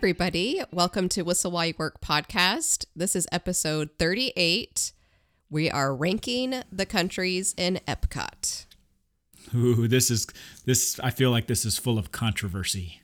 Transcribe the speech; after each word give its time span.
everybody. 0.00 0.62
Welcome 0.72 1.10
to 1.10 1.20
Whistle 1.20 1.50
While 1.50 1.66
You 1.66 1.74
Work 1.76 2.00
podcast. 2.00 2.86
This 2.96 3.14
is 3.14 3.28
episode 3.30 3.90
38. 3.98 4.92
We 5.50 5.70
are 5.70 5.94
ranking 5.94 6.62
the 6.72 6.86
countries 6.86 7.54
in 7.58 7.80
Epcot. 7.86 8.64
Ooh, 9.54 9.86
this 9.86 10.10
is 10.10 10.26
this. 10.64 10.98
I 11.00 11.10
feel 11.10 11.30
like 11.30 11.48
this 11.48 11.66
is 11.66 11.76
full 11.76 11.98
of 11.98 12.12
controversy. 12.12 13.02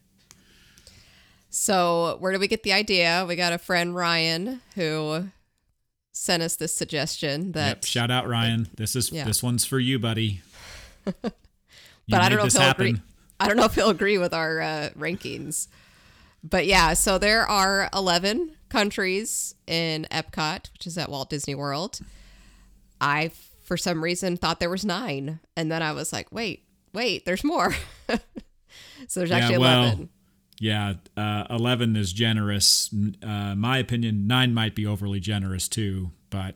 So, 1.50 2.16
where 2.18 2.32
did 2.32 2.40
we 2.40 2.48
get 2.48 2.62
the 2.62 2.72
idea? 2.72 3.26
We 3.28 3.36
got 3.36 3.52
a 3.52 3.58
friend 3.58 3.94
Ryan 3.94 4.62
who 4.74 5.28
sent 6.14 6.42
us 6.42 6.56
this 6.56 6.74
suggestion 6.74 7.52
that 7.52 7.68
Yep, 7.68 7.84
shout 7.84 8.10
out 8.10 8.26
Ryan. 8.26 8.68
This 8.74 8.96
is 8.96 9.12
Yeah. 9.12 9.24
this 9.24 9.42
one's 9.42 9.66
for 9.66 9.78
you, 9.78 9.98
buddy. 9.98 10.40
You 12.08 12.12
but 12.14 12.22
I 12.22 12.28
don't 12.30 12.38
know 12.38 12.44
if 12.46 12.52
he'll 12.52 12.70
agree. 12.70 12.96
I 13.40 13.48
don't 13.48 13.56
know 13.56 13.64
if 13.64 13.74
he'll 13.74 13.90
agree 13.90 14.16
with 14.16 14.32
our 14.32 14.60
uh, 14.60 14.90
rankings. 14.96 15.66
But 16.48 16.66
yeah, 16.66 16.94
so 16.94 17.18
there 17.18 17.44
are 17.44 17.88
11 17.92 18.52
countries 18.68 19.54
in 19.66 20.06
Epcot, 20.10 20.70
which 20.72 20.86
is 20.86 20.96
at 20.96 21.10
Walt 21.10 21.28
Disney 21.28 21.54
World. 21.54 21.98
I, 23.00 23.32
for 23.62 23.76
some 23.76 24.02
reason, 24.02 24.36
thought 24.36 24.60
there 24.60 24.70
was 24.70 24.84
nine. 24.84 25.40
And 25.56 25.72
then 25.72 25.82
I 25.82 25.92
was 25.92 26.12
like, 26.12 26.30
wait, 26.30 26.62
wait, 26.92 27.24
there's 27.24 27.42
more. 27.42 27.74
so 29.08 29.20
there's 29.20 29.32
actually 29.32 29.58
well, 29.58 29.84
11. 29.84 30.08
Yeah, 30.58 30.94
uh, 31.16 31.44
eleven 31.50 31.96
is 31.96 32.14
generous. 32.14 32.88
Uh, 33.22 33.54
my 33.54 33.76
opinion, 33.76 34.26
nine 34.26 34.54
might 34.54 34.74
be 34.74 34.86
overly 34.86 35.20
generous 35.20 35.68
too, 35.68 36.12
but 36.30 36.54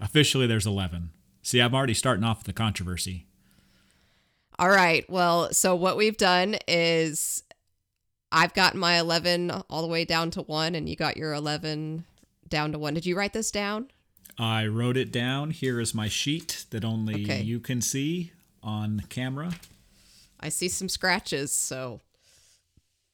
officially 0.00 0.48
there's 0.48 0.66
eleven. 0.66 1.10
See, 1.42 1.60
I'm 1.60 1.76
already 1.76 1.94
starting 1.94 2.24
off 2.24 2.38
with 2.38 2.46
the 2.46 2.52
controversy. 2.52 3.26
All 4.58 4.68
right. 4.68 5.08
Well, 5.08 5.52
so 5.52 5.76
what 5.76 5.96
we've 5.96 6.16
done 6.16 6.56
is 6.66 7.44
I've 8.30 8.52
got 8.54 8.74
my 8.74 8.98
11 8.98 9.50
all 9.70 9.82
the 9.82 9.88
way 9.88 10.04
down 10.04 10.30
to 10.32 10.42
one, 10.42 10.74
and 10.74 10.88
you 10.88 10.96
got 10.96 11.16
your 11.16 11.32
11 11.32 12.04
down 12.48 12.72
to 12.72 12.78
one. 12.78 12.94
Did 12.94 13.06
you 13.06 13.16
write 13.16 13.32
this 13.32 13.50
down? 13.50 13.88
I 14.38 14.66
wrote 14.66 14.96
it 14.96 15.10
down. 15.10 15.50
Here 15.50 15.80
is 15.80 15.94
my 15.94 16.08
sheet 16.08 16.66
that 16.70 16.84
only 16.84 17.24
Okay. 17.24 17.42
you 17.42 17.58
can 17.60 17.80
see 17.80 18.32
on 18.62 19.02
camera. 19.08 19.52
I 20.40 20.48
see 20.50 20.68
some 20.68 20.88
scratches, 20.88 21.52
so 21.52 22.00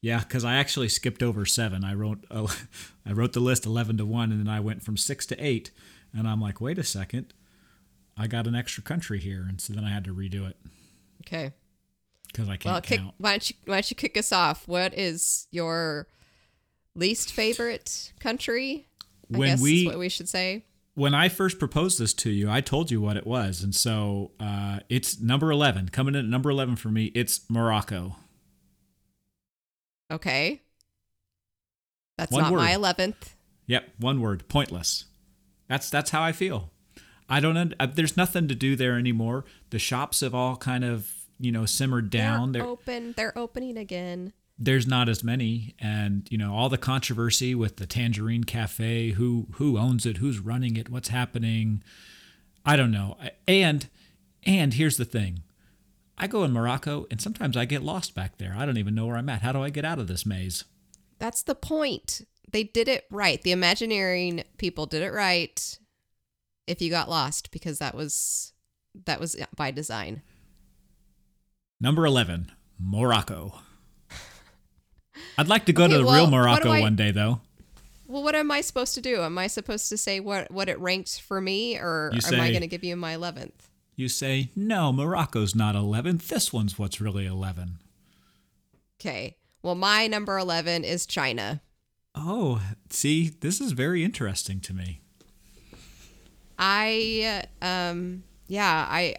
Yeah, 0.02 0.18
because 0.18 0.44
I 0.44 0.56
actually 0.56 0.88
skipped 0.90 1.22
over 1.22 1.46
seven. 1.46 1.84
I 1.84 1.94
wrote 1.94 2.24
uh, 2.30 2.48
I 3.06 3.12
wrote 3.12 3.32
the 3.32 3.40
list 3.40 3.64
eleven 3.64 3.96
to 3.98 4.04
one, 4.04 4.30
and 4.32 4.40
then 4.40 4.48
I 4.52 4.60
went 4.60 4.82
from 4.82 4.96
six 4.98 5.24
to 5.26 5.36
eight, 5.44 5.70
and 6.12 6.28
I'm 6.28 6.40
like, 6.40 6.60
wait 6.60 6.78
a 6.78 6.84
second, 6.84 7.32
I 8.16 8.26
got 8.26 8.46
an 8.46 8.54
extra 8.54 8.82
country 8.82 9.18
here, 9.20 9.46
and 9.48 9.60
so 9.60 9.72
then 9.72 9.84
I 9.84 9.90
had 9.90 10.04
to 10.04 10.14
redo 10.14 10.46
it 10.48 10.56
okay. 11.26 11.52
Because 12.34 12.48
I 12.50 12.56
can't 12.58 12.72
Well, 12.74 12.80
kick, 12.82 13.00
why 13.18 13.30
don't 13.30 13.48
you 13.50 13.56
why 13.64 13.74
don't 13.76 13.90
you 13.90 13.96
kick 13.96 14.16
us 14.18 14.30
off? 14.32 14.68
What 14.68 14.92
is 14.98 15.46
your 15.50 16.06
least 16.94 17.32
favorite 17.32 18.12
country? 18.20 18.86
I 19.32 19.38
When 19.38 19.48
guess 19.48 19.60
we- 19.62 19.80
is 19.80 19.86
what 19.86 19.98
we 19.98 20.08
should 20.10 20.28
say. 20.28 20.66
When 20.96 21.12
I 21.14 21.28
first 21.28 21.58
proposed 21.58 21.98
this 21.98 22.14
to 22.14 22.30
you, 22.30 22.48
I 22.48 22.60
told 22.60 22.90
you 22.92 23.00
what 23.00 23.16
it 23.16 23.26
was, 23.26 23.62
and 23.64 23.74
so 23.74 24.30
uh, 24.38 24.78
it's 24.88 25.18
number 25.20 25.50
eleven. 25.50 25.88
Coming 25.88 26.14
in 26.14 26.20
at 26.20 26.30
number 26.30 26.50
eleven 26.50 26.76
for 26.76 26.88
me, 26.88 27.06
it's 27.16 27.40
Morocco. 27.50 28.14
Okay. 30.12 30.62
That's 32.16 32.30
One 32.30 32.42
not 32.42 32.52
word. 32.52 32.58
my 32.58 32.72
eleventh. 32.74 33.34
Yep, 33.66 33.88
one 33.98 34.20
word, 34.20 34.46
pointless. 34.48 35.06
That's 35.68 35.90
that's 35.90 36.10
how 36.10 36.22
I 36.22 36.30
feel. 36.32 36.70
I 37.28 37.40
don't. 37.40 37.74
Uh, 37.80 37.86
there's 37.86 38.16
nothing 38.16 38.46
to 38.48 38.54
do 38.54 38.76
there 38.76 38.96
anymore. 38.96 39.44
The 39.70 39.78
shops 39.80 40.20
have 40.20 40.34
all 40.34 40.56
kind 40.56 40.84
of 40.84 41.10
you 41.44 41.52
know 41.52 41.66
simmered 41.66 42.10
down. 42.10 42.52
They're 42.52 42.62
They're- 42.62 42.70
open. 42.70 43.14
They're 43.16 43.38
opening 43.38 43.76
again. 43.76 44.32
there's 44.58 44.86
not 44.86 45.08
as 45.08 45.24
many 45.24 45.74
and 45.80 46.28
you 46.30 46.38
know 46.38 46.54
all 46.54 46.68
the 46.68 46.78
controversy 46.78 47.54
with 47.56 47.76
the 47.76 47.86
Tangierine 47.88 48.46
cafe 48.46 49.10
who 49.10 49.46
who 49.54 49.76
owns 49.76 50.06
it 50.06 50.18
who's 50.18 50.38
running 50.38 50.76
it 50.76 50.88
what's 50.88 51.08
happening 51.08 51.82
i 52.64 52.76
don't 52.76 52.92
know 52.92 53.16
and 53.48 53.88
and 54.44 54.74
here's 54.74 54.96
the 54.96 55.04
thing 55.04 55.42
i 56.16 56.28
go 56.28 56.44
in 56.44 56.52
morocco 56.52 57.04
and 57.10 57.20
sometimes 57.20 57.56
i 57.56 57.64
get 57.64 57.82
lost 57.82 58.14
back 58.14 58.38
there 58.38 58.54
i 58.56 58.64
don't 58.64 58.78
even 58.78 58.94
know 58.94 59.06
where 59.06 59.16
i'm 59.16 59.28
at 59.28 59.42
how 59.42 59.50
do 59.50 59.60
i 59.60 59.70
get 59.70 59.84
out 59.84 59.98
of 59.98 60.06
this 60.06 60.24
maze 60.24 60.62
That's 61.18 61.42
the 61.42 61.56
point. 61.56 62.22
They 62.52 62.62
did 62.62 62.86
it 62.86 63.06
right. 63.10 63.42
The 63.42 63.50
Imagineering 63.50 64.44
people 64.58 64.86
did 64.86 65.02
it 65.02 65.12
right. 65.12 65.78
If 66.68 66.80
you 66.80 66.90
got 66.90 67.10
lost, 67.10 67.50
because 67.50 67.78
that 67.80 67.94
was 67.96 68.52
that 69.06 69.18
was 69.18 69.34
by 69.56 69.72
design. 69.72 70.22
Number 71.84 72.04
11 72.06 72.50
morocco 72.80 73.60
i'd 75.38 75.48
like 75.48 75.66
to 75.66 75.72
go 75.72 75.84
Okay, 75.84 75.92
to 75.92 75.98
the 75.98 76.04
well, 76.06 76.22
real 76.22 76.30
morocco 76.30 76.70
I- 76.70 76.80
one 76.80 76.96
day 76.96 77.10
though 77.10 77.40
Well, 78.06 78.22
what 78.22 78.34
am 78.34 78.50
I 78.50 78.60
supposed 78.60 78.94
to 78.96 79.00
do? 79.00 79.22
Am 79.22 79.38
I 79.38 79.46
supposed 79.48 79.88
to 79.88 79.96
say 79.96 80.20
what 80.20 80.50
what 80.50 80.68
it 80.68 80.78
ranked 80.78 81.20
for 81.20 81.40
me, 81.40 81.76
or 81.78 82.10
You 82.12 82.20
am 82.26 82.40
I 82.40 82.50
going 82.50 82.60
to 82.60 82.66
give 82.66 82.84
you 82.84 82.96
my 82.96 83.12
eleventh? 83.14 83.68
you 83.96 84.08
say 84.08 84.50
no 84.56 84.92
morocco's 84.92 85.54
not 85.54 85.74
11 85.76 86.20
this 86.28 86.52
one's 86.52 86.78
what's 86.78 87.00
really 87.00 87.26
11 87.26 87.78
Okay. 89.00 89.36
Well, 89.62 89.74
my 89.74 90.06
number 90.06 90.36
eleven 90.38 90.84
is 90.84 91.06
China. 91.06 91.60
oh 92.14 92.60
see 92.90 93.28
this 93.40 93.60
is 93.60 93.72
very 93.72 94.02
interesting 94.04 94.60
to 94.60 94.72
me 94.74 95.00
I 96.58 97.44
um 97.62 98.22
yeah, 98.46 98.86
I 98.88 99.16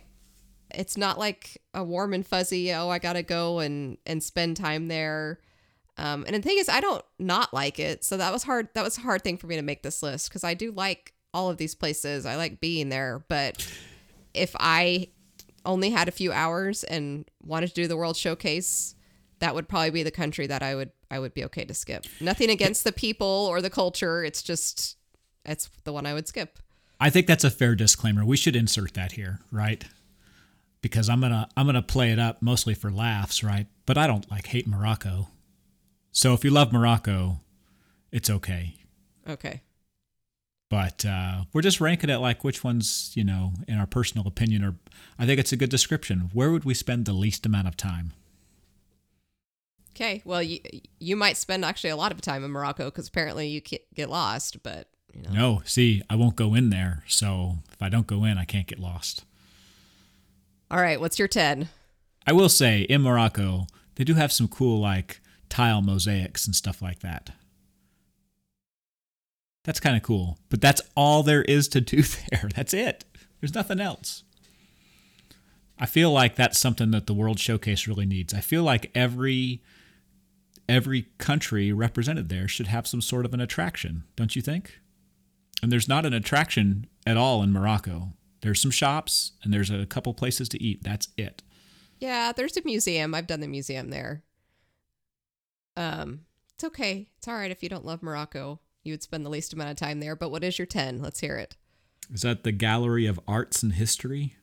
it's 0.74 0.98
not 0.98 1.18
like 1.20 1.62
a 1.74 1.84
warm 1.84 2.14
and 2.14 2.26
fuzzy, 2.26 2.74
oh, 2.74 2.90
I 2.90 3.00
got 3.00 3.14
to 3.14 3.24
go 3.24 3.60
and 3.60 3.98
and 4.06 4.22
spend 4.24 4.58
time 4.58 4.88
there. 4.88 5.40
Um 5.98 6.26
and 6.28 6.36
the 6.36 6.42
thing 6.42 6.58
is 6.58 6.70
I 6.70 6.82
don't 6.82 7.04
not 7.20 7.54
like 7.54 7.80
it. 7.80 8.04
So 8.04 8.18
that 8.18 8.34
was 8.34 8.44
hard 8.44 8.70
that 8.74 8.84
was 8.84 8.98
a 8.98 9.02
hard 9.02 9.24
thing 9.24 9.38
for 9.38 9.48
me 9.48 9.56
to 9.56 9.62
make 9.62 9.84
this 9.84 10.04
list 10.04 10.32
cuz 10.32 10.44
I 10.44 10.54
do 10.54 10.72
like 10.72 11.14
all 11.34 11.50
of 11.50 11.58
these 11.58 11.76
places. 11.76 12.26
I 12.26 12.36
like 12.36 12.60
being 12.60 12.90
there, 12.90 13.24
but 13.28 13.66
if 14.34 14.56
I 14.60 15.10
only 15.66 15.90
had 15.90 16.08
a 16.08 16.12
few 16.12 16.32
hours 16.32 16.84
and 16.84 17.26
wanted 17.44 17.68
to 17.68 17.74
do 17.74 17.88
the 17.88 17.98
World 17.98 18.16
Showcase, 18.16 18.96
that 19.40 19.56
would 19.56 19.68
probably 19.68 19.90
be 19.90 20.04
the 20.04 20.12
country 20.12 20.48
that 20.48 20.64
I 20.64 20.76
would 20.76 20.92
I 21.12 21.20
would 21.20 21.34
be 21.34 21.44
okay 21.46 21.66
to 21.66 21.74
skip. 21.74 22.06
Nothing 22.20 22.50
against 22.50 22.84
the 22.84 22.92
people 22.92 23.48
or 23.50 23.62
the 23.62 23.70
culture, 23.70 24.24
it's 24.24 24.42
just 24.42 24.98
it's 25.46 25.70
the 25.84 25.94
one 25.94 26.06
I 26.06 26.14
would 26.14 26.28
skip. 26.28 26.60
I 27.00 27.10
think 27.10 27.28
that's 27.28 27.44
a 27.44 27.52
fair 27.52 27.76
disclaimer. 27.76 28.26
We 28.26 28.38
should 28.38 28.56
insert 28.56 28.94
that 28.94 29.14
here, 29.14 29.40
right? 29.52 29.84
Because 30.86 31.10
I'm 31.10 31.20
gonna 31.20 31.50
I'm 31.58 31.66
gonna 31.66 31.82
play 31.82 32.12
it 32.12 32.20
up 32.20 32.44
mostly 32.44 32.76
for 32.76 32.92
laughs, 32.92 33.44
right? 33.44 33.66
But 33.88 33.98
I 33.98 34.06
don't 34.06 34.30
like 34.30 34.46
hate 34.46 34.68
Morocco. 34.68 35.30
So 36.12 36.36
if 36.36 36.44
you 36.46 36.52
love 36.52 36.72
Morocco, 36.72 37.40
it's 38.12 38.30
okay. 38.30 38.76
Okay. 39.28 39.64
But 40.70 41.04
uh, 41.04 41.46
we're 41.52 41.64
just 41.64 41.82
ranking 41.82 42.12
it 42.12 42.18
like 42.18 42.44
which 42.44 42.64
ones, 42.64 43.12
you 43.16 43.24
know, 43.24 43.54
in 43.68 43.80
our 43.80 43.88
personal 43.88 44.28
opinion, 44.28 44.64
or 44.64 44.76
I 45.18 45.26
think 45.26 45.40
it's 45.40 45.52
a 45.52 45.58
good 45.58 45.72
description. 45.72 46.30
Where 46.34 46.52
would 46.52 46.66
we 46.66 46.76
spend 46.76 47.06
the 47.06 47.14
least 47.14 47.48
amount 47.48 47.68
of 47.68 47.76
time? 47.76 48.14
Okay. 49.96 50.22
Well, 50.24 50.44
you 50.44 50.60
you 51.00 51.16
might 51.16 51.36
spend 51.36 51.66
actually 51.66 51.90
a 51.90 51.96
lot 51.96 52.12
of 52.12 52.22
time 52.22 52.44
in 52.44 52.52
Morocco 52.52 52.86
because 52.86 53.08
apparently 53.08 53.48
you 53.48 53.62
get 53.96 54.12
lost. 54.12 54.62
But 54.62 54.88
you 55.12 55.24
know, 55.24 55.32
No, 55.32 55.62
see, 55.66 56.04
I 56.12 56.16
won't 56.16 56.36
go 56.36 56.54
in 56.54 56.70
there. 56.70 57.04
So 57.08 57.56
if 57.74 57.82
I 57.82 57.90
don't 57.90 58.06
go 58.06 58.24
in, 58.24 58.38
I 58.38 58.46
can't 58.46 58.68
get 58.68 58.78
lost. 58.78 59.26
All 60.72 60.80
right. 60.80 61.00
What's 61.00 61.20
your 61.20 61.28
ten? 61.28 61.70
I 62.28 62.34
will 62.34 62.50
say 62.50 62.82
in 62.82 63.02
Morocco, 63.02 63.68
they 63.96 64.04
do 64.04 64.16
have 64.16 64.32
some 64.32 64.48
cool 64.48 64.80
like 64.80 65.22
tile 65.50 65.82
mosaics 65.82 66.46
and 66.46 66.56
stuff 66.56 66.82
like 66.82 67.00
that. 67.00 67.32
That's 69.64 69.80
kind 69.80 69.96
of 69.96 70.04
cool. 70.04 70.38
But 70.50 70.62
that's 70.62 70.82
all 70.96 71.24
there 71.24 71.42
is 71.44 71.68
to 71.70 71.82
do 71.82 72.02
there. 72.32 72.50
That's 72.56 72.74
it. 72.74 73.06
There's 73.42 73.56
nothing 73.56 73.80
else. 73.80 74.24
I 75.78 75.86
feel 75.86 76.12
like 76.12 76.36
that's 76.36 76.58
something 76.58 76.92
that 76.92 77.06
the 77.06 77.14
World 77.14 77.40
Showcase 77.40 77.88
really 77.88 78.06
needs. 78.06 78.34
I 78.34 78.40
feel 78.40 78.64
like 78.64 78.92
every 78.96 79.62
every 80.68 81.08
country 81.20 81.72
represented 81.72 82.30
there 82.30 82.48
should 82.48 82.68
have 82.68 82.88
some 82.88 83.02
sort 83.02 83.26
of 83.26 83.34
an 83.34 83.42
attraction, 83.42 84.04
don't 84.16 84.36
you 84.36 84.42
think? 84.42 84.80
And 85.62 85.72
there's 85.72 85.88
not 85.88 86.06
an 86.06 86.14
attraction 86.14 86.88
at 87.06 87.18
all 87.18 87.44
in 87.44 87.52
Morocco. 87.52 88.14
There's 88.46 88.62
some 88.62 88.70
shops 88.70 89.32
and 89.42 89.52
there's 89.52 89.72
a 89.72 89.88
couple 89.88 90.14
places 90.14 90.48
to 90.50 90.62
eat. 90.62 90.84
That's 90.84 91.08
it. 91.18 91.42
Yeah, 91.98 92.32
there's 92.32 92.56
a 92.56 92.62
museum. 92.64 93.16
I've 93.16 93.26
done 93.26 93.40
the 93.40 93.48
museum 93.48 93.90
there. 93.90 94.22
Um, 95.76 96.26
it's 96.54 96.64
okay. 96.64 97.10
It's 97.18 97.28
all 97.28 97.34
right 97.34 97.50
if 97.50 97.64
you 97.64 97.70
don't 97.70 97.88
love 97.88 98.04
Morocco. 98.04 98.60
You 98.84 98.94
would 98.94 99.02
spend 99.02 99.26
the 99.26 99.32
least 99.32 99.54
amount 99.54 99.72
of 99.72 99.78
time 99.78 100.00
there. 100.00 100.16
But 100.16 100.30
what 100.30 100.44
is 100.44 100.60
your 100.60 100.68
ten? 100.68 101.02
Let's 101.02 101.22
hear 101.22 101.38
it. 101.38 101.56
Is 102.14 102.22
that 102.22 102.44
the 102.44 102.52
Gallery 102.52 103.08
of 103.08 103.20
Arts 103.28 103.64
and 103.64 103.74
History? 103.74 104.36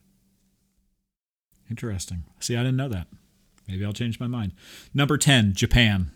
Interesting. 1.69 2.25
See, 2.41 2.57
I 2.57 2.59
didn't 2.59 2.75
know 2.75 2.89
that. 2.89 3.07
Maybe 3.69 3.85
I'll 3.85 3.93
change 3.93 4.19
my 4.19 4.27
mind. 4.27 4.51
Number 4.93 5.17
10, 5.17 5.53
Japan. 5.53 6.11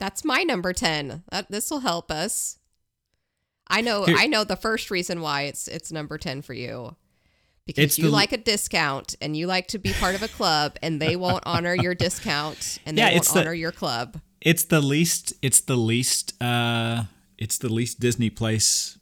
That's 0.00 0.24
my 0.24 0.42
number 0.42 0.72
10. 0.72 1.22
That 1.30 1.52
this 1.52 1.70
will 1.70 1.80
help 1.80 2.10
us. 2.10 2.58
I 3.68 3.80
know 3.80 4.04
Here- 4.04 4.16
I 4.18 4.26
know 4.26 4.44
the 4.44 4.56
first 4.56 4.90
reason 4.90 5.20
why 5.20 5.42
it's 5.42 5.68
it's 5.68 5.90
number 5.92 6.18
10 6.18 6.42
for 6.42 6.54
you. 6.54 6.96
Because 7.66 7.84
It's 7.84 7.98
you 7.98 8.04
the- 8.04 8.10
like 8.10 8.32
a 8.32 8.36
discount 8.36 9.14
and 9.22 9.34
you 9.36 9.46
like 9.46 9.68
to 9.68 9.78
be 9.78 9.92
part 9.94 10.14
of 10.14 10.22
a 10.22 10.28
club 10.28 10.76
and 10.82 11.00
they 11.00 11.16
won't 11.16 11.42
honor 11.46 11.74
your 11.74 11.94
discount 11.94 12.78
and 12.84 12.98
they 12.98 13.02
Yeah, 13.02 13.06
won't 13.08 13.16
it's 13.18 13.32
the- 13.32 13.40
honor 13.40 13.54
your 13.54 13.72
club. 13.72 14.20
it's 14.42 14.64
the 14.64 14.80
least 14.82 15.32
it's 15.40 15.60
the 15.60 15.76
least 15.76 16.40
uh 16.42 17.04
it's 17.38 17.56
the 17.58 17.70
least 17.72 18.00
Disney 18.00 18.28
place 18.30 18.98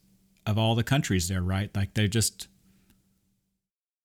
of 0.46 0.58
all 0.58 0.74
the 0.76 0.84
countries 0.84 1.28
there, 1.28 1.42
right? 1.42 1.70
Like 1.74 1.94
they're 1.94 2.06
just 2.08 2.46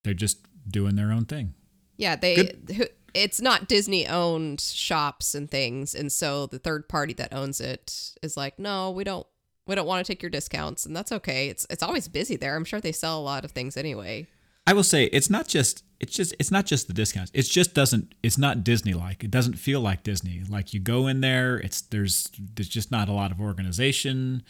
they're 0.03 0.13
just 0.13 0.39
doing 0.69 0.95
their 0.95 1.11
own 1.11 1.25
thing. 1.25 1.53
Yeah, 1.97 2.15
they 2.15 2.53
who- 2.75 2.87
it's 3.13 3.41
not 3.41 3.67
Disney 3.67 4.05
owned 4.07 4.59
shops 4.61 5.33
and 5.33 5.49
things, 5.49 5.95
and 5.95 6.11
so 6.11 6.45
the 6.45 6.59
third 6.59 6.87
party 6.89 7.13
that 7.13 7.33
owns 7.33 7.59
it 7.61 8.15
is 8.21 8.37
like, 8.37 8.59
no, 8.59 8.91
we 8.91 9.03
don't 9.03 9.25
we 9.67 9.75
don't 9.75 9.87
want 9.87 10.05
to 10.05 10.11
take 10.11 10.21
your 10.21 10.29
discounts, 10.29 10.85
and 10.85 10.95
that's 10.95 11.11
okay. 11.11 11.49
It's 11.49 11.65
it's 11.69 11.83
always 11.83 12.07
busy 12.07 12.35
there. 12.35 12.55
I'm 12.55 12.65
sure 12.65 12.79
they 12.81 12.91
sell 12.91 13.19
a 13.19 13.21
lot 13.21 13.43
of 13.45 13.51
things 13.51 13.77
anyway. 13.77 14.27
I 14.65 14.73
will 14.73 14.83
say 14.83 15.05
it's 15.05 15.29
not 15.29 15.47
just 15.47 15.83
it's 15.99 16.13
just 16.13 16.35
it's 16.39 16.51
not 16.51 16.65
just 16.65 16.87
the 16.87 16.93
discounts. 16.93 17.31
It 17.33 17.43
just 17.43 17.73
doesn't 17.73 18.13
it's 18.21 18.37
not 18.37 18.63
Disney 18.63 18.93
like. 18.93 19.23
It 19.23 19.31
doesn't 19.31 19.53
feel 19.55 19.79
like 19.81 20.03
Disney. 20.03 20.41
Like 20.49 20.73
you 20.73 20.79
go 20.79 21.07
in 21.07 21.21
there, 21.21 21.57
it's 21.57 21.81
there's 21.81 22.29
there's 22.55 22.67
just 22.69 22.91
not 22.91 23.07
a 23.09 23.13
lot 23.13 23.31
of 23.31 23.39
organization. 23.39 24.43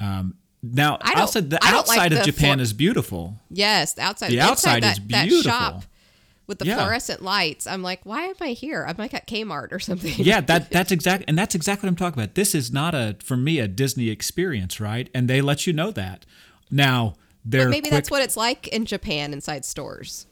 Um, 0.00 0.36
now, 0.62 0.98
I 1.00 1.12
outside 1.20 1.50
the 1.50 1.58
I 1.64 1.70
don't 1.70 1.86
like 1.88 1.98
outside 1.98 2.12
of 2.12 2.18
the 2.20 2.24
Japan 2.24 2.58
for- 2.58 2.62
is 2.62 2.72
beautiful. 2.72 3.34
Yes, 3.50 3.94
the 3.94 4.02
outside 4.02 4.30
The 4.30 4.40
outside 4.40 4.82
that, 4.82 4.98
is 4.98 5.04
that 5.08 5.28
beautiful. 5.28 5.50
shop 5.50 5.84
with 6.48 6.58
the 6.58 6.66
Yeah. 6.66 6.76
fluorescent 6.78 7.22
lights. 7.22 7.66
I'm 7.68 7.82
like, 7.82 8.00
why 8.04 8.22
am 8.22 8.34
I 8.40 8.48
here? 8.48 8.84
I'm 8.88 8.96
like 8.98 9.14
at 9.14 9.28
Kmart 9.28 9.70
or 9.70 9.78
something. 9.78 10.12
yeah, 10.16 10.40
that 10.40 10.70
that's 10.70 10.90
exact 10.90 11.24
and 11.28 11.38
that's 11.38 11.54
exactly 11.54 11.86
what 11.86 11.92
I'm 11.92 11.96
talking 11.96 12.20
about. 12.20 12.34
This 12.34 12.54
is 12.56 12.72
not 12.72 12.94
a 12.96 13.16
for 13.22 13.36
me 13.36 13.60
a 13.60 13.68
Disney 13.68 14.08
experience, 14.08 14.80
right? 14.80 15.08
And 15.14 15.28
they 15.28 15.40
let 15.40 15.66
you 15.66 15.72
know 15.72 15.92
that. 15.92 16.26
Now, 16.70 17.14
they're 17.44 17.66
but 17.66 17.70
maybe 17.70 17.82
quick, 17.82 17.92
that's 17.92 18.10
what 18.10 18.22
it's 18.22 18.36
like 18.36 18.66
in 18.68 18.84
Japan 18.84 19.32
inside 19.32 19.64
stores. 19.64 20.26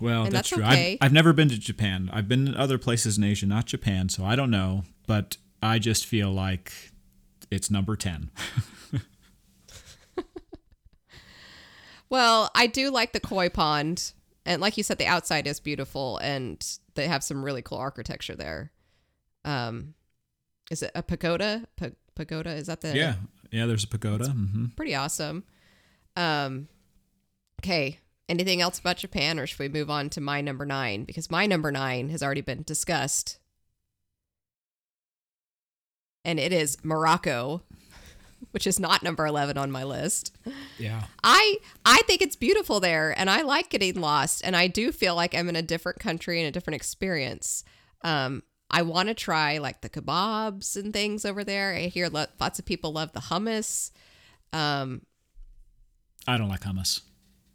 Well, 0.00 0.24
and 0.24 0.32
that's, 0.32 0.50
that's 0.50 0.60
true. 0.60 0.64
okay. 0.64 0.92
I've, 1.00 1.06
I've 1.06 1.12
never 1.12 1.32
been 1.32 1.48
to 1.48 1.58
Japan. 1.58 2.08
I've 2.12 2.28
been 2.28 2.48
in 2.48 2.56
other 2.56 2.78
places 2.78 3.16
in 3.18 3.24
Asia, 3.24 3.46
not 3.46 3.66
Japan, 3.66 4.08
so 4.08 4.24
I 4.24 4.36
don't 4.36 4.50
know. 4.50 4.84
But 5.06 5.36
I 5.62 5.78
just 5.78 6.06
feel 6.06 6.30
like 6.30 6.72
it's 7.50 7.70
number 7.70 7.96
10. 7.96 8.30
Well, 12.10 12.50
I 12.54 12.66
do 12.66 12.90
like 12.90 13.12
the 13.12 13.20
koi 13.20 13.50
pond, 13.50 14.12
and 14.48 14.62
like 14.62 14.78
you 14.78 14.82
said, 14.82 14.96
the 14.96 15.06
outside 15.06 15.46
is 15.46 15.60
beautiful, 15.60 16.16
and 16.18 16.66
they 16.94 17.06
have 17.06 17.22
some 17.22 17.44
really 17.44 17.60
cool 17.60 17.76
architecture 17.78 18.34
there. 18.34 18.72
Um, 19.44 19.94
is 20.70 20.82
it 20.82 20.90
a 20.94 21.02
pagoda? 21.02 21.66
Pa- 21.76 21.90
pagoda 22.14 22.50
is 22.50 22.66
that 22.66 22.80
the 22.80 22.96
Yeah. 22.96 23.14
Yeah, 23.50 23.66
there's 23.66 23.84
a 23.84 23.88
pagoda. 23.88 24.30
hmm 24.30 24.66
Pretty 24.74 24.94
awesome. 24.94 25.44
Um, 26.16 26.68
okay. 27.60 27.98
Anything 28.28 28.60
else 28.60 28.78
about 28.78 28.96
Japan, 28.98 29.38
or 29.38 29.46
should 29.46 29.58
we 29.58 29.68
move 29.68 29.90
on 29.90 30.10
to 30.10 30.20
my 30.20 30.40
number 30.40 30.64
nine? 30.66 31.04
Because 31.04 31.30
my 31.30 31.46
number 31.46 31.70
nine 31.70 32.08
has 32.08 32.22
already 32.22 32.42
been 32.42 32.62
discussed, 32.62 33.38
and 36.24 36.38
it 36.40 36.52
is 36.52 36.76
Morocco, 36.82 37.62
which 38.52 38.66
is 38.66 38.78
not 38.78 39.02
number 39.02 39.26
eleven 39.26 39.58
on 39.58 39.70
my 39.70 39.84
list. 39.84 40.36
Yeah. 40.78 41.04
I 41.22 41.58
I 41.84 41.98
think 42.06 42.22
it's 42.22 42.36
beautiful 42.36 42.80
there, 42.80 43.14
and 43.18 43.28
I 43.28 43.42
like 43.42 43.70
getting 43.70 44.00
lost, 44.00 44.42
and 44.44 44.56
I 44.56 44.66
do 44.66 44.92
feel 44.92 45.14
like 45.14 45.34
I'm 45.34 45.48
in 45.48 45.56
a 45.56 45.62
different 45.62 45.98
country 45.98 46.40
and 46.40 46.48
a 46.48 46.52
different 46.52 46.76
experience. 46.76 47.64
Um, 48.02 48.42
I 48.70 48.82
want 48.82 49.08
to 49.08 49.14
try 49.14 49.58
like 49.58 49.80
the 49.80 49.88
kebabs 49.88 50.76
and 50.76 50.92
things 50.92 51.24
over 51.24 51.42
there. 51.42 51.74
I 51.74 51.86
hear 51.86 52.08
lo- 52.08 52.26
lots 52.38 52.58
of 52.58 52.64
people 52.64 52.92
love 52.92 53.12
the 53.12 53.20
hummus. 53.20 53.90
Um, 54.52 55.02
I 56.26 56.36
don't 56.36 56.48
like 56.48 56.60
hummus. 56.60 57.00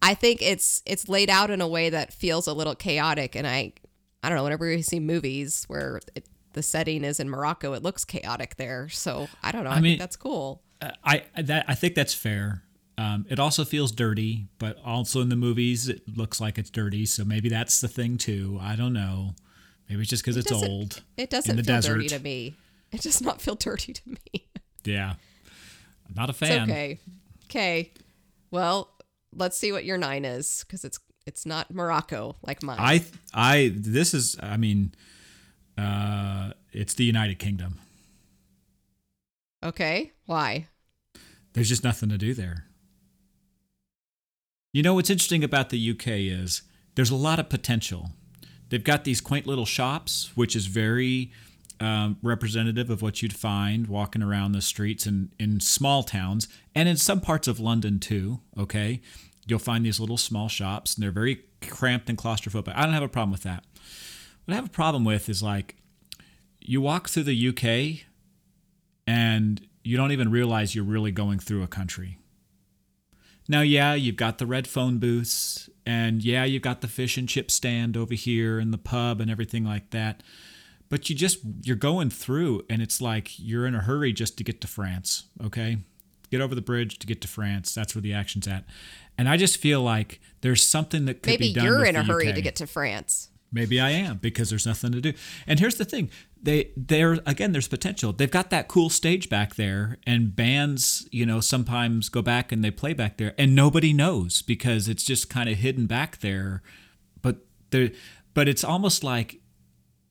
I 0.01 0.15
think 0.15 0.41
it's 0.41 0.81
it's 0.85 1.07
laid 1.07 1.29
out 1.29 1.49
in 1.49 1.61
a 1.61 1.67
way 1.67 1.89
that 1.89 2.13
feels 2.13 2.47
a 2.47 2.53
little 2.53 2.75
chaotic, 2.75 3.35
and 3.35 3.47
I 3.47 3.73
I 4.21 4.29
don't 4.29 4.37
know. 4.37 4.43
Whenever 4.43 4.67
we 4.67 4.81
see 4.81 4.99
movies 4.99 5.65
where 5.67 6.01
it, 6.15 6.27
the 6.53 6.63
setting 6.63 7.03
is 7.03 7.19
in 7.19 7.29
Morocco, 7.29 7.73
it 7.73 7.83
looks 7.83 8.05
chaotic 8.05 8.55
there. 8.57 8.89
So 8.89 9.27
I 9.41 9.51
don't 9.51 9.63
know. 9.63 9.69
I, 9.69 9.75
mean- 9.75 9.91
think 9.91 9.99
that's 9.99 10.15
cool. 10.15 10.61
I 11.03 11.23
that 11.41 11.65
I 11.67 11.75
think 11.75 11.95
that's 11.95 12.13
fair. 12.13 12.63
Um, 12.97 13.25
it 13.29 13.39
also 13.39 13.65
feels 13.65 13.91
dirty, 13.91 14.47
but 14.59 14.77
also 14.85 15.21
in 15.21 15.29
the 15.29 15.35
movies 15.35 15.87
it 15.89 16.03
looks 16.17 16.39
like 16.39 16.57
it's 16.57 16.69
dirty. 16.69 17.05
So 17.05 17.23
maybe 17.25 17.49
that's 17.49 17.81
the 17.81 17.87
thing 17.87 18.17
too. 18.17 18.59
I 18.61 18.75
don't 18.75 18.93
know. 18.93 19.35
Maybe 19.89 20.01
it's 20.01 20.09
just 20.09 20.23
because 20.23 20.37
it's 20.37 20.51
old. 20.51 21.01
It 21.17 21.29
doesn't 21.29 21.55
feel 21.55 21.63
desert. 21.63 21.95
dirty 21.95 22.07
to 22.09 22.19
me. 22.19 22.55
It 22.91 23.01
does 23.01 23.21
not 23.21 23.41
feel 23.41 23.55
dirty 23.55 23.93
to 23.93 24.01
me. 24.09 24.47
Yeah. 24.85 25.13
I'm 26.07 26.13
not 26.15 26.29
a 26.29 26.31
It's 26.31 26.39
fan. 26.39 26.69
okay. 26.69 26.99
Okay. 27.45 27.91
Well, 28.51 28.89
let's 29.35 29.57
see 29.57 29.71
what 29.71 29.85
your 29.85 29.97
nine 29.97 30.25
is 30.25 30.63
because 30.67 30.83
it's 30.85 30.99
it's 31.25 31.45
not 31.45 31.73
Morocco 31.73 32.35
like 32.45 32.61
mine. 32.61 32.77
I 32.79 33.03
I 33.33 33.71
this 33.75 34.13
is 34.13 34.37
I 34.41 34.57
mean 34.57 34.93
uh 35.77 36.51
it's 36.71 36.93
the 36.93 37.05
United 37.05 37.39
Kingdom. 37.39 37.79
okay. 39.63 40.11
Why? 40.25 40.67
There's 41.53 41.69
just 41.69 41.83
nothing 41.83 42.09
to 42.09 42.17
do 42.17 42.33
there. 42.33 42.65
You 44.73 44.81
know 44.81 44.95
what's 44.95 45.09
interesting 45.09 45.43
about 45.43 45.69
the 45.69 45.91
UK 45.91 46.07
is 46.07 46.63
there's 46.95 47.11
a 47.11 47.15
lot 47.15 47.39
of 47.39 47.49
potential. 47.49 48.11
They've 48.69 48.83
got 48.83 49.03
these 49.03 49.21
quaint 49.21 49.45
little 49.45 49.65
shops, 49.67 50.31
which 50.35 50.55
is 50.55 50.65
very 50.65 51.31
um, 51.79 52.17
representative 52.23 52.89
of 52.89 53.01
what 53.01 53.21
you'd 53.21 53.35
find 53.35 53.87
walking 53.87 54.23
around 54.23 54.53
the 54.53 54.61
streets 54.61 55.05
in, 55.05 55.31
in 55.39 55.59
small 55.59 56.01
towns 56.01 56.47
and 56.73 56.89
in 56.89 56.97
some 56.97 57.21
parts 57.21 57.47
of 57.47 57.59
London 57.59 57.99
too. 57.99 58.39
Okay. 58.57 59.01
You'll 59.45 59.59
find 59.59 59.85
these 59.85 59.99
little 59.99 60.17
small 60.17 60.47
shops 60.47 60.95
and 60.95 61.03
they're 61.03 61.11
very 61.11 61.43
cramped 61.61 62.09
and 62.09 62.17
claustrophobic. 62.17 62.73
I 62.75 62.83
don't 62.83 62.93
have 62.93 63.03
a 63.03 63.09
problem 63.09 63.31
with 63.31 63.43
that. 63.43 63.63
What 64.45 64.53
I 64.53 64.55
have 64.55 64.65
a 64.65 64.69
problem 64.69 65.03
with 65.03 65.29
is 65.29 65.43
like 65.43 65.75
you 66.59 66.81
walk 66.81 67.09
through 67.09 67.23
the 67.23 67.49
UK 67.49 68.05
and 69.05 69.67
you 69.83 69.97
don't 69.97 70.11
even 70.11 70.31
realize 70.31 70.75
you're 70.75 70.83
really 70.83 71.11
going 71.11 71.39
through 71.39 71.63
a 71.63 71.67
country. 71.67 72.17
Now, 73.49 73.61
yeah, 73.61 73.93
you've 73.93 74.15
got 74.15 74.37
the 74.37 74.45
red 74.45 74.67
phone 74.67 74.99
booths, 74.99 75.69
and 75.85 76.23
yeah, 76.23 76.45
you've 76.45 76.61
got 76.61 76.81
the 76.81 76.87
fish 76.87 77.17
and 77.17 77.27
chip 77.27 77.51
stand 77.51 77.97
over 77.97 78.13
here 78.13 78.57
and 78.57 78.73
the 78.73 78.77
pub 78.77 79.19
and 79.19 79.29
everything 79.29 79.65
like 79.65 79.89
that. 79.89 80.23
But 80.89 81.09
you 81.09 81.15
just, 81.15 81.39
you're 81.61 81.75
going 81.75 82.09
through, 82.09 82.63
and 82.69 82.81
it's 82.81 83.01
like 83.01 83.37
you're 83.37 83.65
in 83.65 83.75
a 83.75 83.81
hurry 83.81 84.13
just 84.13 84.37
to 84.37 84.43
get 84.43 84.61
to 84.61 84.67
France, 84.67 85.25
okay? 85.43 85.79
Get 86.31 86.39
over 86.39 86.55
the 86.55 86.61
bridge 86.61 86.99
to 86.99 87.07
get 87.07 87.19
to 87.21 87.27
France. 87.27 87.75
That's 87.75 87.95
where 87.95 88.01
the 88.01 88.13
action's 88.13 88.47
at. 88.47 88.63
And 89.17 89.27
I 89.27 89.37
just 89.37 89.57
feel 89.57 89.81
like 89.81 90.21
there's 90.41 90.65
something 90.65 91.05
that 91.05 91.15
could 91.21 91.31
Maybe 91.31 91.49
be 91.49 91.53
done. 91.53 91.65
you're 91.65 91.79
with 91.79 91.89
in 91.89 91.95
a 91.97 92.03
hurry 92.03 92.29
UK. 92.29 92.35
to 92.35 92.41
get 92.41 92.55
to 92.57 92.67
France. 92.67 93.29
Maybe 93.53 93.79
I 93.79 93.91
am 93.91 94.17
because 94.17 94.49
there's 94.49 94.65
nothing 94.65 94.91
to 94.93 94.99
do. 94.99 95.13
And 95.45 95.59
here's 95.59 95.75
the 95.75 95.85
thing: 95.85 96.09
they 96.41 96.71
there 96.75 97.19
again, 97.25 97.51
there's 97.51 97.67
potential. 97.67 98.11
They've 98.11 98.29
got 98.29 98.49
that 98.49 98.67
cool 98.67 98.89
stage 98.89 99.29
back 99.29 99.55
there, 99.55 99.99
and 100.07 100.35
bands, 100.35 101.07
you 101.11 101.25
know, 101.25 101.39
sometimes 101.39 102.09
go 102.09 102.21
back 102.21 102.51
and 102.51 102.63
they 102.63 102.71
play 102.71 102.93
back 102.93 103.17
there, 103.17 103.35
and 103.37 103.55
nobody 103.55 103.93
knows 103.93 104.41
because 104.41 104.89
it's 104.89 105.03
just 105.03 105.29
kind 105.29 105.47
of 105.47 105.59
hidden 105.59 105.85
back 105.85 106.19
there. 106.19 106.63
But 107.21 107.45
there, 107.69 107.91
but 108.33 108.47
it's 108.47 108.63
almost 108.63 109.03
like 109.03 109.39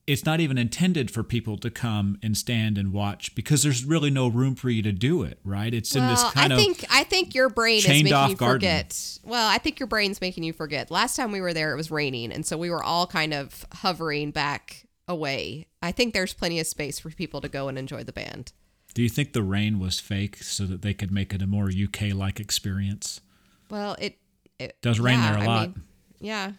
it's 0.05 0.25
not 0.25 0.39
even 0.39 0.57
intended 0.57 1.09
for 1.09 1.23
people 1.23 1.57
to 1.57 1.69
come 1.69 2.17
and 2.21 2.35
stand 2.35 2.77
and 2.77 2.91
watch 2.91 3.33
because 3.35 3.63
there's 3.63 3.85
really 3.85 4.09
no 4.09 4.27
room 4.27 4.53
for 4.55 4.69
you 4.69 4.81
to 4.83 4.91
do 4.91 5.23
it. 5.23 5.39
Right? 5.45 5.73
It's 5.73 5.95
in 5.95 6.05
this 6.07 6.21
Well, 6.21 6.31
kind 6.31 6.51
I 6.53 6.55
of 6.55 6.61
think 6.61 6.85
I 6.89 7.03
think 7.03 7.33
your 7.35 7.49
brain 7.49 7.77
is 7.77 7.87
making 7.87 8.07
you 8.07 8.11
garden. 8.35 8.37
forget. 8.37 9.19
Well, 9.23 9.47
I 9.47 9.57
think 9.57 9.79
your 9.79 9.87
brain's 9.87 10.19
making 10.21 10.43
you 10.43 10.53
forget. 10.53 10.91
Last 10.91 11.15
time 11.15 11.31
we 11.31 11.41
were 11.41 11.53
there, 11.53 11.73
it 11.73 11.77
was 11.77 11.89
raining, 11.91 12.31
and 12.31 12.45
so 12.45 12.57
we 12.57 12.69
were 12.69 12.83
all 12.83 13.07
kind 13.07 13.33
of 13.33 13.65
hovering 13.73 14.31
back 14.31 14.85
away. 15.07 15.67
I 15.81 15.91
think 15.91 16.13
there's 16.13 16.33
plenty 16.33 16.59
of 16.59 16.67
space 16.67 16.99
for 16.99 17.09
people 17.09 17.41
to 17.41 17.49
go 17.49 17.67
and 17.67 17.77
enjoy 17.77 18.03
the 18.03 18.13
band. 18.13 18.53
Do 18.93 19.01
you 19.01 19.09
think 19.09 19.33
the 19.33 19.41
rain 19.41 19.79
was 19.79 19.99
fake 19.99 20.37
so 20.37 20.65
that 20.65 20.81
they 20.81 20.93
could 20.93 21.11
make 21.11 21.33
it 21.33 21.41
a 21.41 21.47
more 21.47 21.69
UK 21.69 22.13
like 22.13 22.39
experience? 22.39 23.21
Well, 23.69 23.95
it, 23.99 24.17
it 24.59 24.77
Does 24.81 24.99
rain 24.99 25.19
yeah, 25.19 25.31
there 25.33 25.43
a 25.43 25.47
lot. 25.47 25.69
mean, 25.69 25.81
yeah. 26.19 26.51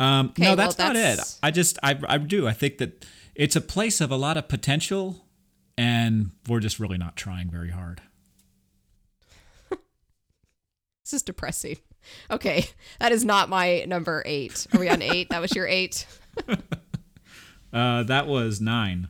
Um, 0.00 0.28
Okay, 0.30 0.42
no, 0.42 0.48
well, 0.50 0.56
that's, 0.56 0.78
not 0.78 0.96
it. 0.96 1.18
I 1.42 1.50
just, 1.50 1.78
I, 1.82 1.98
I 2.08 2.18
do. 2.18 2.46
I 2.46 2.52
think 2.52 2.78
that 2.78 3.04
it's 3.34 3.56
a 3.56 3.60
place 3.60 4.00
of 4.00 4.10
a 4.10 4.16
lot 4.16 4.36
of 4.36 4.48
potential, 4.48 5.24
and 5.76 6.30
we're 6.48 6.60
just 6.60 6.78
really 6.78 6.98
not 6.98 7.16
trying 7.16 7.50
very 7.50 7.70
hard. 7.70 8.00
This 11.04 11.12
is 11.14 11.22
depressing. 11.22 11.78
Okay, 12.30 12.66
that 13.00 13.12
is 13.12 13.24
not 13.24 13.48
my 13.48 13.84
number 13.86 14.22
eight. 14.26 14.66
Are 14.74 14.78
we 14.80 14.88
on 14.90 15.00
eight? 15.02 15.30
that 15.30 15.40
was 15.40 15.54
your 15.54 15.66
eight. 15.66 16.06
Uh, 17.70 18.02
that 18.04 18.26
was 18.26 18.62
nine. 18.62 19.08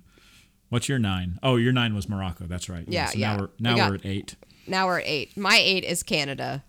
What's 0.68 0.88
your 0.88 0.98
nine? 0.98 1.38
Oh, 1.44 1.54
your 1.54 1.72
nine 1.72 1.94
was 1.94 2.08
Morocco. 2.08 2.46
That's 2.46 2.68
right. 2.68 2.84
Yeah, 2.88 3.06
so 3.06 3.16
yeah. 3.18 3.36
Now 3.36 3.40
we're 3.40 3.46
We 3.46 3.52
now 3.60 3.76
got- 3.76 3.88
we're 3.90 3.94
at 3.94 4.04
eight. 4.06 4.34
Now 4.66 4.86
we're 4.88 4.98
at 4.98 5.06
eight. 5.06 5.36
My 5.36 5.56
eight 5.62 5.84
is 5.84 6.02
Canada. 6.02 6.64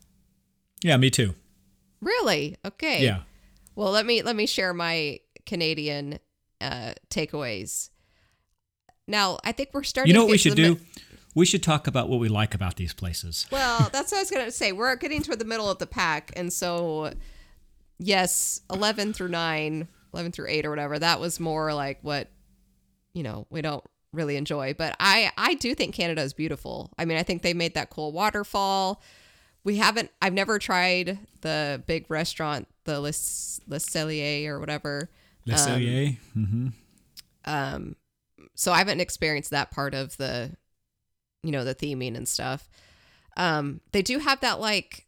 Yeah, 0.83 0.97
me 0.97 1.09
too. 1.09 1.33
Really? 1.99 2.57
Okay. 2.63 3.03
Yeah. 3.03 3.21
Well, 3.79 3.91
let 3.91 4.05
me 4.05 4.23
let 4.23 4.35
me 4.35 4.45
share 4.45 4.73
my 4.73 5.21
Canadian 5.45 6.19
uh, 6.59 6.95
takeaways. 7.09 7.91
Now, 9.07 9.37
I 9.45 9.53
think 9.53 9.69
we're 9.71 9.83
starting. 9.83 10.09
You 10.09 10.15
know 10.15 10.23
to 10.23 10.25
what 10.25 10.31
we 10.31 10.37
should 10.37 10.55
do? 10.57 10.75
mi- 10.75 10.81
We 11.33 11.45
should 11.45 11.63
talk 11.63 11.87
about 11.87 12.09
what 12.09 12.19
we 12.19 12.27
like 12.27 12.53
about 12.53 12.75
these 12.75 12.91
places. 12.93 13.47
well, 13.53 13.89
that's 13.93 14.11
what 14.11 14.17
I 14.17 14.21
was 14.21 14.31
gonna 14.31 14.51
say. 14.51 14.73
We're 14.73 14.97
getting 14.97 15.23
toward 15.23 15.39
the 15.39 15.45
middle 15.45 15.69
of 15.69 15.77
the 15.77 15.87
pack, 15.87 16.33
and 16.35 16.51
so 16.51 17.13
yes, 17.99 18.59
eleven 18.69 19.13
through 19.13 19.29
nine, 19.29 19.87
11 20.13 20.33
through 20.33 20.47
eight, 20.49 20.65
or 20.65 20.71
whatever. 20.71 20.99
That 20.99 21.21
was 21.21 21.39
more 21.39 21.73
like 21.73 21.99
what 22.01 22.27
you 23.13 23.23
know. 23.23 23.47
We 23.49 23.61
don't 23.61 23.85
really 24.11 24.35
enjoy. 24.35 24.73
But 24.73 24.97
I 24.99 25.31
I 25.37 25.53
do 25.53 25.73
think 25.73 25.95
Canada 25.95 26.21
is 26.21 26.33
beautiful. 26.33 26.91
I 26.99 27.05
mean, 27.05 27.17
I 27.17 27.23
think 27.23 27.43
they 27.43 27.53
made 27.53 27.75
that 27.75 27.91
cool 27.91 28.11
waterfall. 28.11 29.01
We 29.63 29.77
haven't. 29.77 30.11
I've 30.21 30.33
never 30.33 30.59
tried 30.59 31.19
the 31.41 31.83
big 31.85 32.05
restaurant, 32.09 32.67
the 32.85 32.99
Le, 32.99 33.11
Le 33.67 33.77
Cellier 33.77 34.47
or 34.47 34.59
whatever. 34.59 35.09
Le 35.45 35.55
Cellier. 35.55 36.17
mm-hmm. 36.37 36.67
Um, 37.45 37.95
so 38.55 38.71
I 38.71 38.77
haven't 38.79 38.99
experienced 39.01 39.51
that 39.51 39.71
part 39.71 39.93
of 39.93 40.17
the, 40.17 40.51
you 41.43 41.51
know, 41.51 41.63
the 41.63 41.75
theming 41.75 42.15
and 42.15 42.27
stuff. 42.27 42.69
Um, 43.37 43.81
they 43.91 44.01
do 44.01 44.19
have 44.19 44.41
that 44.41 44.59
like 44.59 45.07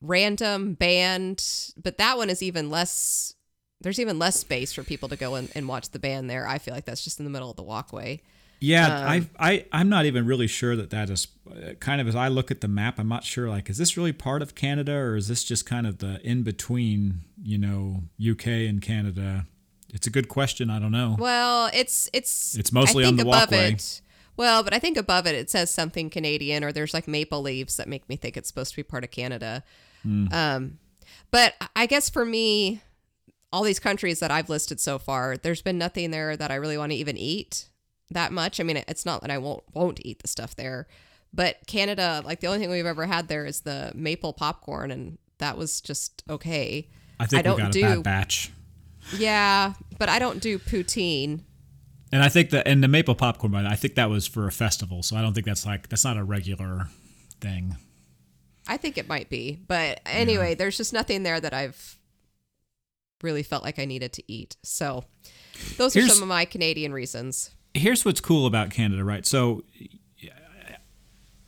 random 0.00 0.74
band, 0.74 1.72
but 1.80 1.98
that 1.98 2.16
one 2.16 2.30
is 2.30 2.42
even 2.42 2.70
less. 2.70 3.34
There's 3.80 3.98
even 3.98 4.18
less 4.18 4.38
space 4.38 4.72
for 4.72 4.84
people 4.84 5.08
to 5.08 5.16
go 5.16 5.34
and, 5.34 5.50
and 5.56 5.66
watch 5.66 5.90
the 5.90 5.98
band 5.98 6.30
there. 6.30 6.46
I 6.46 6.58
feel 6.58 6.72
like 6.72 6.84
that's 6.84 7.02
just 7.02 7.18
in 7.18 7.24
the 7.24 7.30
middle 7.30 7.50
of 7.50 7.56
the 7.56 7.64
walkway. 7.64 8.20
Yeah, 8.62 8.88
I, 8.88 9.28
I, 9.38 9.66
I'm 9.72 9.88
not 9.88 10.06
even 10.06 10.24
really 10.24 10.46
sure 10.46 10.76
that 10.76 10.90
that 10.90 11.10
is 11.10 11.26
kind 11.80 12.00
of 12.00 12.06
as 12.06 12.14
I 12.14 12.28
look 12.28 12.50
at 12.50 12.60
the 12.60 12.68
map. 12.68 12.98
I'm 12.98 13.08
not 13.08 13.24
sure 13.24 13.48
like 13.48 13.68
is 13.68 13.76
this 13.76 13.96
really 13.96 14.12
part 14.12 14.40
of 14.40 14.54
Canada 14.54 14.92
or 14.92 15.16
is 15.16 15.28
this 15.28 15.42
just 15.42 15.66
kind 15.66 15.86
of 15.86 15.98
the 15.98 16.20
in 16.22 16.44
between, 16.44 17.22
you 17.42 17.58
know, 17.58 18.04
UK 18.24 18.46
and 18.46 18.80
Canada? 18.80 19.46
It's 19.92 20.06
a 20.06 20.10
good 20.10 20.28
question. 20.28 20.70
I 20.70 20.78
don't 20.78 20.92
know. 20.92 21.16
Well, 21.18 21.70
it's 21.74 22.08
it's 22.12 22.56
It's 22.56 22.72
mostly 22.72 23.04
I 23.04 23.08
on 23.08 23.16
the 23.16 23.22
above 23.22 23.50
walkway. 23.50 23.72
It, 23.72 24.00
well, 24.36 24.62
but 24.62 24.72
I 24.72 24.78
think 24.78 24.96
above 24.96 25.26
it 25.26 25.34
it 25.34 25.50
says 25.50 25.70
something 25.70 26.08
Canadian, 26.08 26.62
or 26.62 26.70
there's 26.70 26.94
like 26.94 27.08
maple 27.08 27.42
leaves 27.42 27.76
that 27.76 27.88
make 27.88 28.08
me 28.08 28.16
think 28.16 28.36
it's 28.36 28.48
supposed 28.48 28.70
to 28.70 28.76
be 28.76 28.84
part 28.84 29.02
of 29.02 29.10
Canada. 29.10 29.64
Hmm. 30.02 30.26
Um, 30.32 30.78
but 31.32 31.54
I 31.74 31.86
guess 31.86 32.08
for 32.08 32.24
me, 32.24 32.80
all 33.52 33.64
these 33.64 33.80
countries 33.80 34.20
that 34.20 34.30
I've 34.30 34.48
listed 34.48 34.80
so 34.80 34.98
far, 34.98 35.36
there's 35.36 35.62
been 35.62 35.78
nothing 35.78 36.12
there 36.12 36.36
that 36.36 36.50
I 36.50 36.54
really 36.54 36.78
want 36.78 36.92
to 36.92 36.96
even 36.96 37.16
eat 37.16 37.68
that 38.12 38.32
much. 38.32 38.60
I 38.60 38.62
mean, 38.62 38.82
it's 38.88 39.06
not 39.06 39.22
that 39.22 39.30
I 39.30 39.38
won't 39.38 39.62
won't 39.74 40.00
eat 40.04 40.20
the 40.20 40.28
stuff 40.28 40.56
there, 40.56 40.86
but 41.32 41.56
Canada, 41.66 42.22
like 42.24 42.40
the 42.40 42.46
only 42.46 42.58
thing 42.58 42.70
we've 42.70 42.86
ever 42.86 43.06
had 43.06 43.28
there 43.28 43.44
is 43.44 43.60
the 43.60 43.92
maple 43.94 44.32
popcorn, 44.32 44.90
and 44.90 45.18
that 45.38 45.56
was 45.56 45.80
just 45.80 46.22
okay. 46.28 46.88
I 47.18 47.26
think 47.26 47.40
I 47.40 47.42
don't 47.42 47.56
we 47.56 47.62
got 47.62 47.68
a 47.70 47.72
do- 47.72 47.82
bad 47.82 48.02
batch. 48.02 48.50
Yeah, 49.16 49.74
but 49.98 50.08
I 50.08 50.18
don't 50.18 50.40
do 50.40 50.58
poutine. 50.58 51.40
And 52.12 52.22
I 52.22 52.28
think 52.28 52.50
that 52.50 52.68
and 52.68 52.82
the 52.82 52.88
maple 52.88 53.14
popcorn, 53.14 53.54
I 53.54 53.74
think 53.74 53.94
that 53.94 54.10
was 54.10 54.26
for 54.26 54.46
a 54.46 54.52
festival, 54.52 55.02
so 55.02 55.16
I 55.16 55.22
don't 55.22 55.32
think 55.32 55.46
that's 55.46 55.64
like 55.66 55.88
that's 55.88 56.04
not 56.04 56.16
a 56.16 56.24
regular 56.24 56.88
thing. 57.40 57.76
I 58.66 58.76
think 58.76 58.96
it 58.98 59.08
might 59.08 59.28
be. 59.28 59.58
But 59.66 60.00
anyway, 60.06 60.54
there's 60.54 60.76
just 60.76 60.92
nothing 60.92 61.22
there 61.22 61.40
that 61.40 61.52
I've 61.52 61.98
really 63.22 63.42
felt 63.42 63.64
like 63.64 63.78
I 63.78 63.84
needed 63.84 64.12
to 64.14 64.32
eat. 64.32 64.56
So 64.62 65.04
those 65.76 65.96
are 65.96 66.06
some 66.06 66.22
of 66.22 66.28
my 66.28 66.44
Canadian 66.44 66.92
reasons. 66.92 67.50
Here's 67.74 68.04
what's 68.04 68.20
cool 68.20 68.46
about 68.46 68.70
Canada, 68.70 69.04
right? 69.04 69.26
So 69.26 69.64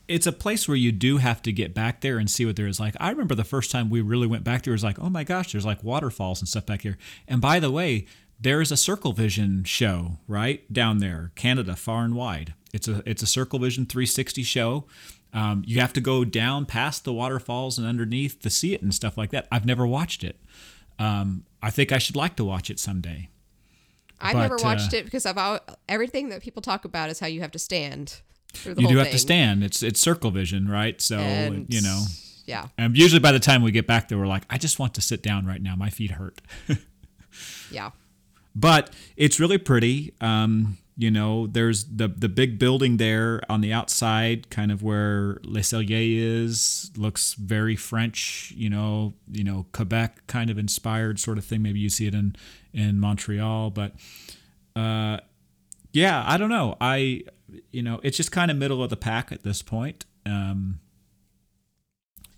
it's 0.06 0.26
a 0.26 0.32
place 0.32 0.68
where 0.68 0.76
you 0.76 0.92
do 0.92 1.16
have 1.18 1.40
to 1.42 1.52
get 1.52 1.74
back 1.74 2.00
there 2.00 2.18
and 2.18 2.30
see 2.30 2.44
what 2.44 2.56
there 2.56 2.66
is 2.66 2.78
like. 2.78 2.94
I 3.00 3.10
remember 3.10 3.34
the 3.34 3.44
first 3.44 3.70
time 3.70 3.88
we 3.88 4.00
really 4.00 4.26
went 4.26 4.44
back 4.44 4.62
there 4.62 4.72
it 4.72 4.74
was 4.74 4.84
like, 4.84 4.98
oh 4.98 5.08
my 5.08 5.24
gosh, 5.24 5.52
there's 5.52 5.64
like 5.64 5.82
waterfalls 5.82 6.40
and 6.40 6.48
stuff 6.48 6.66
back 6.66 6.82
here. 6.82 6.98
And 7.26 7.40
by 7.40 7.58
the 7.58 7.70
way, 7.70 8.06
there 8.38 8.60
is 8.60 8.70
a 8.70 8.76
Circle 8.76 9.12
Vision 9.12 9.64
show 9.64 10.18
right 10.28 10.70
down 10.72 10.98
there, 10.98 11.32
Canada, 11.34 11.76
far 11.76 12.04
and 12.04 12.14
wide. 12.14 12.54
It's 12.72 12.88
a 12.88 13.02
it's 13.06 13.22
a 13.22 13.26
Circle 13.26 13.60
Vision 13.60 13.86
360 13.86 14.42
show. 14.42 14.86
Um, 15.32 15.62
you 15.66 15.80
have 15.80 15.92
to 15.94 16.00
go 16.00 16.24
down 16.24 16.66
past 16.66 17.04
the 17.04 17.12
waterfalls 17.12 17.78
and 17.78 17.86
underneath 17.86 18.40
to 18.40 18.50
see 18.50 18.74
it 18.74 18.82
and 18.82 18.94
stuff 18.94 19.16
like 19.16 19.30
that. 19.30 19.48
I've 19.50 19.66
never 19.66 19.86
watched 19.86 20.22
it. 20.22 20.38
Um, 20.98 21.44
I 21.62 21.70
think 21.70 21.90
I 21.90 21.98
should 21.98 22.14
like 22.14 22.36
to 22.36 22.44
watch 22.44 22.70
it 22.70 22.78
someday. 22.78 23.30
I've 24.24 24.32
But, 24.34 24.40
never 24.40 24.56
watched 24.62 24.94
uh, 24.94 24.98
it 24.98 25.04
because 25.04 25.26
I've 25.26 25.60
everything 25.88 26.30
that 26.30 26.42
people 26.42 26.62
talk 26.62 26.84
about 26.84 27.10
is 27.10 27.20
how 27.20 27.26
you 27.26 27.40
have 27.42 27.52
to 27.52 27.58
stand 27.58 28.20
the 28.64 28.70
You 28.80 28.88
do 28.88 28.96
have 28.98 29.06
thing. 29.06 29.12
to 29.12 29.18
stand. 29.18 29.64
It's 29.64 29.82
it's 29.82 30.00
Circle 30.00 30.30
Vision, 30.30 30.68
right? 30.68 31.00
So 31.00 31.18
And, 31.18 31.66
you 31.68 31.82
know. 31.82 32.04
Yeah. 32.46 32.68
And 32.78 32.96
usually 32.96 33.20
by 33.20 33.32
the 33.32 33.38
time 33.38 33.62
we 33.62 33.70
get 33.72 33.86
back 33.86 34.08
there, 34.08 34.18
we're 34.18 34.26
like, 34.26 34.44
I 34.50 34.58
just 34.58 34.78
want 34.78 34.94
to 34.94 35.00
sit 35.00 35.22
down 35.22 35.46
right 35.46 35.62
now. 35.62 35.76
My 35.76 35.90
feet 35.90 36.12
hurt. 36.12 36.40
Yeah. 37.70 37.90
but 38.54 38.90
it's 39.16 39.40
really 39.40 39.58
pretty. 39.58 40.14
Um, 40.20 40.78
you 40.96 41.10
know, 41.10 41.46
there's 41.46 41.84
the 41.84 42.08
the 42.08 42.28
big 42.28 42.58
building 42.58 42.98
there 42.98 43.40
on 43.48 43.60
the 43.60 43.72
outside, 43.72 44.48
kind 44.50 44.70
of 44.70 44.82
where 44.82 45.38
Le 45.42 45.60
Cellier 45.60 46.44
is, 46.44 46.90
looks 46.96 47.34
very 47.34 47.74
French. 47.74 48.52
You 48.56 48.70
know, 48.70 49.14
you 49.30 49.42
know 49.42 49.66
Quebec 49.72 50.26
kind 50.28 50.50
of 50.50 50.58
inspired 50.58 51.18
sort 51.18 51.38
of 51.38 51.44
thing. 51.44 51.62
Maybe 51.62 51.80
you 51.80 51.90
see 51.90 52.06
it 52.06 52.14
in 52.14 52.36
in 52.72 53.00
Montreal, 53.00 53.70
but 53.70 53.94
uh, 54.76 55.18
yeah, 55.92 56.24
I 56.26 56.36
don't 56.36 56.50
know. 56.50 56.76
I 56.80 57.22
you 57.72 57.82
know, 57.82 58.00
it's 58.02 58.16
just 58.16 58.32
kind 58.32 58.50
of 58.50 58.56
middle 58.56 58.82
of 58.82 58.90
the 58.90 58.96
pack 58.96 59.32
at 59.32 59.42
this 59.42 59.62
point. 59.62 60.04
Um, 60.26 60.80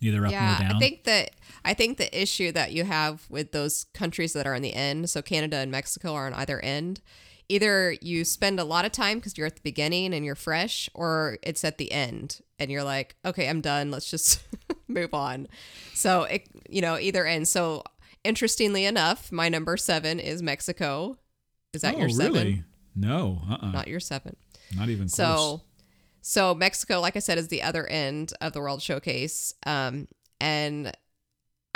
neither 0.00 0.24
up 0.24 0.32
yeah, 0.32 0.56
nor 0.58 0.68
down. 0.68 0.76
I 0.76 0.78
think 0.78 1.04
that 1.04 1.30
I 1.64 1.74
think 1.74 1.98
the 1.98 2.22
issue 2.22 2.52
that 2.52 2.72
you 2.72 2.84
have 2.84 3.26
with 3.28 3.52
those 3.52 3.86
countries 3.92 4.32
that 4.32 4.46
are 4.46 4.54
on 4.54 4.62
the 4.62 4.74
end, 4.74 5.10
so 5.10 5.22
Canada 5.22 5.56
and 5.56 5.70
Mexico 5.70 6.14
are 6.14 6.26
on 6.26 6.34
either 6.34 6.60
end. 6.60 7.00
Either 7.48 7.96
you 8.00 8.24
spend 8.24 8.58
a 8.58 8.64
lot 8.64 8.84
of 8.84 8.92
time 8.92 9.18
because 9.18 9.38
you're 9.38 9.46
at 9.46 9.56
the 9.56 9.62
beginning 9.62 10.12
and 10.12 10.24
you're 10.24 10.34
fresh, 10.34 10.88
or 10.94 11.38
it's 11.42 11.64
at 11.64 11.78
the 11.78 11.92
end 11.92 12.40
and 12.58 12.70
you're 12.70 12.84
like, 12.84 13.16
okay, 13.24 13.48
I'm 13.48 13.60
done. 13.60 13.90
Let's 13.90 14.10
just 14.10 14.42
move 14.88 15.14
on. 15.14 15.48
So 15.94 16.24
it, 16.24 16.48
you 16.68 16.80
know, 16.80 16.98
either 16.98 17.24
end. 17.26 17.48
So 17.48 17.84
interestingly 18.24 18.84
enough, 18.84 19.30
my 19.30 19.48
number 19.48 19.76
seven 19.76 20.18
is 20.18 20.42
Mexico. 20.42 21.16
Is 21.72 21.82
that 21.82 21.94
oh, 21.94 21.98
your 21.98 22.08
seven? 22.08 22.32
really? 22.32 22.64
No, 22.94 23.42
uh-uh. 23.48 23.70
Not 23.70 23.88
your 23.88 24.00
seven. 24.00 24.36
Not 24.74 24.88
even 24.88 25.08
close. 25.08 25.14
So, 25.14 25.62
so 26.22 26.54
Mexico, 26.54 27.00
like 27.00 27.14
I 27.16 27.20
said, 27.20 27.38
is 27.38 27.48
the 27.48 27.62
other 27.62 27.86
end 27.86 28.32
of 28.40 28.52
the 28.52 28.60
World 28.60 28.82
Showcase, 28.82 29.54
um, 29.64 30.08
and 30.40 30.92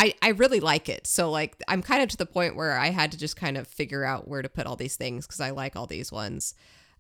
I 0.01 0.15
I 0.23 0.29
really 0.31 0.61
like 0.61 0.89
it. 0.89 1.07
So 1.07 1.31
like 1.31 1.63
I'm 1.69 1.83
kind 1.83 2.03
of 2.03 2.09
to 2.09 2.17
the 2.17 2.25
point 2.25 2.57
where 2.57 2.79
I 2.79 2.89
had 2.89 3.13
to 3.13 3.19
just 3.19 3.37
kind 3.37 3.59
of 3.59 3.69
figure 3.69 4.03
out 4.03 4.27
where 4.27 4.41
to 4.41 4.49
put 4.49 4.67
all 4.67 4.75
these 4.75 4.97
things 4.97 5.27
because 5.27 5.41
I 5.41 5.51
like 5.51 5.77
all 5.77 5.87
these 5.87 6.11
ones. 6.11 6.55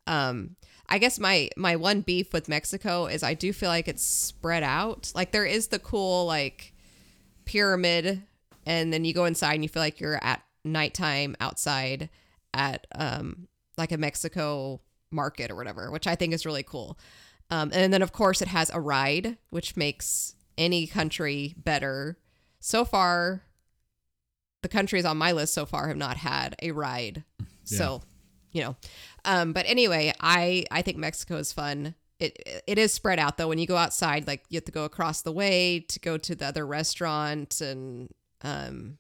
Um, 0.07 0.57
I 0.87 0.99
guess 0.99 1.19
my 1.19 1.49
my 1.57 1.76
one 1.76 2.02
beef 2.02 2.35
with 2.35 2.49
Mexico 2.49 3.07
is 3.07 3.23
I 3.23 3.33
do 3.33 3.54
feel 3.54 3.71
like 3.71 3.88
it's 3.88 4.02
spread 4.02 4.62
out. 4.62 5.12
Like 5.14 5.33
there 5.33 5.47
is 5.47 5.69
the 5.69 5.78
cool 5.78 6.26
like 6.26 6.75
pyramid, 7.47 8.23
and 8.66 8.92
then 8.92 9.07
you 9.07 9.14
go 9.14 9.25
inside 9.25 9.54
and 9.54 9.62
you 9.62 9.71
feel 9.71 9.83
like 9.83 9.99
you're 9.99 10.23
at 10.23 10.42
nighttime 10.62 11.37
outside 11.40 12.11
at 12.52 12.87
um 12.95 13.49
like 13.78 13.92
a 13.92 13.99
Mexico 13.99 14.83
market 15.11 15.50
or 15.50 15.57
whatever, 15.57 15.90
which 15.90 16.07
I 16.07 16.16
think 16.16 16.35
is 16.35 16.45
really 16.45 16.64
cool. 16.64 16.99
Um, 17.50 17.71
and 17.73 17.95
then 17.95 18.02
of 18.02 18.12
course 18.12 18.42
it 18.42 18.49
has 18.49 18.69
a 18.69 18.78
ride, 18.80 19.38
which 19.49 19.75
makes 19.75 20.35
any 20.59 20.87
country 20.87 21.54
better. 21.57 22.19
So 22.60 22.84
far, 22.84 23.42
the 24.62 24.68
countries 24.68 25.04
on 25.04 25.16
my 25.16 25.32
list 25.32 25.54
so 25.54 25.66
far 25.66 25.88
have 25.88 25.96
not 25.96 26.18
had 26.18 26.54
a 26.62 26.70
ride. 26.72 27.24
So, 27.64 28.02
you 28.52 28.62
know. 28.62 28.76
Um, 29.24 29.52
but 29.52 29.64
anyway, 29.66 30.12
I 30.20 30.64
I 30.70 30.82
think 30.82 30.96
Mexico 30.96 31.36
is 31.36 31.52
fun. 31.52 31.94
It 32.18 32.62
it 32.66 32.78
is 32.78 32.92
spread 32.92 33.18
out 33.18 33.38
though. 33.38 33.48
When 33.48 33.58
you 33.58 33.66
go 33.66 33.76
outside, 33.76 34.26
like 34.26 34.44
you 34.50 34.56
have 34.56 34.64
to 34.66 34.72
go 34.72 34.84
across 34.84 35.22
the 35.22 35.32
way 35.32 35.80
to 35.88 36.00
go 36.00 36.18
to 36.18 36.34
the 36.34 36.46
other 36.46 36.66
restaurant, 36.66 37.60
and 37.60 38.10
um, 38.42 38.98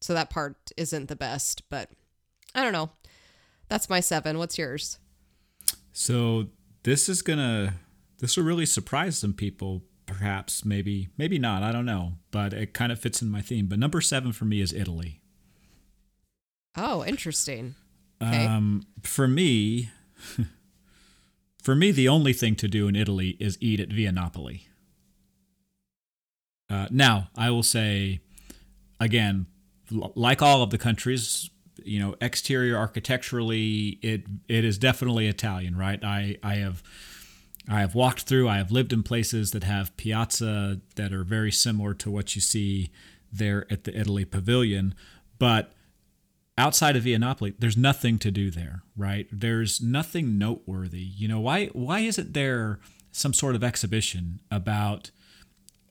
so 0.00 0.14
that 0.14 0.30
part 0.30 0.56
isn't 0.76 1.08
the 1.08 1.16
best. 1.16 1.68
But 1.68 1.90
I 2.54 2.62
don't 2.62 2.72
know. 2.72 2.90
That's 3.68 3.90
my 3.90 4.00
seven. 4.00 4.38
What's 4.38 4.58
yours? 4.58 4.98
So 5.92 6.48
this 6.84 7.08
is 7.08 7.22
gonna 7.22 7.74
this 8.18 8.36
will 8.36 8.44
really 8.44 8.66
surprise 8.66 9.18
some 9.18 9.32
people, 9.32 9.82
perhaps, 10.06 10.64
maybe, 10.64 11.08
maybe 11.18 11.38
not. 11.38 11.62
I 11.62 11.72
don't 11.72 11.84
know, 11.84 12.14
but 12.30 12.52
it 12.52 12.72
kind 12.72 12.92
of 12.92 12.98
fits 12.98 13.20
in 13.20 13.30
my 13.30 13.42
theme. 13.42 13.66
But 13.66 13.78
number 13.78 14.00
seven 14.00 14.32
for 14.32 14.44
me 14.44 14.60
is 14.60 14.72
Italy. 14.72 15.20
Oh, 16.76 17.04
interesting. 17.04 17.74
Okay. 18.22 18.46
Um, 18.46 18.82
for 19.02 19.26
me, 19.28 19.90
for 21.62 21.74
me, 21.74 21.90
the 21.90 22.08
only 22.08 22.32
thing 22.32 22.54
to 22.56 22.68
do 22.68 22.88
in 22.88 22.96
Italy 22.96 23.36
is 23.40 23.58
eat 23.60 23.80
at 23.80 23.88
Via 23.88 24.12
Napoli. 24.12 24.68
Uh, 26.68 26.88
now, 26.90 27.28
I 27.36 27.50
will 27.50 27.62
say, 27.62 28.20
again, 28.98 29.46
like 29.90 30.42
all 30.42 30.62
of 30.62 30.70
the 30.70 30.78
countries, 30.78 31.50
you 31.84 32.00
know, 32.00 32.16
exterior 32.20 32.76
architecturally, 32.76 33.98
it 34.02 34.24
it 34.48 34.64
is 34.64 34.78
definitely 34.78 35.28
Italian, 35.28 35.76
right? 35.76 36.02
I 36.02 36.38
I 36.42 36.56
have 36.56 36.82
I 37.68 37.80
have 37.80 37.94
walked 37.94 38.22
through, 38.22 38.48
I 38.48 38.58
have 38.58 38.70
lived 38.70 38.92
in 38.92 39.02
places 39.02 39.50
that 39.50 39.64
have 39.64 39.96
piazza 39.96 40.80
that 40.94 41.12
are 41.12 41.24
very 41.24 41.50
similar 41.50 41.94
to 41.94 42.10
what 42.10 42.34
you 42.34 42.40
see 42.40 42.90
there 43.32 43.66
at 43.70 43.84
the 43.84 43.98
Italy 43.98 44.24
Pavilion, 44.24 44.94
but 45.38 45.72
outside 46.58 46.96
of 46.96 47.02
Via 47.02 47.18
Napoli, 47.18 47.54
there's 47.58 47.76
nothing 47.76 48.18
to 48.18 48.30
do 48.30 48.50
there, 48.50 48.82
right? 48.96 49.26
There's 49.30 49.80
nothing 49.80 50.38
noteworthy. 50.38 51.00
You 51.00 51.28
know, 51.28 51.40
why 51.40 51.66
why 51.68 52.00
isn't 52.00 52.34
there 52.34 52.78
some 53.12 53.32
sort 53.32 53.54
of 53.54 53.64
exhibition 53.64 54.40
about 54.50 55.10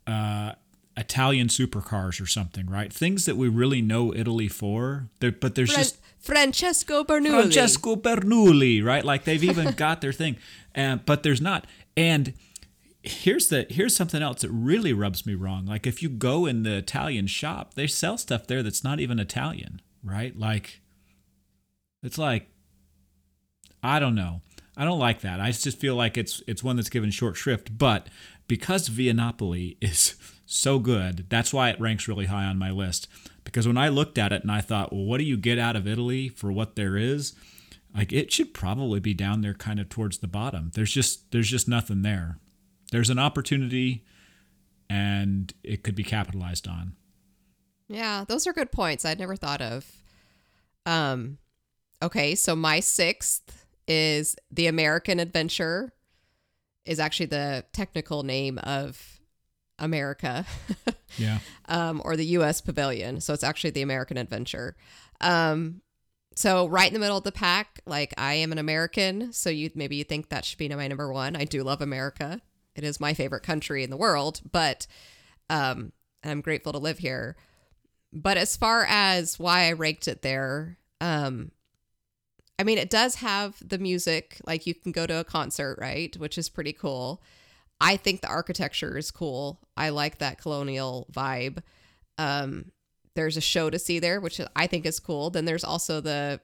uh, 0.08 0.54
Italian 0.98 1.48
supercars 1.48 2.22
or 2.22 2.26
something, 2.26 2.68
right? 2.70 2.92
Things 2.92 3.26
that 3.26 3.36
we 3.36 3.50
really 3.50 3.82
know 3.82 4.14
Italy 4.14 4.48
for, 4.48 5.10
there, 5.20 5.32
but 5.32 5.56
there's 5.56 5.76
just 5.76 6.00
Francesco 6.26 7.04
Bernoulli. 7.04 7.42
Francesco 7.42 7.96
Bernoulli, 7.96 8.84
right? 8.84 9.06
Like 9.06 9.26
they've 9.26 9.44
even 9.44 9.72
got 9.78 10.02
their 10.02 10.12
thing, 10.12 10.38
uh, 10.76 10.98
but 10.98 11.22
there's 11.22 11.40
not. 11.40 11.68
And 11.96 12.34
here's 13.04 13.50
the 13.50 13.68
here's 13.70 13.96
something 13.96 14.24
else 14.24 14.42
that 14.42 14.50
really 14.50 14.92
rubs 14.92 15.28
me 15.28 15.36
wrong. 15.36 15.68
Like 15.68 15.86
if 15.86 16.02
you 16.02 16.10
go 16.10 16.48
in 16.48 16.64
the 16.64 16.78
Italian 16.78 17.28
shop, 17.28 17.76
they 17.76 17.86
sell 17.86 18.18
stuff 18.18 18.48
there 18.48 18.64
that's 18.64 18.84
not 18.84 19.00
even 19.00 19.20
Italian, 19.20 19.82
right? 20.04 20.36
Like 20.36 20.82
it's 22.02 22.18
like 22.18 22.48
I 23.84 24.00
don't 24.00 24.16
know. 24.16 24.42
I 24.76 24.84
don't 24.84 25.00
like 25.00 25.22
that. 25.22 25.40
I 25.40 25.52
just 25.52 25.78
feel 25.78 25.96
like 25.96 26.18
it's 26.18 26.42
it's 26.48 26.64
one 26.64 26.76
that's 26.76 26.90
given 26.90 27.12
short 27.12 27.36
shrift. 27.38 27.78
But 27.78 28.08
because 28.48 28.88
Via 28.88 29.14
Napoli 29.14 29.78
is 29.80 30.16
so 30.48 30.80
good, 30.80 31.28
that's 31.30 31.54
why 31.54 31.70
it 31.70 31.80
ranks 31.80 32.08
really 32.08 32.26
high 32.26 32.46
on 32.46 32.58
my 32.58 32.72
list. 32.72 33.08
Because 33.46 33.66
when 33.66 33.78
I 33.78 33.88
looked 33.88 34.18
at 34.18 34.34
it 34.34 34.42
and 34.42 34.52
I 34.52 34.60
thought, 34.60 34.92
well, 34.92 35.06
what 35.06 35.20
do 35.20 35.24
you 35.24 35.38
get 35.38 35.58
out 35.58 35.78
of 35.78 35.88
Italy 35.88 36.28
for 36.28 36.52
what 36.52 36.76
there 36.76 36.98
is? 36.98 37.34
Like 37.96 38.12
it 38.12 38.34
should 38.34 38.54
probably 38.54 39.00
be 39.00 39.14
down 39.14 39.40
there 39.40 39.54
kind 39.54 39.80
of 39.80 39.88
towards 39.88 40.18
the 40.18 40.28
bottom. 40.28 40.72
There's 40.74 40.92
just 40.92 41.32
there's 41.32 41.50
just 41.50 41.70
nothing 41.70 42.02
there. 42.02 42.40
There's 42.92 43.10
an 43.10 43.20
opportunity 43.20 44.04
and 44.90 45.54
it 45.64 45.84
could 45.84 45.96
be 45.96 46.04
capitalized 46.04 46.68
on. 46.68 46.96
Yeah, 47.88 48.26
those 48.28 48.48
are 48.48 48.54
good 48.54 48.72
points 48.72 49.06
I'd 49.06 49.20
never 49.20 49.38
thought 49.38 49.62
of. 49.62 49.90
Um 50.86 51.38
okay, 52.02 52.36
so 52.36 52.56
my 52.56 52.82
sixth 52.82 53.66
is 53.88 54.36
the 54.52 54.68
American 54.68 55.20
Adventure 55.20 55.94
is 56.86 57.00
actually 57.00 57.28
the 57.28 57.64
technical 57.72 58.24
name 58.24 58.58
of 58.60 59.15
America. 59.80 60.46
Yeah. 61.18 61.40
um, 61.70 62.02
or 62.04 62.18
the 62.18 62.26
U.S. 62.26 62.60
Pavilion. 62.60 63.22
So 63.22 63.34
it's 63.34 63.44
actually 63.44 63.70
the 63.70 63.84
American 63.84 64.18
Adventure. 64.18 64.76
Um, 65.22 65.82
so 66.36 66.68
right 66.68 66.88
in 66.88 66.94
the 66.94 67.00
middle 67.00 67.18
of 67.18 67.24
the 67.24 67.32
pack, 67.32 67.80
like 67.86 68.14
I 68.18 68.34
am 68.34 68.52
an 68.52 68.58
American, 68.58 69.32
so 69.32 69.50
you 69.50 69.72
maybe 69.76 69.96
you 69.96 70.04
think 70.04 70.28
that 70.28 70.44
should 70.44 70.58
be 70.58 70.68
my 70.68 70.90
number 70.90 71.14
one. 71.14 71.38
I 71.38 71.46
do 71.46 71.64
love 71.64 71.82
America. 71.82 72.42
It 72.76 72.84
is 72.84 73.00
my 73.00 73.14
favorite 73.14 73.44
country 73.44 73.82
in 73.82 73.90
the 73.90 73.96
world, 73.98 74.42
but 74.52 74.88
um, 75.50 75.94
I'm 76.22 76.42
grateful 76.42 76.74
to 76.74 76.80
live 76.80 76.98
here. 76.98 77.38
But 78.12 78.36
as 78.38 78.58
far 78.58 78.86
as 78.90 79.40
why 79.40 79.68
I 79.68 79.72
ranked 79.72 80.10
it 80.10 80.22
there, 80.22 80.78
um, 81.00 81.52
I 82.60 82.64
mean, 82.64 82.78
it 82.78 82.90
does 82.90 83.16
have 83.16 83.56
the 83.66 83.78
music, 83.78 84.42
like 84.46 84.68
you 84.68 84.76
can 84.76 84.92
go 84.92 85.08
to 85.08 85.20
a 85.20 85.24
concert, 85.24 85.78
right? 85.80 86.16
Which 86.18 86.38
is 86.38 86.50
pretty 86.50 86.74
cool. 86.74 87.22
I 87.82 87.98
think 87.98 88.22
the 88.22 88.28
architecture 88.28 88.98
is 88.98 89.12
cool. 89.12 89.60
I 89.76 89.90
like 89.90 90.20
that 90.20 90.40
colonial 90.40 91.08
vibe. 91.12 91.60
Um, 92.18 92.72
there's 93.16 93.38
a 93.38 93.42
show 93.42 93.70
to 93.70 93.80
see 93.80 94.00
there, 94.00 94.20
which 94.20 94.40
I 94.56 94.68
think 94.68 94.86
is 94.86 95.00
cool. 95.00 95.30
Then 95.30 95.46
there's 95.46 95.64
also 95.64 96.02
the 96.02 96.40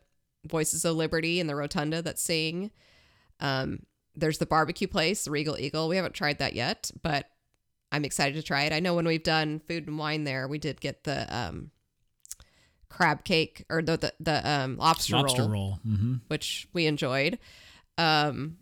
Voices 0.48 0.86
of 0.86 0.96
Liberty 0.96 1.40
and 1.40 1.50
the 1.50 1.56
Rotunda 1.56 2.02
that 2.02 2.20
sing. 2.20 2.72
Um, 3.40 3.84
there's 4.16 4.40
the 4.40 4.46
barbecue 4.46 4.88
place, 4.88 5.24
the 5.24 5.32
Regal 5.32 5.58
Eagle. 5.58 5.88
We 5.88 5.96
haven't 5.96 6.16
tried 6.16 6.40
that 6.40 6.54
yet, 6.54 6.92
but 7.02 7.28
I'm 7.92 8.06
excited 8.06 8.36
to 8.36 8.44
try 8.44 8.64
it. 8.64 8.74
I 8.74 8.80
know 8.80 8.96
when 8.96 9.06
we've 9.06 9.24
done 9.24 9.62
food 9.68 9.88
and 9.88 9.98
wine 9.98 10.24
there, 10.24 10.48
we 10.48 10.58
did 10.58 10.82
get 10.82 11.04
the 11.04 11.34
um, 11.36 11.72
crab 12.90 13.24
cake 13.24 13.66
or 13.70 13.82
the 13.82 13.98
the, 13.98 14.14
the 14.20 14.50
um, 14.50 14.78
lobster, 14.78 15.16
Lobster 15.16 15.44
roll, 15.44 15.52
roll. 15.52 15.80
hmm 15.84 16.16
which 16.28 16.68
we 16.74 16.86
enjoyed. 16.86 17.40
Um, 17.98 18.58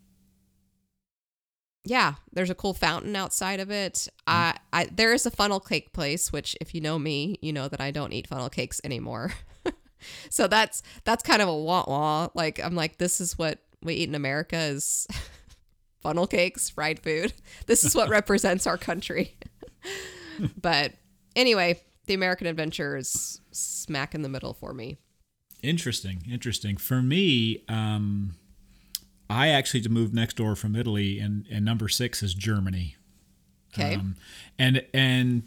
yeah, 1.89 2.15
there's 2.31 2.51
a 2.51 2.55
cool 2.55 2.75
fountain 2.75 3.15
outside 3.15 3.60
of 3.60 3.72
it. 3.72 4.08
I, 4.27 4.55
I 4.72 4.86
there 4.86 5.12
is 5.12 5.25
a 5.25 5.31
funnel 5.31 5.60
cake 5.60 5.91
place, 5.91 6.31
which 6.31 6.55
if 6.62 6.75
you 6.75 6.81
know 6.81 7.00
me, 7.00 7.39
you 7.41 7.51
know 7.51 7.67
that 7.67 7.81
I 7.81 7.89
don't 7.89 8.13
eat 8.13 8.28
funnel 8.28 8.49
cakes 8.49 8.80
anymore. 8.84 9.34
so 10.30 10.47
that's 10.47 10.84
that's 11.04 11.23
kind 11.23 11.41
of 11.41 11.49
a 11.49 11.56
wah 11.56 11.84
wah. 11.88 12.30
Like 12.36 12.63
I'm 12.63 12.75
like, 12.75 12.99
this 12.99 13.19
is 13.19 13.39
what 13.39 13.60
we 13.82 13.95
eat 13.95 14.10
in 14.10 14.13
America 14.13 14.56
is 14.56 15.08
funnel 16.02 16.28
cakes, 16.28 16.69
fried 16.69 16.99
food. 16.99 17.34
This 17.65 17.84
is 17.84 17.95
what 17.95 18.10
represents 18.10 18.67
our 18.67 18.78
country. 18.78 19.38
but 20.62 20.93
anyway, 21.36 21.82
the 22.06 22.13
American 22.13 22.47
Adventure 22.47 22.97
is 22.97 23.41
smack 23.52 24.13
in 24.13 24.21
the 24.21 24.30
middle 24.30 24.54
for 24.54 24.73
me. 24.73 24.97
Interesting, 25.62 26.23
interesting. 26.30 26.78
For 26.78 27.02
me, 27.02 27.63
um, 27.67 28.36
I 29.30 29.50
actually 29.50 29.82
to 29.82 29.89
move 29.89 30.13
next 30.13 30.38
door 30.38 30.56
from 30.56 30.76
Italy, 30.76 31.20
and, 31.20 31.46
and 31.52 31.63
number 31.63 31.88
six 31.88 32.24
is 32.24 32.34
Germany. 32.34 32.96
Okay. 33.74 33.96
Um, 33.96 34.15
and 34.58 34.84
and 34.94 35.44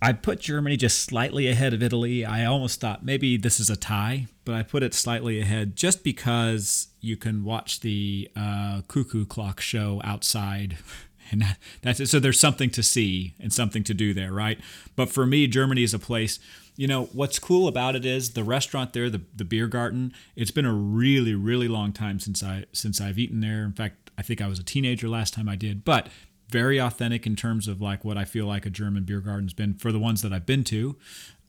I 0.00 0.12
put 0.12 0.40
Germany 0.40 0.76
just 0.76 0.98
slightly 0.98 1.48
ahead 1.48 1.72
of 1.72 1.82
Italy. 1.82 2.24
I 2.24 2.44
almost 2.44 2.80
thought 2.80 3.04
maybe 3.04 3.36
this 3.36 3.60
is 3.60 3.70
a 3.70 3.76
tie, 3.76 4.26
but 4.44 4.56
I 4.56 4.64
put 4.64 4.82
it 4.82 4.94
slightly 4.94 5.40
ahead 5.40 5.76
just 5.76 6.02
because 6.02 6.88
you 7.00 7.16
can 7.16 7.44
watch 7.44 7.80
the 7.80 8.28
uh, 8.34 8.82
cuckoo 8.88 9.24
clock 9.24 9.60
show 9.60 10.00
outside. 10.02 10.78
And 11.32 11.40
that, 11.40 11.58
that's 11.80 11.98
it. 11.98 12.08
So 12.08 12.20
there's 12.20 12.38
something 12.38 12.70
to 12.70 12.82
see 12.82 13.34
and 13.40 13.52
something 13.52 13.82
to 13.84 13.94
do 13.94 14.12
there, 14.14 14.32
right? 14.32 14.60
But 14.94 15.08
for 15.08 15.26
me, 15.26 15.46
Germany 15.46 15.82
is 15.82 15.94
a 15.94 15.98
place. 15.98 16.38
You 16.76 16.86
know 16.86 17.04
what's 17.06 17.38
cool 17.38 17.66
about 17.68 17.96
it 17.96 18.04
is 18.04 18.30
the 18.30 18.44
restaurant 18.44 18.92
there, 18.92 19.10
the 19.10 19.22
the 19.34 19.44
beer 19.44 19.66
garden. 19.66 20.12
It's 20.36 20.50
been 20.50 20.64
a 20.64 20.72
really 20.72 21.34
really 21.34 21.68
long 21.68 21.92
time 21.92 22.18
since 22.20 22.42
I 22.42 22.64
since 22.72 23.00
I've 23.00 23.18
eaten 23.18 23.40
there. 23.40 23.64
In 23.64 23.72
fact, 23.72 24.10
I 24.16 24.22
think 24.22 24.40
I 24.40 24.46
was 24.46 24.58
a 24.58 24.62
teenager 24.62 25.08
last 25.08 25.34
time 25.34 25.48
I 25.48 25.56
did. 25.56 25.84
But 25.84 26.08
very 26.48 26.78
authentic 26.78 27.26
in 27.26 27.34
terms 27.34 27.66
of 27.66 27.80
like 27.80 28.04
what 28.04 28.16
I 28.16 28.24
feel 28.24 28.46
like 28.46 28.66
a 28.66 28.70
German 28.70 29.04
beer 29.04 29.20
garden's 29.20 29.54
been 29.54 29.74
for 29.74 29.90
the 29.90 29.98
ones 29.98 30.22
that 30.22 30.32
I've 30.32 30.46
been 30.46 30.64
to. 30.64 30.96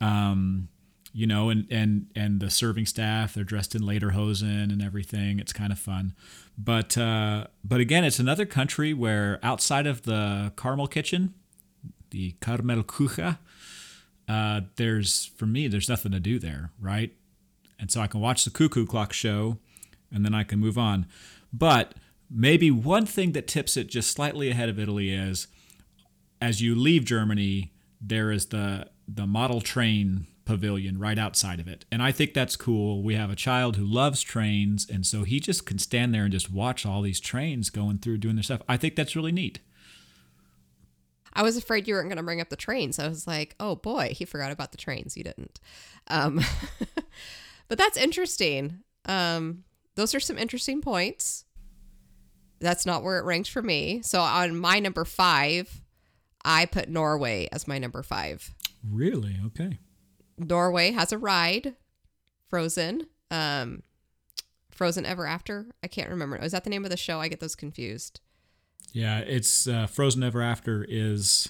Um, 0.02 0.70
you 1.14 1.28
know, 1.28 1.50
and 1.50 1.68
and 1.70 2.08
and 2.16 2.40
the 2.40 2.50
serving 2.50 2.88
staff, 2.88 3.36
they're 3.36 3.44
dressed 3.44 3.76
in 3.76 3.84
lederhosen 3.84 4.72
and 4.72 4.82
everything. 4.82 5.40
It's 5.40 5.54
kind 5.54 5.72
of 5.72 5.78
fun. 5.78 6.14
But 6.58 6.98
uh, 6.98 7.48
but 7.64 7.80
again, 7.80 8.04
it's 8.04 8.20
another 8.20 8.46
country 8.46 8.94
where 8.94 9.40
outside 9.44 9.86
of 9.86 10.02
the 10.02 10.52
Carmel 10.56 10.88
kitchen, 10.88 11.36
the 12.10 12.32
Karamell 12.42 12.84
Küche, 12.84 13.38
uh, 14.28 14.62
there's 14.76 15.26
for 15.38 15.46
me 15.46 15.68
there's 15.68 15.88
nothing 15.88 16.12
to 16.12 16.20
do 16.20 16.40
there, 16.40 16.72
right? 16.80 17.14
And 17.80 17.92
so 17.92 18.02
I 18.02 18.08
can 18.08 18.20
watch 18.20 18.44
the 18.44 18.52
cuckoo 18.52 18.86
clock 18.86 19.14
show, 19.14 19.60
and 20.12 20.26
then 20.26 20.34
I 20.34 20.44
can 20.44 20.60
move 20.60 20.80
on. 20.80 21.06
But 21.52 21.94
maybe 22.30 22.72
one 22.72 23.06
thing 23.06 23.34
that 23.34 23.48
tips 23.48 23.78
it 23.78 23.88
just 23.88 24.10
slightly 24.12 24.50
ahead 24.50 24.70
of 24.70 24.80
Italy 24.80 25.12
is, 25.12 25.48
as 26.42 26.62
you 26.62 26.74
leave 26.74 27.06
Germany, 27.06 27.72
there 28.02 28.32
is 28.32 28.48
the 28.48 28.88
the 29.08 29.28
model 29.28 29.62
train 29.62 30.26
pavilion 30.46 31.00
right 31.00 31.18
outside 31.18 31.60
of 31.60 31.68
it. 31.68 31.86
And 31.92 32.02
I 32.02 32.12
think 32.12 32.34
that's 32.34 32.56
cool. 32.56 33.02
We 33.02 33.16
have 33.16 33.30
a 33.30 33.36
child 33.36 33.76
who 33.76 33.86
loves 33.86 34.22
trains, 34.22 34.88
and 34.90 35.06
so 35.06 35.24
he 35.24 35.40
just 35.40 35.66
can 35.66 35.80
stand 35.80 36.14
there 36.14 36.24
and 36.24 36.32
just 36.32 36.52
watch 36.52 36.86
all 36.86 37.02
these 37.02 37.20
trains 37.20 37.70
going 37.70 38.00
through 38.00 38.18
doing 38.18 38.36
their 38.36 38.44
stuff. 38.44 38.62
I 38.68 38.78
think 38.78 38.96
that's 38.96 39.16
really 39.16 39.32
neat. 39.32 39.60
I 41.34 41.42
was 41.42 41.58
afraid 41.58 41.88
you 41.88 41.96
weren't 41.96 42.10
going 42.10 42.18
to 42.18 42.24
bring 42.24 42.42
up 42.42 42.50
the 42.50 42.56
trains. 42.56 43.00
I 43.00 43.08
was 43.08 43.26
like, 43.26 43.56
oh 43.60 43.76
boy, 43.76 44.14
he 44.16 44.26
forgot 44.26 44.52
about 44.52 44.72
the 44.72 44.78
trains. 44.78 45.18
You 45.18 45.24
didn't. 45.24 45.60
Um, 46.08 46.42
but 47.68 47.78
that's 47.78 47.98
interesting. 47.98 48.80
Um, 49.06 49.64
those 49.96 50.14
are 50.14 50.20
some 50.20 50.38
interesting 50.38 50.82
points. 50.82 51.46
That's 52.60 52.86
not 52.86 53.04
where 53.04 53.18
it 53.18 53.26
ranks 53.26 53.50
for 53.50 53.62
me. 53.62 54.02
So 54.04 54.22
on 54.22 54.58
my 54.58 54.80
number 54.80 55.06
five, 55.06 55.82
I 56.46 56.66
put 56.66 56.88
Norway 56.88 57.50
as 57.52 57.68
my 57.68 57.80
number 57.80 58.04
five. 58.04 58.54
Really? 58.88 59.38
Okay. 59.48 59.80
Norway 60.38 60.92
has 60.92 61.12
a 61.12 61.18
ride, 61.18 61.76
Frozen. 62.50 63.08
Um, 63.32 63.84
Frozen 64.72 65.06
Ever 65.06 65.26
After. 65.26 65.68
I 65.84 65.88
can't 65.88 66.10
remember. 66.10 66.38
Was 66.42 66.52
that 66.52 66.64
the 66.64 66.70
name 66.70 66.84
of 66.84 66.92
the 66.92 66.98
show? 66.98 67.20
I 67.20 67.28
get 67.28 67.40
those 67.40 67.56
confused. 67.56 68.20
Yeah, 68.92 69.20
it's 69.20 69.68
uh, 69.68 69.88
Frozen 69.88 70.24
Ever 70.24 70.42
After 70.42 70.86
is 70.88 71.50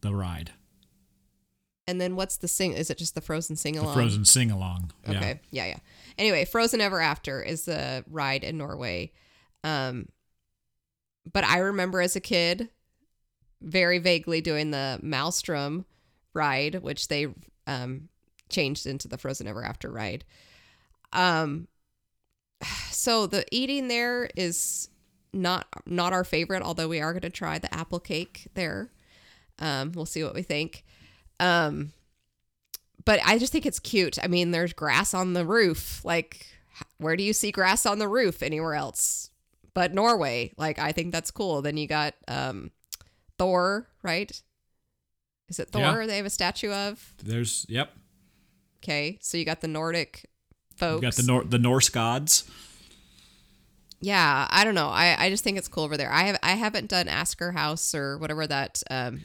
the 0.00 0.14
ride. 0.14 0.52
And 1.88 2.00
then 2.00 2.16
what's 2.16 2.36
the 2.36 2.48
sing? 2.48 2.72
Is 2.72 2.90
it 2.90 2.98
just 2.98 3.14
the 3.14 3.20
Frozen 3.20 3.56
sing 3.56 3.76
along? 3.76 3.94
Frozen 3.94 4.24
sing 4.24 4.50
along. 4.50 4.90
Yeah. 5.08 5.18
Okay. 5.18 5.40
Yeah, 5.50 5.66
yeah. 5.66 5.78
Anyway, 6.18 6.44
Frozen 6.44 6.80
Ever 6.80 7.00
After 7.00 7.42
is 7.42 7.64
the 7.64 8.04
ride 8.10 8.42
in 8.42 8.58
Norway. 8.58 9.12
Um 9.62 10.08
but 11.32 11.44
I 11.44 11.58
remember 11.58 12.00
as 12.00 12.16
a 12.16 12.20
kid 12.20 12.70
very 13.62 13.98
vaguely 13.98 14.40
doing 14.40 14.70
the 14.70 14.98
Maelstrom 15.02 15.86
ride, 16.34 16.82
which 16.82 17.08
they 17.08 17.28
um 17.68 18.08
changed 18.48 18.86
into 18.86 19.08
the 19.08 19.18
Frozen 19.18 19.46
Ever 19.46 19.64
After 19.64 19.90
ride. 19.90 20.24
Um 21.12 21.68
so 22.90 23.26
the 23.26 23.44
eating 23.50 23.88
there 23.88 24.30
is 24.36 24.88
not 25.32 25.66
not 25.84 26.12
our 26.12 26.24
favorite, 26.24 26.62
although 26.62 26.88
we 26.88 27.00
are 27.00 27.12
going 27.12 27.22
to 27.22 27.30
try 27.30 27.58
the 27.58 27.72
apple 27.74 28.00
cake 28.00 28.48
there. 28.54 28.90
Um 29.58 29.92
we'll 29.92 30.06
see 30.06 30.24
what 30.24 30.34
we 30.34 30.42
think. 30.42 30.84
Um 31.40 31.92
but 33.06 33.20
I 33.24 33.38
just 33.38 33.52
think 33.52 33.64
it's 33.64 33.78
cute. 33.78 34.18
I 34.22 34.26
mean, 34.26 34.50
there's 34.50 34.74
grass 34.74 35.14
on 35.14 35.32
the 35.32 35.46
roof. 35.46 36.04
Like, 36.04 36.44
where 36.98 37.16
do 37.16 37.22
you 37.22 37.32
see 37.32 37.52
grass 37.52 37.86
on 37.86 37.98
the 37.98 38.08
roof 38.08 38.42
anywhere 38.42 38.74
else? 38.74 39.30
But 39.72 39.94
Norway, 39.94 40.52
like, 40.58 40.78
I 40.78 40.92
think 40.92 41.12
that's 41.12 41.30
cool. 41.30 41.62
Then 41.62 41.76
you 41.76 41.86
got 41.86 42.14
um, 42.28 42.72
Thor, 43.38 43.86
right? 44.02 44.30
Is 45.48 45.60
it 45.60 45.70
Thor? 45.70 46.00
Yeah. 46.00 46.06
They 46.06 46.16
have 46.16 46.26
a 46.26 46.30
statue 46.30 46.72
of. 46.72 47.14
There's 47.22 47.64
yep. 47.68 47.92
Okay, 48.86 49.18
so 49.20 49.36
you 49.36 49.44
got 49.44 49.60
the 49.60 49.68
Nordic 49.68 50.30
folks. 50.76 51.02
You 51.02 51.08
got 51.08 51.16
the 51.16 51.24
Nor- 51.24 51.44
the 51.44 51.58
Norse 51.58 51.88
gods. 51.88 52.48
yeah, 54.00 54.46
I 54.48 54.62
don't 54.62 54.76
know. 54.76 54.86
I, 54.86 55.16
I 55.18 55.28
just 55.28 55.42
think 55.42 55.58
it's 55.58 55.66
cool 55.66 55.82
over 55.82 55.96
there. 55.96 56.12
I 56.12 56.22
have 56.22 56.38
I 56.40 56.52
haven't 56.52 56.88
done 56.88 57.08
Asker 57.08 57.50
House 57.50 57.96
or 57.96 58.16
whatever 58.18 58.46
that 58.46 58.82
um, 58.88 59.24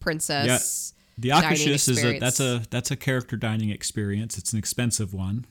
princess. 0.00 0.94
The 1.18 1.28
dining 1.28 1.50
Akershus 1.50 1.88
is 1.90 2.02
a 2.02 2.18
that's 2.18 2.40
a 2.40 2.62
that's 2.70 2.90
a 2.90 2.96
character 2.96 3.36
dining 3.36 3.68
experience. 3.68 4.38
It's 4.38 4.54
an 4.54 4.58
expensive 4.58 5.12
one. 5.12 5.44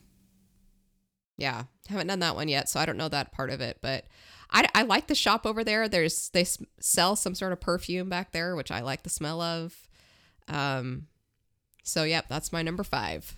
Yeah, 1.37 1.65
haven't 1.89 2.07
done 2.07 2.19
that 2.19 2.35
one 2.35 2.47
yet, 2.47 2.69
so 2.69 2.79
I 2.79 2.87
don't 2.87 2.97
know 2.97 3.09
that 3.09 3.31
part 3.31 3.51
of 3.51 3.61
it. 3.61 3.77
But 3.81 4.05
I, 4.49 4.67
I 4.73 4.81
like 4.81 5.07
the 5.07 5.15
shop 5.15 5.45
over 5.45 5.63
there. 5.63 5.87
There's 5.87 6.29
they 6.29 6.45
sell 6.79 7.15
some 7.15 7.35
sort 7.35 7.53
of 7.53 7.61
perfume 7.61 8.09
back 8.09 8.31
there, 8.31 8.55
which 8.55 8.71
I 8.71 8.81
like 8.81 9.03
the 9.03 9.09
smell 9.11 9.41
of. 9.41 9.87
Um, 10.47 11.07
so 11.83 12.03
yep, 12.03 12.25
that's 12.29 12.51
my 12.51 12.63
number 12.63 12.83
five. 12.83 13.35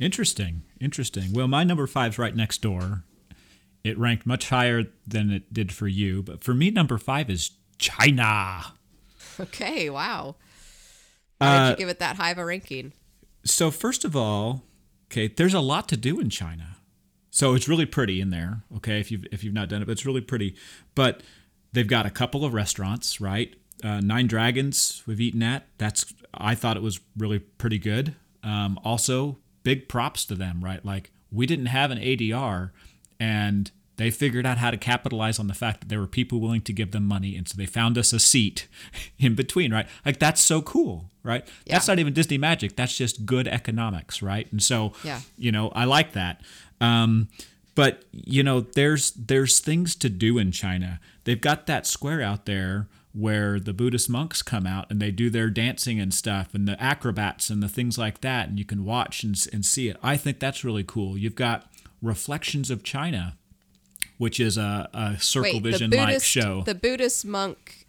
Interesting, 0.00 0.62
interesting. 0.80 1.32
Well, 1.32 1.46
my 1.46 1.62
number 1.62 1.86
five's 1.86 2.18
right 2.18 2.34
next 2.34 2.62
door. 2.62 3.04
It 3.84 3.98
ranked 3.98 4.26
much 4.26 4.48
higher 4.48 4.84
than 5.06 5.30
it 5.30 5.52
did 5.52 5.72
for 5.72 5.86
you, 5.86 6.22
but 6.22 6.42
for 6.42 6.54
me, 6.54 6.70
number 6.70 6.98
five 6.98 7.30
is 7.30 7.50
China. 7.78 8.72
Okay, 9.38 9.88
wow. 9.90 10.36
Why 11.38 11.46
did 11.46 11.62
Uh, 11.66 11.70
you 11.70 11.76
give 11.76 11.88
it 11.88 11.98
that 11.98 12.16
high 12.16 12.30
of 12.30 12.38
a 12.38 12.44
ranking? 12.44 12.92
So 13.44 13.70
first 13.70 14.04
of 14.04 14.14
all, 14.16 14.64
okay, 15.10 15.28
there's 15.28 15.54
a 15.54 15.60
lot 15.60 15.88
to 15.90 15.96
do 15.96 16.20
in 16.20 16.28
China. 16.30 16.76
So 17.30 17.54
it's 17.54 17.68
really 17.68 17.86
pretty 17.86 18.20
in 18.20 18.30
there. 18.30 18.64
Okay, 18.76 19.00
if 19.00 19.10
you've 19.10 19.24
if 19.32 19.44
you've 19.44 19.54
not 19.54 19.68
done 19.68 19.80
it, 19.82 19.86
but 19.86 19.92
it's 19.92 20.04
really 20.04 20.20
pretty. 20.20 20.56
But 20.94 21.22
they've 21.72 21.86
got 21.86 22.04
a 22.04 22.10
couple 22.10 22.44
of 22.44 22.52
restaurants, 22.54 23.20
right? 23.20 23.54
Uh, 23.84 24.00
Nine 24.00 24.26
Dragons 24.26 25.02
we've 25.06 25.20
eaten 25.20 25.42
at. 25.42 25.66
That's 25.78 26.12
I 26.34 26.54
thought 26.54 26.76
it 26.76 26.82
was 26.82 27.00
really 27.16 27.38
pretty 27.38 27.78
good. 27.78 28.14
Um, 28.42 28.78
also, 28.84 29.38
big 29.62 29.88
props 29.88 30.24
to 30.26 30.34
them, 30.34 30.62
right? 30.64 30.84
Like 30.84 31.10
we 31.30 31.46
didn't 31.46 31.66
have 31.66 31.90
an 31.90 31.98
ADR, 31.98 32.70
and 33.18 33.70
they 33.96 34.10
figured 34.10 34.46
out 34.46 34.56
how 34.58 34.70
to 34.70 34.76
capitalize 34.78 35.38
on 35.38 35.46
the 35.46 35.54
fact 35.54 35.80
that 35.80 35.88
there 35.88 36.00
were 36.00 36.06
people 36.06 36.40
willing 36.40 36.62
to 36.62 36.72
give 36.72 36.90
them 36.92 37.04
money, 37.06 37.36
and 37.36 37.46
so 37.48 37.56
they 37.56 37.66
found 37.66 37.98
us 37.98 38.12
a 38.12 38.18
seat 38.18 38.66
in 39.18 39.34
between, 39.34 39.72
right? 39.72 39.86
Like 40.06 40.18
that's 40.18 40.40
so 40.40 40.62
cool, 40.62 41.10
right? 41.22 41.46
That's 41.66 41.86
not 41.88 41.98
even 41.98 42.12
Disney 42.14 42.38
magic. 42.38 42.76
That's 42.76 42.96
just 42.96 43.26
good 43.26 43.46
economics, 43.46 44.22
right? 44.22 44.50
And 44.50 44.62
so, 44.62 44.92
Yeah. 45.04 45.20
you 45.36 45.52
know, 45.52 45.68
I 45.70 45.84
like 45.84 46.12
that. 46.12 46.40
Um, 46.80 47.28
but 47.74 48.04
you 48.12 48.42
know, 48.42 48.60
there's 48.62 49.10
there's 49.12 49.60
things 49.60 49.94
to 49.96 50.08
do 50.08 50.38
in 50.38 50.50
China. 50.50 50.98
They've 51.24 51.40
got 51.40 51.66
that 51.66 51.86
square 51.86 52.22
out 52.22 52.46
there 52.46 52.88
where 53.12 53.58
the 53.58 53.72
Buddhist 53.72 54.08
monks 54.08 54.40
come 54.42 54.66
out 54.66 54.88
and 54.90 55.00
they 55.00 55.10
do 55.10 55.30
their 55.30 55.50
dancing 55.50 55.98
and 55.98 56.14
stuff, 56.14 56.54
and 56.54 56.68
the 56.68 56.80
acrobats 56.80 57.50
and 57.50 57.62
the 57.62 57.68
things 57.68 57.98
like 57.98 58.20
that, 58.20 58.48
and 58.48 58.58
you 58.58 58.64
can 58.64 58.84
watch 58.84 59.24
and, 59.24 59.36
and 59.52 59.64
see 59.66 59.88
it. 59.88 59.96
I 60.02 60.16
think 60.16 60.38
that's 60.38 60.62
really 60.64 60.84
cool. 60.84 61.16
You've 61.18 61.34
got 61.34 61.66
Reflections 62.02 62.70
of 62.70 62.82
China, 62.84 63.36
which 64.18 64.38
is 64.40 64.56
a, 64.56 64.88
a 64.94 65.18
Circle 65.20 65.54
Wait, 65.54 65.62
Vision 65.62 65.90
like 65.90 66.22
show. 66.22 66.62
the 66.64 66.74
Buddhist 66.74 67.24
monk 67.26 67.86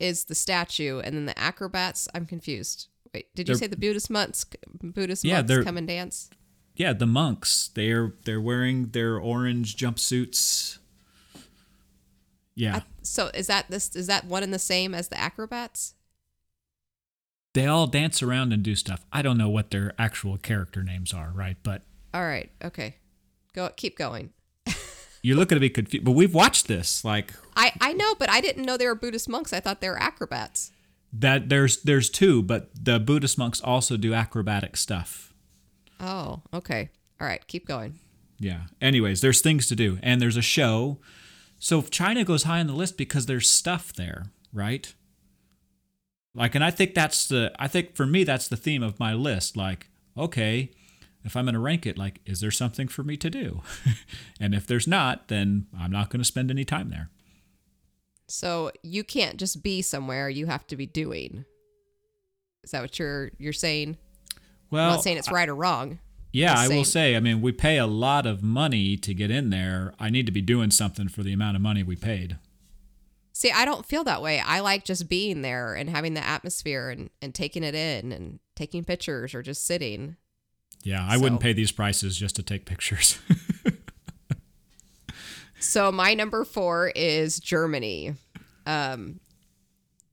is 0.00 0.24
the 0.24 0.34
statue, 0.34 0.98
and 1.00 1.14
then 1.16 1.26
the 1.26 1.38
acrobats. 1.38 2.08
I'm 2.14 2.26
confused. 2.26 2.88
Wait, 3.14 3.34
did 3.34 3.48
you 3.48 3.54
They're- 3.54 3.60
say 3.60 3.66
the 3.68 3.76
Buddhist 3.76 4.10
monks? 4.10 4.44
Buddhist 4.82 5.24
Yeah, 5.24 5.42
monks 5.42 5.64
come 5.64 5.76
and 5.76 5.86
dance? 5.88 6.28
yeah, 6.76 6.92
the 6.92 7.06
monks. 7.06 7.70
They're 7.74 8.14
they're 8.24 8.40
wearing 8.40 8.88
their 8.90 9.16
orange 9.18 9.76
jumpsuits. 9.76 10.77
Yeah. 12.58 12.80
So 13.02 13.30
is 13.34 13.46
that 13.46 13.66
this? 13.70 13.94
Is 13.94 14.08
that 14.08 14.24
one 14.24 14.42
and 14.42 14.52
the 14.52 14.58
same 14.58 14.94
as 14.94 15.08
the 15.08 15.18
acrobats? 15.18 15.94
they 17.54 17.66
all 17.66 17.86
dance 17.86 18.22
around 18.22 18.52
and 18.52 18.62
do 18.62 18.74
stuff. 18.74 19.04
I 19.12 19.22
don't 19.22 19.38
know 19.38 19.48
what 19.48 19.70
their 19.70 19.94
actual 19.98 20.36
character 20.36 20.82
names 20.82 21.12
are, 21.12 21.32
right? 21.34 21.56
But 21.62 21.82
All 22.14 22.22
right. 22.22 22.50
Okay. 22.62 22.96
Go. 23.52 23.70
Keep 23.76 23.96
going. 23.98 24.30
you're 25.22 25.36
looking 25.36 25.56
to 25.56 25.60
be 25.60 25.70
confused. 25.70 26.04
But 26.04 26.12
we've 26.12 26.34
watched 26.34 26.68
this, 26.68 27.04
like 27.04 27.32
I 27.56 27.72
I 27.80 27.92
know, 27.94 28.14
but 28.16 28.30
I 28.30 28.40
didn't 28.40 28.64
know 28.64 28.76
they 28.76 28.86
were 28.86 28.94
Buddhist 28.94 29.28
monks. 29.28 29.52
I 29.52 29.60
thought 29.60 29.80
they 29.80 29.88
were 29.88 30.00
acrobats. 30.00 30.72
that. 31.12 31.48
There's 31.48 31.82
there's 31.82 32.10
two, 32.10 32.42
but 32.42 32.70
the 32.74 32.98
Buddhist 33.00 33.38
monks 33.38 33.60
also 33.60 33.96
do 33.96 34.14
acrobatic 34.14 34.76
stuff. 34.76 35.32
Oh. 36.00 36.42
Okay. 36.52 36.90
All 37.20 37.26
right. 37.26 37.44
Keep 37.46 37.66
going. 37.66 37.98
Yeah. 38.38 38.62
Anyways, 38.80 39.20
there's 39.20 39.40
things 39.40 39.66
to 39.68 39.74
do, 39.74 39.98
and 40.02 40.20
there's 40.22 40.36
a 40.36 40.42
show. 40.42 40.98
So 41.58 41.82
China 41.82 42.24
goes 42.24 42.44
high 42.44 42.60
on 42.60 42.66
the 42.66 42.72
list 42.72 42.96
because 42.96 43.26
there's 43.26 43.48
stuff 43.48 43.92
there, 43.92 44.26
right? 44.52 44.92
Like, 46.34 46.54
and 46.54 46.62
I 46.62 46.70
think 46.70 46.94
that's 46.94 47.26
the. 47.26 47.52
I 47.58 47.66
think 47.68 47.96
for 47.96 48.06
me 48.06 48.24
that's 48.24 48.48
the 48.48 48.56
theme 48.56 48.82
of 48.82 49.00
my 49.00 49.12
list. 49.12 49.56
Like, 49.56 49.88
okay, 50.16 50.70
if 51.24 51.36
I'm 51.36 51.44
going 51.44 51.54
to 51.54 51.60
rank 51.60 51.84
it, 51.84 51.98
like, 51.98 52.20
is 52.24 52.40
there 52.40 52.50
something 52.50 52.86
for 52.86 53.02
me 53.02 53.16
to 53.16 53.28
do? 53.28 53.62
and 54.40 54.54
if 54.54 54.66
there's 54.66 54.86
not, 54.86 55.28
then 55.28 55.66
I'm 55.78 55.90
not 55.90 56.10
going 56.10 56.20
to 56.20 56.24
spend 56.24 56.50
any 56.50 56.64
time 56.64 56.90
there. 56.90 57.10
So 58.28 58.70
you 58.82 59.02
can't 59.02 59.36
just 59.36 59.62
be 59.62 59.82
somewhere. 59.82 60.28
You 60.28 60.46
have 60.46 60.66
to 60.68 60.76
be 60.76 60.86
doing. 60.86 61.44
Is 62.62 62.70
that 62.70 62.82
what 62.82 62.98
you're 62.98 63.30
you're 63.38 63.52
saying? 63.52 63.96
Well, 64.70 64.84
I'm 64.84 64.94
not 64.96 65.02
saying 65.02 65.16
it's 65.16 65.32
right 65.32 65.48
or 65.48 65.54
wrong. 65.54 65.98
Yeah, 66.30 66.54
I 66.56 66.68
will 66.68 66.84
say, 66.84 67.16
I 67.16 67.20
mean, 67.20 67.40
we 67.40 67.52
pay 67.52 67.78
a 67.78 67.86
lot 67.86 68.26
of 68.26 68.42
money 68.42 68.96
to 68.98 69.14
get 69.14 69.30
in 69.30 69.50
there. 69.50 69.94
I 69.98 70.10
need 70.10 70.26
to 70.26 70.32
be 70.32 70.42
doing 70.42 70.70
something 70.70 71.08
for 71.08 71.22
the 71.22 71.32
amount 71.32 71.56
of 71.56 71.62
money 71.62 71.82
we 71.82 71.96
paid. 71.96 72.36
See, 73.32 73.50
I 73.50 73.64
don't 73.64 73.86
feel 73.86 74.04
that 74.04 74.20
way. 74.20 74.40
I 74.40 74.60
like 74.60 74.84
just 74.84 75.08
being 75.08 75.42
there 75.42 75.74
and 75.74 75.88
having 75.88 76.14
the 76.14 76.26
atmosphere 76.26 76.90
and, 76.90 77.08
and 77.22 77.34
taking 77.34 77.64
it 77.64 77.74
in 77.74 78.12
and 78.12 78.40
taking 78.56 78.84
pictures 78.84 79.34
or 79.34 79.42
just 79.42 79.64
sitting. 79.64 80.16
Yeah, 80.82 81.06
I 81.08 81.16
wouldn't 81.16 81.40
pay 81.40 81.52
these 81.52 81.72
prices 81.72 82.16
just 82.16 82.36
to 82.36 82.42
take 82.42 82.66
pictures. 82.66 83.18
So 85.60 85.90
my 85.90 86.14
number 86.14 86.44
four 86.44 86.92
is 86.94 87.40
Germany. 87.40 88.14
Um, 88.66 89.20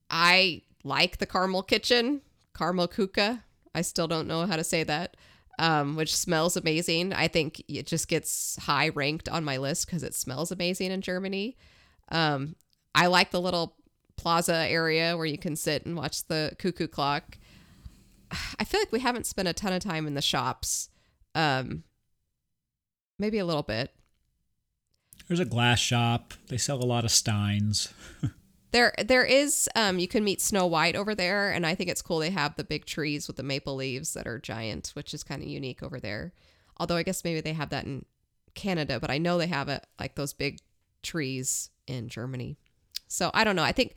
I 0.10 0.64
like 0.84 1.18
the 1.18 1.26
caramel 1.26 1.64
kitchen, 1.64 2.22
caramel 2.58 2.88
kuka. 2.88 3.44
I 3.74 3.82
still 3.82 4.08
don't 4.08 4.28
know 4.28 4.46
how 4.46 4.56
to 4.56 4.64
say 4.64 4.84
that, 4.84 5.16
um, 5.60 5.96
which 5.96 6.16
smells 6.16 6.58
amazing. 6.58 7.14
I 7.14 7.28
think 7.28 7.64
it 7.68 7.88
just 7.88 8.08
gets 8.08 8.58
high 8.62 8.90
ranked 8.90 9.30
on 9.30 9.44
my 9.44 9.58
list 9.58 9.86
because 9.86 10.04
it 10.04 10.14
smells 10.14 10.52
amazing 10.52 10.92
in 10.92 11.02
Germany. 11.02 11.58
Um, 12.10 12.56
I 12.94 13.08
like 13.08 13.32
the 13.32 13.42
little 13.42 13.76
plaza 14.18 14.56
area 14.56 15.18
where 15.18 15.26
you 15.26 15.38
can 15.38 15.56
sit 15.56 15.86
and 15.86 15.96
watch 15.96 16.28
the 16.28 16.56
cuckoo 16.60 16.88
clock. 16.88 17.38
I 18.60 18.64
feel 18.64 18.80
like 18.80 18.92
we 18.92 19.00
haven't 19.00 19.26
spent 19.26 19.48
a 19.48 19.54
ton 19.54 19.74
of 19.74 19.82
time 19.82 20.08
in 20.08 20.14
the 20.14 20.22
shops. 20.22 20.90
Um, 21.34 21.84
maybe 23.20 23.38
a 23.40 23.46
little 23.46 23.64
bit. 23.64 23.92
There's 25.28 25.40
a 25.40 25.46
glass 25.46 25.80
shop. 25.80 26.34
They 26.50 26.58
sell 26.58 26.84
a 26.84 26.86
lot 26.86 27.06
of 27.06 27.12
steins. 27.12 27.94
There, 28.76 28.94
there 29.06 29.24
is. 29.24 29.70
Um, 29.74 30.00
you 30.00 30.08
can 30.10 30.26
meet 30.26 30.42
Snow 30.42 30.66
White 30.66 30.98
over 30.98 31.16
there, 31.16 31.50
and 31.50 31.66
I 31.66 31.76
think 31.76 31.90
it's 31.90 32.02
cool. 32.02 32.20
They 32.20 32.30
have 32.32 32.58
the 32.58 32.66
big 32.66 32.84
trees 32.86 33.26
with 33.26 33.38
the 33.38 33.44
maple 33.44 33.76
leaves 33.78 34.14
that 34.16 34.28
are 34.28 34.38
giant, 34.38 34.90
which 34.96 35.14
is 35.14 35.24
kind 35.24 35.42
of 35.42 35.48
unique 35.48 35.82
over 35.82 35.98
there. 35.98 36.34
Although 36.76 36.98
I 36.98 37.04
guess 37.04 37.24
maybe 37.24 37.40
they 37.40 37.54
have 37.54 37.70
that 37.70 37.86
in 37.86 38.04
Canada, 38.54 39.00
but 39.00 39.10
I 39.10 39.18
know 39.18 39.38
they 39.38 39.48
have 39.48 39.70
it 39.70 39.88
like 39.98 40.16
those 40.16 40.34
big 40.34 40.60
trees 41.04 41.70
in 41.88 42.10
Germany. 42.10 42.58
So 43.08 43.32
I 43.34 43.46
don't 43.46 43.56
know. 43.56 43.64
I 43.64 43.72
think 43.72 43.96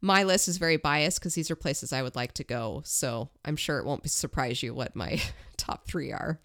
my 0.00 0.22
list 0.22 0.46
is 0.46 0.58
very 0.58 0.76
biased 0.76 1.18
because 1.18 1.34
these 1.34 1.50
are 1.50 1.56
places 1.56 1.92
I 1.92 2.02
would 2.02 2.14
like 2.14 2.34
to 2.34 2.44
go. 2.44 2.82
So 2.84 3.30
I'm 3.44 3.56
sure 3.56 3.80
it 3.80 3.84
won't 3.84 4.08
surprise 4.08 4.62
you 4.62 4.72
what 4.74 4.94
my 4.94 5.20
top 5.56 5.88
three 5.88 6.12
are. 6.12 6.38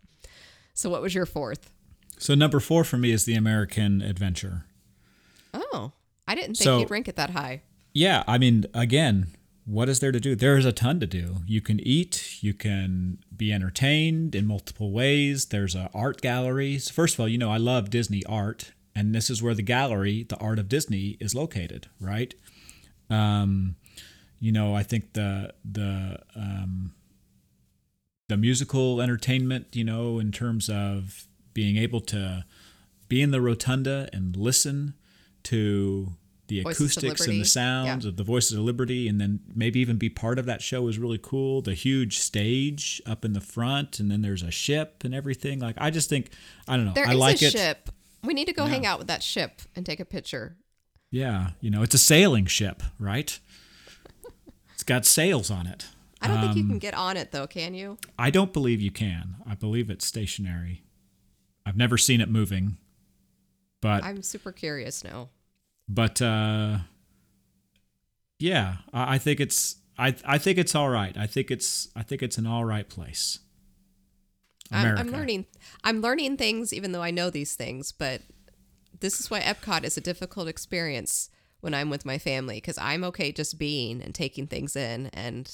So 0.73 0.89
what 0.89 1.03
was 1.03 1.13
your 1.13 1.27
fourth? 1.27 1.69
So 2.17 2.33
number 2.33 2.59
four 2.59 2.83
for 2.83 2.97
me 2.97 3.11
is 3.11 3.25
the 3.25 3.35
American 3.35 4.01
Adventure. 4.01 4.65
Oh, 5.53 5.91
I 6.27 6.33
didn't 6.33 6.55
think 6.57 6.63
So- 6.63 6.79
you'd 6.79 6.89
rank 6.89 7.07
it 7.07 7.17
that 7.17 7.29
high. 7.29 7.61
Yeah, 7.95 8.25
I 8.27 8.37
mean, 8.37 8.65
again, 8.73 9.27
what 9.63 9.87
is 9.87 10.01
there 10.01 10.11
to 10.11 10.19
do? 10.19 10.35
There 10.35 10.57
is 10.57 10.65
a 10.65 10.73
ton 10.73 10.99
to 10.99 11.07
do. 11.07 11.37
You 11.47 11.61
can 11.61 11.79
eat, 11.79 12.43
you 12.43 12.53
can 12.53 13.19
be 13.35 13.53
entertained 13.53 14.35
in 14.35 14.45
multiple 14.45 14.91
ways. 14.91 15.45
There's 15.45 15.75
a 15.75 15.89
art 15.93 16.19
gallery. 16.19 16.77
So 16.77 16.91
First 16.91 17.13
of 17.13 17.21
all, 17.21 17.29
you 17.29 17.37
know, 17.37 17.49
I 17.49 17.55
love 17.55 17.89
Disney 17.89 18.21
art, 18.25 18.73
and 18.93 19.15
this 19.15 19.29
is 19.29 19.41
where 19.41 19.53
the 19.53 19.61
gallery, 19.61 20.23
the 20.23 20.35
Art 20.39 20.59
of 20.59 20.67
Disney, 20.67 21.15
is 21.21 21.33
located, 21.33 21.87
right? 22.01 22.35
Um, 23.09 23.77
you 24.41 24.51
know, 24.51 24.75
I 24.75 24.83
think 24.83 25.13
the 25.13 25.53
the 25.63 26.19
um, 26.35 26.95
the 28.27 28.35
musical 28.35 28.99
entertainment, 28.99 29.67
you 29.71 29.85
know, 29.85 30.19
in 30.19 30.33
terms 30.33 30.69
of 30.69 31.27
being 31.53 31.77
able 31.77 32.01
to 32.01 32.43
be 33.07 33.21
in 33.21 33.31
the 33.31 33.39
rotunda 33.39 34.09
and 34.11 34.35
listen 34.35 34.95
to 35.43 36.17
the 36.47 36.61
Voices 36.61 36.97
acoustics 36.97 37.27
and 37.27 37.41
the 37.41 37.45
sounds 37.45 38.05
Yeah. 38.05 38.09
of 38.09 38.17
the 38.17 38.23
voices 38.23 38.53
of 38.53 38.59
liberty 38.63 39.07
and 39.07 39.19
then 39.19 39.39
maybe 39.55 39.79
even 39.79 39.97
be 39.97 40.09
part 40.09 40.37
of 40.37 40.45
that 40.45 40.61
show 40.61 40.87
is 40.87 40.99
really 40.99 41.19
cool 41.21 41.61
the 41.61 41.73
huge 41.73 42.19
stage 42.19 43.01
up 43.05 43.25
in 43.25 43.33
the 43.33 43.41
front 43.41 43.99
and 43.99 44.11
then 44.11 44.21
there's 44.21 44.43
a 44.43 44.51
ship 44.51 45.03
and 45.03 45.13
everything 45.15 45.59
like 45.59 45.75
i 45.79 45.89
just 45.89 46.07
think 46.09 46.29
i 46.67 46.75
don't 46.77 46.85
know 46.85 46.93
There 46.93 47.07
i 47.07 47.13
is 47.13 47.17
like 47.17 47.41
a 47.41 47.45
it 47.45 47.51
ship. 47.51 47.89
We 48.23 48.33
need 48.33 48.45
to 48.45 48.53
go 48.53 48.63
Yeah. 48.65 48.69
hang 48.69 48.85
out 48.85 48.99
with 48.99 49.07
that 49.07 49.23
ship 49.23 49.61
and 49.75 49.85
take 49.85 49.99
a 49.99 50.05
picture. 50.05 50.55
yeah 51.11 51.51
you 51.61 51.69
know 51.71 51.81
it's 51.81 51.95
a 51.95 51.99
sailing 51.99 52.45
ship 52.45 52.83
right 52.99 53.39
it's 54.73 54.83
got 54.83 55.05
sails 55.05 55.49
on 55.49 55.67
it 55.67 55.87
I 56.21 56.27
don't 56.27 56.41
think 56.41 56.55
you 56.55 56.63
Um, 56.63 56.69
can 56.69 56.79
get 56.79 56.93
on 56.95 57.17
it 57.17 57.31
though, 57.31 57.45
can 57.47 57.73
you? 57.73 57.97
i 58.17 58.29
don't 58.29 58.51
believe 58.53 58.81
you 58.81 58.91
can 58.91 59.35
i 59.47 59.55
believe 59.55 59.89
it's 59.89 60.05
stationary 60.05 60.83
I've 61.67 61.75
never 61.77 61.97
seen 61.97 62.21
it 62.21 62.29
moving, 62.29 62.77
but 63.81 64.03
I'm 64.03 64.21
super 64.21 64.51
curious 64.51 65.03
now. 65.03 65.29
But 65.87 66.21
uh, 66.21 66.79
yeah, 68.39 68.77
I, 68.93 69.15
I 69.15 69.17
think 69.17 69.39
it's 69.39 69.77
I 69.97 70.15
I 70.25 70.37
think 70.37 70.57
it's 70.57 70.75
all 70.75 70.89
right. 70.89 71.15
I 71.17 71.27
think 71.27 71.51
it's 71.51 71.89
I 71.95 72.03
think 72.03 72.21
it's 72.21 72.37
an 72.37 72.47
all 72.47 72.65
right 72.65 72.87
place. 72.87 73.39
I'm, 74.71 74.81
America. 74.81 75.01
I'm 75.01 75.11
learning. 75.11 75.45
I'm 75.83 76.01
learning 76.01 76.37
things, 76.37 76.73
even 76.73 76.91
though 76.91 77.03
I 77.03 77.11
know 77.11 77.29
these 77.29 77.55
things. 77.55 77.91
But 77.91 78.21
this 78.99 79.19
is 79.19 79.29
why 79.29 79.41
Epcot 79.41 79.83
is 79.83 79.97
a 79.97 80.01
difficult 80.01 80.47
experience 80.47 81.29
when 81.61 81.73
I'm 81.73 81.89
with 81.89 82.05
my 82.05 82.17
family 82.17 82.57
because 82.57 82.77
I'm 82.77 83.03
okay 83.05 83.31
just 83.31 83.57
being 83.57 84.01
and 84.01 84.13
taking 84.13 84.47
things 84.47 84.75
in, 84.75 85.07
and 85.07 85.51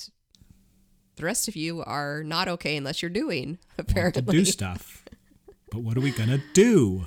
the 1.18 1.26
rest 1.26 1.48
of 1.48 1.56
you 1.56 1.84
are 1.84 2.24
not 2.24 2.48
okay 2.48 2.78
unless 2.78 3.02
you're 3.02 3.10
doing. 3.10 3.58
to 3.76 3.82
Apparently, 3.82 4.22
do 4.22 4.46
stuff. 4.46 5.04
But 5.72 5.80
what 5.80 5.98
are 5.98 6.02
we 6.02 6.12
gonna 6.12 6.42
do? 6.54 7.06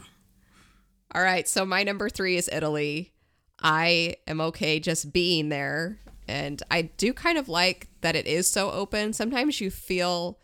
All 1.15 1.23
right, 1.23 1.49
so 1.49 1.65
my 1.65 1.85
number 1.85 2.09
three 2.09 2.37
is 2.37 2.51
Italy. 2.53 3.14
I 3.65 4.17
am 4.27 4.43
okay 4.43 4.79
just 4.79 5.11
being 5.13 5.49
there. 5.49 5.99
And 6.29 6.63
I 6.71 6.83
do 6.83 7.15
kind 7.15 7.39
of 7.39 7.49
like 7.49 7.89
that 8.03 8.15
it 8.15 8.27
is 8.27 8.49
so 8.49 8.71
open. 8.71 9.15
Sometimes 9.15 9.61
you 9.61 9.71
feel 9.71 10.39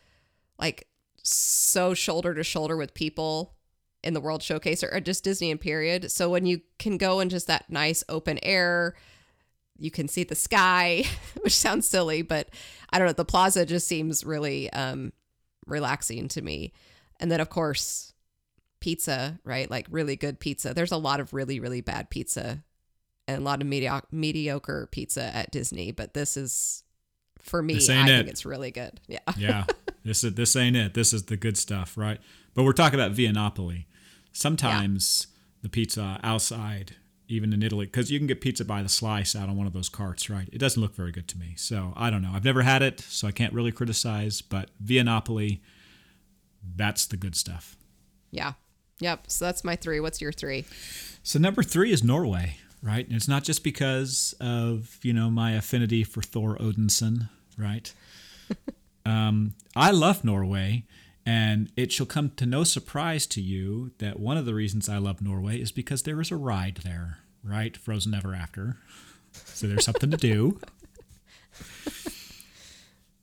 like 0.58 0.88
so 1.22 1.92
shoulder 1.92 2.34
to 2.34 2.42
shoulder 2.42 2.78
with 2.78 2.94
people 2.94 3.54
in 4.02 4.14
the 4.14 4.20
World 4.20 4.42
Showcase 4.42 4.82
or 4.82 4.98
just 5.00 5.22
Disney 5.22 5.50
and 5.50 5.60
period. 5.60 6.10
So 6.10 6.30
when 6.30 6.46
you 6.46 6.62
can 6.78 6.96
go 6.96 7.20
in 7.20 7.28
just 7.28 7.46
that 7.46 7.68
nice 7.68 8.02
open 8.08 8.38
air, 8.42 8.94
you 9.76 9.90
can 9.90 10.08
see 10.08 10.24
the 10.24 10.34
sky, 10.34 11.04
which 11.42 11.56
sounds 11.56 11.86
silly, 11.86 12.22
but 12.22 12.48
I 12.90 12.98
don't 12.98 13.06
know. 13.06 13.12
The 13.12 13.24
plaza 13.26 13.66
just 13.66 13.86
seems 13.86 14.24
really 14.24 14.72
um, 14.72 15.12
relaxing 15.66 16.28
to 16.28 16.42
me. 16.42 16.72
And 17.18 17.30
then, 17.30 17.40
of 17.40 17.50
course, 17.50 18.14
pizza, 18.80 19.38
right? 19.44 19.70
Like 19.70 19.86
really 19.90 20.16
good 20.16 20.40
pizza. 20.40 20.72
There's 20.72 20.92
a 20.92 20.96
lot 20.96 21.20
of 21.20 21.34
really, 21.34 21.60
really 21.60 21.82
bad 21.82 22.08
pizza 22.08 22.64
and 23.30 23.42
a 23.42 23.44
lot 23.44 23.60
of 23.60 23.66
medio- 23.66 24.02
mediocre 24.10 24.88
pizza 24.90 25.34
at 25.34 25.50
Disney, 25.50 25.92
but 25.92 26.14
this 26.14 26.36
is, 26.36 26.82
for 27.38 27.62
me, 27.62 27.74
I 27.74 27.92
ain't 27.92 28.08
think 28.08 28.28
it's 28.28 28.44
really 28.44 28.70
good. 28.70 29.00
Yeah. 29.06 29.18
Yeah, 29.38 29.64
this 30.04 30.24
is 30.24 30.34
this 30.34 30.56
ain't 30.56 30.76
it. 30.76 30.94
This 30.94 31.12
is 31.12 31.24
the 31.24 31.36
good 31.36 31.56
stuff, 31.56 31.96
right? 31.96 32.20
But 32.54 32.64
we're 32.64 32.72
talking 32.72 32.98
about 32.98 33.12
Via 33.12 33.32
Napoli. 33.32 33.86
Sometimes 34.32 35.26
the 35.62 35.68
pizza 35.68 36.18
outside, 36.22 36.96
even 37.28 37.52
in 37.52 37.62
Italy, 37.62 37.86
because 37.86 38.10
you 38.10 38.18
can 38.18 38.26
get 38.26 38.40
pizza 38.40 38.64
by 38.64 38.82
the 38.82 38.88
slice 38.88 39.36
out 39.36 39.48
on 39.48 39.56
one 39.56 39.66
of 39.66 39.72
those 39.72 39.88
carts, 39.88 40.28
right? 40.30 40.48
It 40.52 40.58
doesn't 40.58 40.80
look 40.80 40.94
very 40.94 41.12
good 41.12 41.28
to 41.28 41.38
me. 41.38 41.54
So 41.56 41.92
I 41.96 42.10
don't 42.10 42.22
know. 42.22 42.30
I've 42.32 42.44
never 42.44 42.62
had 42.62 42.82
it, 42.82 43.00
so 43.00 43.28
I 43.28 43.32
can't 43.32 43.52
really 43.52 43.72
criticize. 43.72 44.40
But 44.40 44.70
Via 44.80 45.04
Napoli, 45.04 45.62
that's 46.76 47.06
the 47.06 47.16
good 47.16 47.36
stuff. 47.36 47.76
Yeah. 48.30 48.54
Yep. 49.00 49.30
So 49.30 49.44
that's 49.44 49.64
my 49.64 49.76
three. 49.76 50.00
What's 50.00 50.20
your 50.20 50.32
three? 50.32 50.64
So 51.22 51.38
number 51.38 51.62
three 51.62 51.92
is 51.92 52.02
Norway, 52.04 52.56
right? 52.82 53.06
And 53.06 53.16
it's 53.16 53.28
not 53.28 53.44
just 53.44 53.64
because 53.64 54.34
of 54.40 54.98
you 55.02 55.12
know 55.12 55.30
my 55.30 55.52
affinity 55.52 56.04
for 56.04 56.22
Thor 56.22 56.56
Odinson, 56.58 57.28
right? 57.56 57.92
um, 59.06 59.54
I 59.76 59.90
love 59.90 60.24
Norway, 60.24 60.84
and 61.24 61.70
it 61.76 61.92
shall 61.92 62.06
come 62.06 62.30
to 62.36 62.46
no 62.46 62.64
surprise 62.64 63.26
to 63.28 63.40
you 63.40 63.92
that 63.98 64.18
one 64.18 64.36
of 64.36 64.46
the 64.46 64.54
reasons 64.54 64.88
I 64.88 64.98
love 64.98 65.22
Norway 65.22 65.60
is 65.60 65.72
because 65.72 66.02
there 66.02 66.20
is 66.20 66.30
a 66.30 66.36
ride 66.36 66.80
there, 66.84 67.18
right? 67.42 67.76
Frozen 67.76 68.14
Ever 68.14 68.34
After. 68.34 68.76
So 69.32 69.66
there's 69.66 69.84
something 69.84 70.10
to 70.10 70.16
do. 70.16 70.60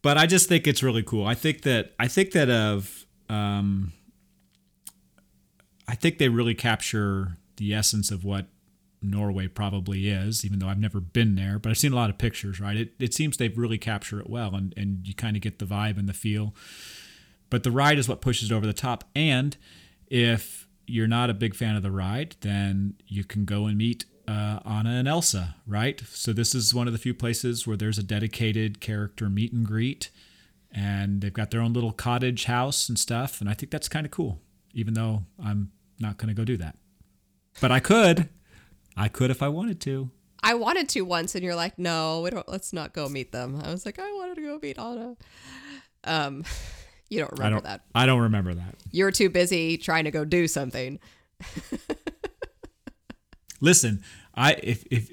But 0.02 0.18
I 0.18 0.26
just 0.26 0.48
think 0.48 0.68
it's 0.68 0.84
really 0.84 1.04
cool. 1.04 1.26
I 1.26 1.34
think 1.34 1.64
that 1.64 1.94
I 2.00 2.08
think 2.08 2.32
that 2.32 2.50
of 2.50 3.06
um, 3.30 3.92
I 5.86 5.96
think 5.96 6.18
they 6.18 6.30
really 6.30 6.56
capture 6.56 7.38
the 7.58 7.74
essence 7.74 8.10
of 8.10 8.24
what 8.24 8.46
Norway 9.02 9.48
probably 9.48 10.10
is, 10.10 10.44
even 10.46 10.60
though 10.60 10.68
I've 10.68 10.80
never 10.80 11.00
been 11.00 11.36
there, 11.36 11.60
but 11.60 11.70
I've 11.70 11.78
seen 11.78 11.94
a 11.94 11.96
lot 11.96 12.10
of 12.10 12.18
pictures, 12.18 12.60
right? 12.60 12.78
It, 12.78 12.94
it 13.00 13.14
seems 13.14 13.38
they've 13.38 13.58
really 13.58 13.78
capture 13.78 14.20
it 14.20 14.30
well 14.30 14.56
and, 14.56 14.74
and 14.76 15.08
you 15.08 15.14
kind 15.14 15.36
of 15.36 15.42
get 15.42 15.60
the 15.60 15.66
vibe 15.66 15.98
and 15.98 16.10
the 16.10 16.14
feel. 16.14 16.56
But 17.50 17.64
the 17.64 17.72
ride 17.72 17.98
is 17.98 18.10
what 18.10 18.22
pushes 18.22 18.52
it 18.52 18.56
over 18.56 18.66
the 18.66 18.74
top. 18.74 19.06
And 19.16 19.56
if 20.08 20.68
you're 20.86 21.08
not 21.08 21.30
a 21.30 21.34
big 21.34 21.56
fan 21.56 21.76
of 21.76 21.84
the 21.84 21.92
ride, 21.92 22.36
then 22.42 22.96
you 23.08 23.24
can 23.24 23.46
go 23.46 23.66
and 23.66 23.78
meet 23.78 24.06
uh, 24.28 24.60
Anna 24.66 24.92
and 24.92 25.08
Elsa, 25.08 25.56
right? 25.66 26.02
So 26.10 26.34
this 26.34 26.54
is 26.54 26.74
one 26.74 26.88
of 26.88 26.94
the 26.94 27.00
few 27.00 27.14
places 27.14 27.66
where 27.66 27.78
there's 27.78 27.98
a 27.98 28.04
dedicated 28.04 28.82
character 28.82 29.30
meet 29.30 29.54
and 29.54 29.66
greet. 29.66 30.10
And 30.72 31.22
they've 31.22 31.32
got 31.32 31.52
their 31.52 31.62
own 31.62 31.74
little 31.74 31.94
cottage 31.94 32.46
house 32.46 32.90
and 32.90 33.00
stuff. 33.00 33.40
And 33.40 33.50
I 33.50 33.54
think 33.54 33.72
that's 33.72 33.88
kind 33.88 34.06
of 34.06 34.12
cool, 34.12 34.42
even 34.74 34.96
though 34.96 35.24
I'm 35.44 35.72
not 36.00 36.18
going 36.18 36.28
to 36.28 36.34
go 36.34 36.44
do 36.44 36.58
that. 36.58 36.76
But 37.62 37.72
I 37.72 37.80
could. 37.80 38.30
I 38.98 39.08
could 39.08 39.32
if 39.32 39.42
I 39.44 39.48
wanted 39.48 39.80
to. 39.82 40.10
I 40.44 40.54
wanted 40.56 40.90
to 40.90 41.02
once, 41.02 41.36
and 41.36 41.44
you're 41.44 41.56
like, 41.56 41.78
no, 41.78 42.22
we 42.22 42.30
don't. 42.30 42.48
Let's 42.50 42.74
not 42.74 42.94
go 42.94 43.08
meet 43.08 43.32
them. 43.32 43.62
I 43.64 43.72
was 43.72 43.86
like, 43.86 44.00
I 44.00 44.12
wanted 44.14 44.36
to 44.36 44.42
go 44.42 44.60
meet 44.62 44.78
Anna. 44.80 45.16
Um, 46.04 46.44
you 47.10 47.20
don't 47.20 47.32
I 47.34 47.44
remember 47.44 47.56
don't. 47.56 47.64
that. 47.66 47.82
I 47.96 48.06
don't 48.06 48.22
remember 48.22 48.54
that. 48.54 48.76
You 48.92 49.04
were 49.06 49.12
too 49.12 49.30
busy 49.30 49.78
trying 49.78 50.06
to 50.06 50.12
go 50.12 50.26
do 50.26 50.48
something. 50.48 51.00
Listen, 53.62 54.04
I 54.36 54.54
if 54.64 54.86
if 54.92 55.10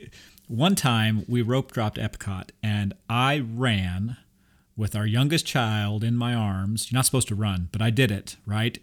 one 0.49 0.75
time 0.75 1.25
we 1.29 1.43
rope 1.43 1.73
dropped 1.73 1.97
Epcot 1.99 2.51
and 2.63 2.95
I 3.09 3.39
ran 3.39 4.19
with 4.77 4.95
our 4.97 5.07
youngest 5.07 5.47
child 5.47 6.03
in 6.05 6.17
my 6.17 6.35
arms. 6.35 6.91
You're 6.91 6.99
not 6.99 7.07
supposed 7.07 7.29
to 7.29 7.35
run, 7.35 7.69
but 7.73 7.81
I 7.81 7.91
did 7.91 8.11
it, 8.11 8.37
right? 8.45 8.79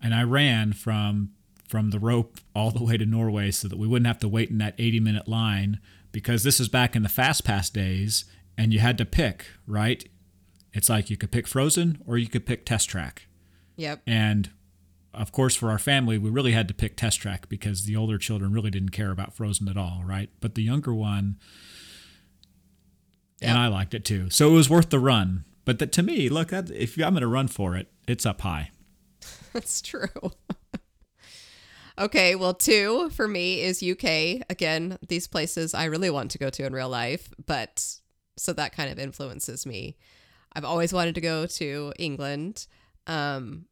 And 0.00 0.14
I 0.14 0.22
ran 0.22 0.72
from 0.72 1.30
from 1.72 1.88
the 1.88 1.98
rope 1.98 2.38
all 2.54 2.70
the 2.70 2.84
way 2.84 2.98
to 2.98 3.06
Norway 3.06 3.50
so 3.50 3.66
that 3.66 3.78
we 3.78 3.86
wouldn't 3.86 4.06
have 4.06 4.18
to 4.18 4.28
wait 4.28 4.50
in 4.50 4.58
that 4.58 4.74
80 4.76 5.00
minute 5.00 5.26
line 5.26 5.80
because 6.12 6.42
this 6.42 6.60
is 6.60 6.68
back 6.68 6.94
in 6.94 7.02
the 7.02 7.08
fast 7.08 7.46
pass 7.46 7.70
days 7.70 8.26
and 8.58 8.74
you 8.74 8.78
had 8.78 8.98
to 8.98 9.06
pick, 9.06 9.46
right? 9.66 10.06
It's 10.74 10.90
like 10.90 11.08
you 11.08 11.16
could 11.16 11.32
pick 11.32 11.46
Frozen 11.46 12.02
or 12.06 12.18
you 12.18 12.28
could 12.28 12.44
pick 12.44 12.66
Test 12.66 12.90
Track. 12.90 13.26
Yep. 13.76 14.02
And 14.06 14.50
of 15.14 15.32
course, 15.32 15.56
for 15.56 15.70
our 15.70 15.78
family, 15.78 16.18
we 16.18 16.28
really 16.28 16.52
had 16.52 16.68
to 16.68 16.74
pick 16.74 16.94
Test 16.94 17.22
Track 17.22 17.48
because 17.48 17.86
the 17.86 17.96
older 17.96 18.18
children 18.18 18.52
really 18.52 18.70
didn't 18.70 18.90
care 18.90 19.10
about 19.10 19.32
Frozen 19.32 19.66
at 19.66 19.78
all, 19.78 20.02
right? 20.04 20.28
But 20.40 20.56
the 20.56 20.62
younger 20.62 20.92
one, 20.92 21.38
and 23.40 23.56
I 23.56 23.68
liked 23.68 23.94
it 23.94 24.04
too. 24.04 24.28
So 24.28 24.50
it 24.50 24.52
was 24.54 24.68
worth 24.68 24.90
the 24.90 25.00
run. 25.00 25.46
But 25.64 25.78
that, 25.78 25.90
to 25.92 26.02
me, 26.02 26.28
look, 26.28 26.48
that, 26.48 26.70
if 26.70 26.98
I'm 26.98 27.14
going 27.14 27.22
to 27.22 27.26
run 27.26 27.48
for 27.48 27.74
it, 27.74 27.90
it's 28.06 28.26
up 28.26 28.42
high. 28.42 28.72
That's 29.54 29.80
true. 29.80 30.32
Okay, 32.02 32.34
well, 32.34 32.54
two 32.54 33.10
for 33.10 33.28
me 33.28 33.60
is 33.60 33.82
UK. 33.82 34.42
Again, 34.50 34.98
these 35.06 35.26
places 35.26 35.74
I 35.74 35.84
really 35.84 36.10
want 36.10 36.30
to 36.32 36.38
go 36.38 36.50
to 36.50 36.66
in 36.66 36.72
real 36.72 36.88
life, 36.88 37.32
but 37.46 37.84
so 38.36 38.52
that 38.52 38.74
kind 38.74 38.90
of 38.90 38.98
influences 38.98 39.64
me. 39.66 39.96
I've 40.54 40.64
always 40.64 40.92
wanted 40.92 41.14
to 41.14 41.20
go 41.20 41.46
to 41.46 41.92
England. 41.98 42.66
Um, 43.06 43.66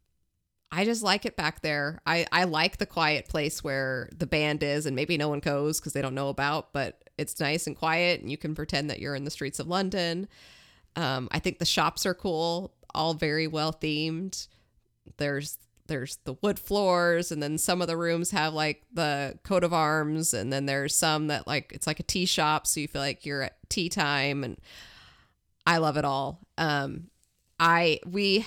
I 0.72 0.84
just 0.84 1.02
like 1.02 1.26
it 1.26 1.36
back 1.36 1.62
there. 1.62 2.00
I, 2.06 2.26
I 2.30 2.44
like 2.44 2.78
the 2.78 2.86
quiet 2.86 3.28
place 3.28 3.64
where 3.64 4.08
the 4.16 4.26
band 4.26 4.62
is, 4.62 4.86
and 4.86 4.94
maybe 4.94 5.18
no 5.18 5.28
one 5.28 5.40
goes 5.40 5.80
because 5.80 5.92
they 5.92 6.02
don't 6.02 6.14
know 6.14 6.28
about, 6.28 6.72
but 6.72 7.02
it's 7.18 7.40
nice 7.40 7.66
and 7.66 7.76
quiet, 7.76 8.20
and 8.20 8.30
you 8.30 8.38
can 8.38 8.54
pretend 8.54 8.88
that 8.90 9.00
you're 9.00 9.16
in 9.16 9.24
the 9.24 9.30
streets 9.30 9.58
of 9.58 9.66
London. 9.66 10.28
Um, 10.96 11.28
I 11.32 11.40
think 11.40 11.58
the 11.58 11.64
shops 11.64 12.06
are 12.06 12.14
cool, 12.14 12.72
all 12.94 13.14
very 13.14 13.46
well 13.46 13.72
themed. 13.72 14.46
There's 15.16 15.58
there's 15.90 16.18
the 16.24 16.36
wood 16.40 16.58
floors, 16.58 17.30
and 17.30 17.42
then 17.42 17.58
some 17.58 17.82
of 17.82 17.88
the 17.88 17.96
rooms 17.96 18.30
have 18.30 18.54
like 18.54 18.84
the 18.92 19.38
coat 19.42 19.64
of 19.64 19.74
arms, 19.74 20.32
and 20.32 20.52
then 20.52 20.64
there's 20.64 20.96
some 20.96 21.26
that 21.26 21.46
like 21.46 21.72
it's 21.74 21.86
like 21.86 22.00
a 22.00 22.04
tea 22.04 22.24
shop, 22.24 22.66
so 22.66 22.80
you 22.80 22.88
feel 22.88 23.02
like 23.02 23.26
you're 23.26 23.42
at 23.42 23.58
tea 23.68 23.90
time, 23.90 24.42
and 24.44 24.56
I 25.66 25.78
love 25.78 25.96
it 25.96 26.04
all. 26.04 26.40
Um, 26.56 27.08
I 27.58 28.00
we 28.06 28.46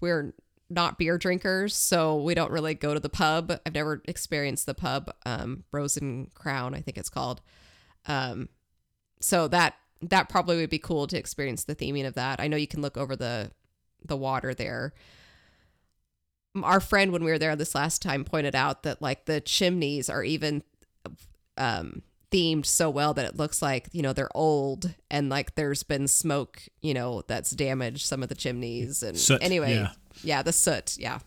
we're 0.00 0.34
not 0.70 0.98
beer 0.98 1.18
drinkers, 1.18 1.74
so 1.74 2.16
we 2.16 2.34
don't 2.34 2.52
really 2.52 2.74
go 2.74 2.94
to 2.94 3.00
the 3.00 3.08
pub. 3.08 3.58
I've 3.64 3.74
never 3.74 4.02
experienced 4.06 4.66
the 4.66 4.74
pub, 4.74 5.10
um, 5.24 5.64
Rose 5.72 5.96
and 5.96 6.32
Crown, 6.34 6.74
I 6.74 6.80
think 6.80 6.98
it's 6.98 7.08
called. 7.08 7.40
Um, 8.06 8.50
so 9.20 9.48
that 9.48 9.74
that 10.02 10.28
probably 10.28 10.56
would 10.56 10.70
be 10.70 10.78
cool 10.78 11.06
to 11.06 11.18
experience 11.18 11.64
the 11.64 11.74
theming 11.74 12.06
of 12.06 12.14
that. 12.14 12.40
I 12.40 12.48
know 12.48 12.58
you 12.58 12.66
can 12.66 12.82
look 12.82 12.98
over 12.98 13.16
the 13.16 13.50
the 14.04 14.16
water 14.16 14.52
there. 14.52 14.92
Our 16.62 16.80
friend, 16.80 17.12
when 17.12 17.24
we 17.24 17.30
were 17.30 17.38
there 17.38 17.56
this 17.56 17.74
last 17.74 18.02
time, 18.02 18.24
pointed 18.24 18.54
out 18.54 18.84
that 18.84 19.02
like 19.02 19.24
the 19.24 19.40
chimneys 19.40 20.08
are 20.08 20.22
even 20.22 20.62
um, 21.56 22.02
themed 22.30 22.66
so 22.66 22.90
well 22.90 23.14
that 23.14 23.24
it 23.26 23.36
looks 23.36 23.62
like 23.62 23.88
you 23.92 24.02
know 24.02 24.12
they're 24.12 24.36
old 24.36 24.92
and 25.10 25.28
like 25.28 25.54
there's 25.54 25.82
been 25.82 26.08
smoke, 26.08 26.62
you 26.80 26.92
know, 26.92 27.22
that's 27.26 27.50
damaged 27.50 28.06
some 28.06 28.22
of 28.22 28.28
the 28.28 28.34
chimneys. 28.34 29.02
And 29.02 29.16
Soot, 29.16 29.42
anyway, 29.42 29.74
yeah. 29.74 29.90
yeah, 30.22 30.42
the 30.42 30.52
soot, 30.52 30.96
yeah. 30.98 31.20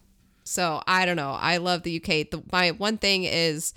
So 0.43 0.81
I 0.87 1.05
don't 1.05 1.15
know. 1.15 1.31
I 1.31 1.57
love 1.57 1.83
the 1.83 1.97
UK. 1.97 2.29
The, 2.29 2.43
my 2.51 2.71
one 2.71 2.97
thing 2.97 3.23
is, 3.25 3.73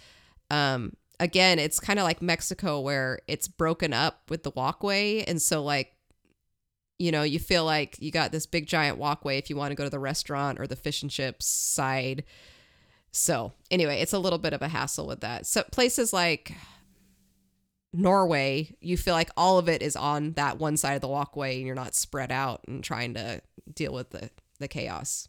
um, 0.51 0.95
again, 1.19 1.59
it's 1.59 1.81
kind 1.81 1.99
of 1.99 2.05
like 2.05 2.23
Mexico 2.23 2.81
where 2.81 3.21
it's 3.27 3.49
broken 3.49 3.93
up 3.93 4.23
with 4.29 4.43
the 4.43 4.51
walkway, 4.51 5.23
and 5.23 5.41
so 5.41 5.63
like, 5.63 5.95
you 7.01 7.11
know, 7.11 7.23
you 7.23 7.39
feel 7.39 7.65
like 7.65 7.97
you 7.99 8.11
got 8.11 8.31
this 8.31 8.45
big 8.45 8.67
giant 8.67 8.99
walkway 8.99 9.39
if 9.39 9.49
you 9.49 9.57
want 9.57 9.71
to 9.71 9.75
go 9.75 9.85
to 9.85 9.91
the 9.91 9.99
restaurant 9.99 10.61
or 10.61 10.67
the 10.67 10.77
fish 10.77 11.01
and 11.01 11.11
chips 11.11 11.47
side, 11.47 12.25
So 13.13 13.53
anyway, 13.71 14.01
it's 14.01 14.13
a 14.13 14.19
little 14.19 14.39
bit 14.39 14.53
of 14.53 14.63
a 14.63 14.69
hassle 14.69 15.07
with 15.07 15.21
that. 15.21 15.47
So 15.47 15.63
places 15.65 16.13
like 16.13 16.53
Norway, 17.93 18.77
you 18.81 18.97
feel 18.97 19.15
like 19.15 19.31
all 19.37 19.59
of 19.59 19.69
it 19.69 19.83
is 19.83 19.97
on 19.97 20.33
that 20.33 20.59
one 20.59 20.77
side 20.77 20.95
of 20.95 21.01
the 21.01 21.09
walkway 21.09 21.57
and 21.57 21.67
you're 21.67 21.75
not 21.75 21.95
spread 21.95 22.31
out 22.31 22.63
and 22.69 22.85
trying 22.85 23.15
to 23.15 23.41
deal 23.75 23.93
with 23.93 24.11
the, 24.11 24.31
the 24.59 24.69
chaos. 24.69 25.29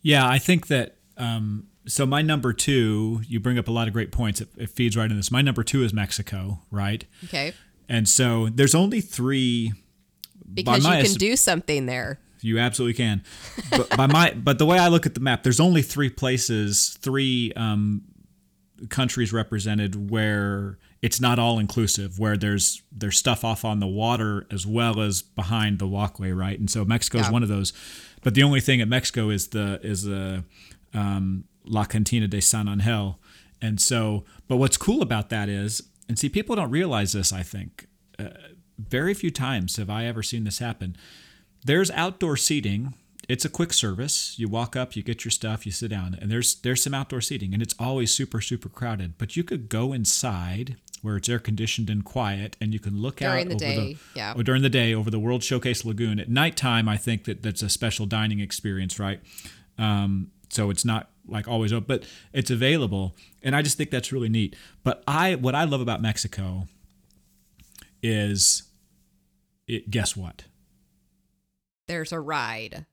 Yeah, 0.00 0.26
I 0.26 0.38
think 0.38 0.68
that. 0.68 0.96
Um, 1.16 1.66
so 1.86 2.06
my 2.06 2.22
number 2.22 2.52
two, 2.52 3.20
you 3.26 3.40
bring 3.40 3.58
up 3.58 3.68
a 3.68 3.72
lot 3.72 3.88
of 3.88 3.92
great 3.92 4.12
points. 4.12 4.40
It, 4.40 4.48
it 4.56 4.70
feeds 4.70 4.96
right 4.96 5.10
in 5.10 5.16
this. 5.16 5.30
My 5.30 5.42
number 5.42 5.62
two 5.62 5.82
is 5.82 5.92
Mexico, 5.92 6.60
right? 6.70 7.04
Okay. 7.24 7.52
And 7.88 8.08
so 8.08 8.48
there's 8.48 8.74
only 8.74 9.00
three. 9.00 9.72
Because 10.52 10.84
you 10.84 10.90
can 10.90 11.14
do 11.14 11.36
something 11.36 11.86
there. 11.86 12.18
You 12.42 12.58
absolutely 12.58 12.94
can. 12.94 13.22
But 13.70 13.96
by 13.96 14.06
my, 14.06 14.32
but 14.36 14.58
the 14.58 14.66
way 14.66 14.78
I 14.78 14.88
look 14.88 15.06
at 15.06 15.14
the 15.14 15.20
map, 15.20 15.42
there's 15.42 15.60
only 15.60 15.82
three 15.82 16.08
places, 16.08 16.96
three 17.00 17.52
um, 17.54 18.02
countries 18.88 19.32
represented 19.32 20.10
where 20.10 20.78
it's 21.02 21.20
not 21.20 21.38
all 21.38 21.58
inclusive 21.58 22.18
where 22.18 22.36
there's 22.36 22.82
there's 22.92 23.18
stuff 23.18 23.44
off 23.44 23.64
on 23.64 23.80
the 23.80 23.86
water 23.86 24.46
as 24.50 24.66
well 24.66 25.00
as 25.00 25.22
behind 25.22 25.78
the 25.78 25.86
walkway 25.86 26.30
right 26.30 26.58
and 26.58 26.70
so 26.70 26.84
mexico 26.84 27.18
is 27.18 27.26
yeah. 27.26 27.32
one 27.32 27.42
of 27.42 27.48
those 27.48 27.72
but 28.22 28.34
the 28.34 28.42
only 28.42 28.60
thing 28.60 28.80
at 28.80 28.88
mexico 28.88 29.30
is 29.30 29.48
the 29.48 29.80
is 29.82 30.04
the 30.04 30.44
um, 30.94 31.44
la 31.64 31.84
cantina 31.84 32.26
de 32.26 32.40
san 32.40 32.68
angel 32.68 33.18
and 33.60 33.80
so 33.80 34.24
but 34.48 34.56
what's 34.56 34.76
cool 34.76 35.02
about 35.02 35.28
that 35.30 35.48
is 35.48 35.82
and 36.08 36.18
see 36.18 36.28
people 36.28 36.56
don't 36.56 36.70
realize 36.70 37.12
this 37.12 37.32
i 37.32 37.42
think 37.42 37.86
uh, 38.18 38.28
very 38.88 39.14
few 39.14 39.30
times 39.30 39.76
have 39.76 39.90
i 39.90 40.04
ever 40.04 40.22
seen 40.22 40.44
this 40.44 40.58
happen 40.58 40.96
there's 41.64 41.90
outdoor 41.90 42.36
seating 42.36 42.94
it's 43.30 43.44
a 43.44 43.48
quick 43.48 43.72
service. 43.72 44.34
You 44.40 44.48
walk 44.48 44.74
up, 44.74 44.96
you 44.96 45.04
get 45.04 45.24
your 45.24 45.30
stuff, 45.30 45.64
you 45.64 45.70
sit 45.70 45.88
down, 45.88 46.18
and 46.20 46.32
there's 46.32 46.56
there's 46.56 46.82
some 46.82 46.94
outdoor 46.94 47.20
seating, 47.20 47.54
and 47.54 47.62
it's 47.62 47.76
always 47.78 48.12
super 48.12 48.40
super 48.40 48.68
crowded. 48.68 49.14
But 49.18 49.36
you 49.36 49.44
could 49.44 49.68
go 49.68 49.92
inside 49.92 50.76
where 51.00 51.16
it's 51.16 51.28
air 51.28 51.38
conditioned 51.38 51.88
and 51.88 52.04
quiet, 52.04 52.56
and 52.60 52.72
you 52.72 52.80
can 52.80 53.00
look 53.00 53.16
during 53.18 53.42
out 53.42 53.48
the 53.48 53.54
over 53.54 53.58
day, 53.64 53.92
the 53.92 53.98
yeah, 54.16 54.34
or 54.36 54.42
during 54.42 54.62
the 54.62 54.68
day 54.68 54.92
over 54.92 55.10
the 55.10 55.20
World 55.20 55.44
Showcase 55.44 55.84
Lagoon. 55.84 56.18
At 56.18 56.28
nighttime, 56.28 56.88
I 56.88 56.96
think 56.96 57.24
that 57.24 57.40
that's 57.40 57.62
a 57.62 57.68
special 57.68 58.04
dining 58.04 58.40
experience, 58.40 58.98
right? 58.98 59.20
Um, 59.78 60.32
so 60.48 60.70
it's 60.70 60.84
not 60.84 61.10
like 61.28 61.46
always 61.46 61.72
open, 61.72 61.86
but 61.86 62.04
it's 62.32 62.50
available, 62.50 63.14
and 63.44 63.54
I 63.54 63.62
just 63.62 63.78
think 63.78 63.90
that's 63.90 64.12
really 64.12 64.28
neat. 64.28 64.56
But 64.82 65.04
I 65.06 65.36
what 65.36 65.54
I 65.54 65.62
love 65.64 65.80
about 65.80 66.02
Mexico 66.02 66.66
is, 68.02 68.64
it, 69.70 69.90
guess 69.90 70.16
what? 70.16 70.44
There's 71.88 72.12
a 72.12 72.20
ride. 72.20 72.86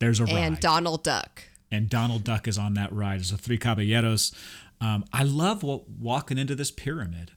There's 0.00 0.20
a 0.20 0.24
ride. 0.24 0.34
And 0.34 0.60
Donald 0.60 1.02
Duck. 1.02 1.42
And 1.70 1.88
Donald 1.90 2.24
Duck 2.24 2.48
is 2.48 2.56
on 2.56 2.74
that 2.74 2.92
ride. 2.92 3.20
A 3.20 3.24
Three 3.36 3.58
Caballeros. 3.58 4.32
Um, 4.80 5.04
I 5.12 5.24
love 5.24 5.62
what, 5.62 5.88
walking 5.88 6.38
into 6.38 6.54
this 6.54 6.70
pyramid. 6.70 7.32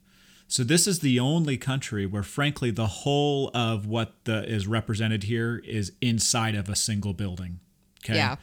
So 0.48 0.64
this 0.64 0.86
is 0.86 1.00
the 1.00 1.20
only 1.20 1.58
country 1.58 2.06
where, 2.06 2.24
frankly, 2.24 2.72
the 2.72 2.88
whole 2.88 3.52
of 3.54 3.88
what 3.88 4.26
the, 4.26 4.44
is 4.44 4.68
represented 4.68 5.24
here 5.24 5.62
is 5.66 5.94
inside 6.02 6.56
of 6.56 6.70
a 6.70 6.76
single 6.76 7.14
building. 7.14 7.62
Okay. 8.04 8.16
Yeah. 8.16 8.36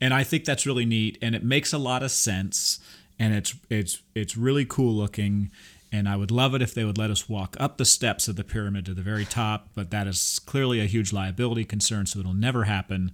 And 0.00 0.14
I 0.14 0.24
think 0.24 0.44
that's 0.44 0.66
really 0.66 0.84
neat, 0.84 1.18
and 1.20 1.34
it 1.34 1.42
makes 1.42 1.72
a 1.72 1.78
lot 1.78 2.02
of 2.02 2.12
sense, 2.12 2.78
and 3.18 3.34
it's 3.34 3.54
it's 3.68 4.00
it's 4.14 4.36
really 4.36 4.64
cool 4.64 4.94
looking. 4.94 5.50
And 5.90 6.08
I 6.08 6.16
would 6.16 6.30
love 6.30 6.54
it 6.54 6.60
if 6.60 6.74
they 6.74 6.84
would 6.84 6.98
let 6.98 7.10
us 7.10 7.28
walk 7.28 7.56
up 7.58 7.78
the 7.78 7.84
steps 7.84 8.28
of 8.28 8.36
the 8.36 8.44
pyramid 8.44 8.84
to 8.86 8.94
the 8.94 9.02
very 9.02 9.24
top, 9.24 9.70
but 9.74 9.90
that 9.90 10.06
is 10.06 10.38
clearly 10.40 10.80
a 10.80 10.84
huge 10.84 11.14
liability 11.14 11.64
concern, 11.64 12.04
so 12.04 12.20
it'll 12.20 12.34
never 12.34 12.64
happen. 12.64 13.12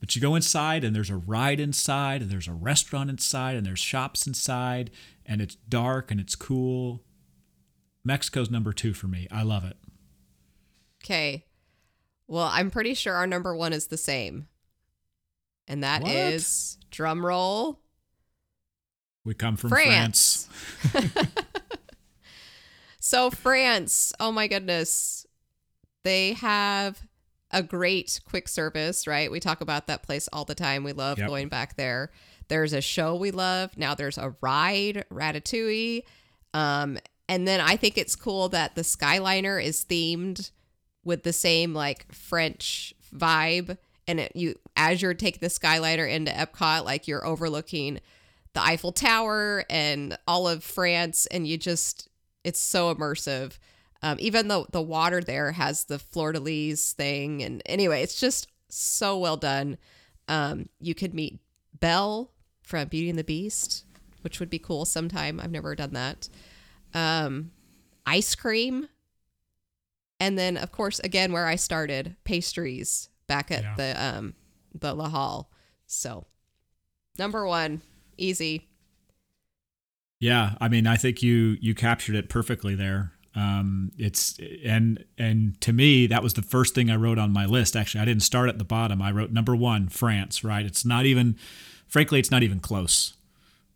But 0.00 0.16
you 0.16 0.20
go 0.20 0.34
inside, 0.34 0.82
and 0.82 0.94
there's 0.94 1.10
a 1.10 1.16
ride 1.16 1.60
inside, 1.60 2.22
and 2.22 2.30
there's 2.30 2.48
a 2.48 2.52
restaurant 2.52 3.10
inside, 3.10 3.56
and 3.56 3.64
there's 3.64 3.78
shops 3.78 4.26
inside, 4.26 4.90
and 5.24 5.40
it's 5.40 5.54
dark 5.54 6.10
and 6.10 6.20
it's 6.20 6.34
cool. 6.34 7.02
Mexico's 8.04 8.50
number 8.50 8.72
two 8.72 8.94
for 8.94 9.08
me. 9.08 9.26
I 9.30 9.42
love 9.42 9.64
it. 9.64 9.76
Okay. 11.04 11.44
Well, 12.28 12.48
I'm 12.52 12.70
pretty 12.70 12.94
sure 12.94 13.14
our 13.14 13.26
number 13.26 13.54
one 13.54 13.72
is 13.72 13.88
the 13.88 13.96
same. 13.96 14.48
And 15.68 15.82
that 15.82 16.02
what? 16.02 16.12
is 16.12 16.78
drum 16.90 17.24
roll. 17.24 17.80
We 19.24 19.34
come 19.34 19.56
from 19.56 19.70
France. 19.70 20.48
France. 20.80 21.16
so, 23.06 23.30
France, 23.30 24.12
oh 24.18 24.32
my 24.32 24.48
goodness. 24.48 25.26
They 26.02 26.32
have 26.32 27.00
a 27.52 27.62
great 27.62 28.20
quick 28.28 28.48
service, 28.48 29.06
right? 29.06 29.30
We 29.30 29.38
talk 29.38 29.60
about 29.60 29.86
that 29.86 30.02
place 30.02 30.28
all 30.32 30.44
the 30.44 30.56
time. 30.56 30.82
We 30.82 30.92
love 30.92 31.16
yep. 31.18 31.28
going 31.28 31.48
back 31.48 31.76
there. 31.76 32.10
There's 32.48 32.72
a 32.72 32.80
show 32.80 33.14
we 33.14 33.30
love. 33.30 33.76
Now 33.76 33.94
there's 33.94 34.18
a 34.18 34.34
ride, 34.40 35.04
Ratatouille. 35.12 36.02
Um, 36.52 36.98
and 37.28 37.46
then 37.46 37.60
I 37.60 37.76
think 37.76 37.96
it's 37.96 38.16
cool 38.16 38.48
that 38.48 38.74
the 38.74 38.82
Skyliner 38.82 39.62
is 39.62 39.84
themed 39.84 40.50
with 41.04 41.22
the 41.22 41.32
same 41.32 41.74
like 41.74 42.12
French 42.12 42.92
vibe. 43.14 43.78
And 44.08 44.18
it, 44.18 44.32
you, 44.34 44.56
as 44.76 45.00
you're 45.00 45.14
taking 45.14 45.40
the 45.40 45.46
Skyliner 45.46 46.10
into 46.10 46.32
Epcot, 46.32 46.84
like 46.84 47.06
you're 47.06 47.24
overlooking 47.24 48.00
the 48.52 48.62
Eiffel 48.64 48.90
Tower 48.90 49.64
and 49.70 50.18
all 50.26 50.48
of 50.48 50.64
France, 50.64 51.26
and 51.26 51.46
you 51.46 51.56
just, 51.56 52.08
it's 52.46 52.60
so 52.60 52.94
immersive. 52.94 53.58
Um, 54.02 54.18
even 54.20 54.46
though 54.46 54.66
the 54.70 54.80
water 54.80 55.20
there 55.20 55.52
has 55.52 55.84
the 55.84 55.98
fleur 55.98 56.32
de 56.32 56.40
lis 56.40 56.92
thing, 56.92 57.42
and 57.42 57.60
anyway, 57.66 58.02
it's 58.02 58.20
just 58.20 58.46
so 58.68 59.18
well 59.18 59.36
done. 59.36 59.78
Um, 60.28 60.68
you 60.80 60.94
could 60.94 61.12
meet 61.12 61.40
Belle 61.78 62.30
from 62.62 62.86
Beauty 62.86 63.10
and 63.10 63.18
the 63.18 63.24
Beast, 63.24 63.84
which 64.20 64.38
would 64.38 64.48
be 64.48 64.60
cool 64.60 64.84
sometime. 64.84 65.40
I've 65.40 65.50
never 65.50 65.74
done 65.74 65.94
that. 65.94 66.28
Um, 66.94 67.50
ice 68.06 68.36
cream, 68.36 68.88
and 70.20 70.38
then 70.38 70.56
of 70.56 70.70
course 70.70 71.00
again 71.00 71.32
where 71.32 71.46
I 71.46 71.56
started, 71.56 72.14
pastries 72.22 73.08
back 73.26 73.50
at 73.50 73.62
yeah. 73.62 73.74
the 73.76 74.04
um 74.04 74.34
the 74.72 74.94
La 74.94 75.08
Halle. 75.08 75.50
So 75.86 76.26
number 77.18 77.44
one, 77.44 77.82
easy. 78.16 78.68
Yeah, 80.18 80.54
I 80.60 80.68
mean, 80.68 80.86
I 80.86 80.96
think 80.96 81.22
you 81.22 81.56
you 81.60 81.74
captured 81.74 82.14
it 82.14 82.28
perfectly 82.28 82.74
there. 82.74 83.12
Um, 83.34 83.92
it's 83.98 84.38
and 84.64 85.04
and 85.18 85.60
to 85.60 85.72
me 85.72 86.06
that 86.06 86.22
was 86.22 86.34
the 86.34 86.42
first 86.42 86.74
thing 86.74 86.90
I 86.90 86.96
wrote 86.96 87.18
on 87.18 87.32
my 87.32 87.44
list. 87.44 87.76
Actually, 87.76 88.00
I 88.00 88.04
didn't 88.06 88.22
start 88.22 88.48
at 88.48 88.58
the 88.58 88.64
bottom. 88.64 89.02
I 89.02 89.10
wrote 89.10 89.30
number 89.30 89.54
one, 89.54 89.88
France. 89.88 90.42
Right? 90.42 90.64
It's 90.64 90.84
not 90.84 91.04
even, 91.04 91.36
frankly, 91.86 92.18
it's 92.18 92.30
not 92.30 92.42
even 92.42 92.60
close. 92.60 93.14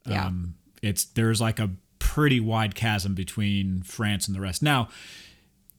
Yeah. 0.07 0.26
Um, 0.26 0.55
it's 0.83 1.05
there's 1.05 1.40
like 1.42 1.59
a 1.59 1.70
pretty 1.98 2.40
wide 2.40 2.74
chasm 2.74 3.14
between 3.14 3.83
France 3.83 4.26
and 4.26 4.35
the 4.35 4.40
rest. 4.40 4.62
Now, 4.62 4.88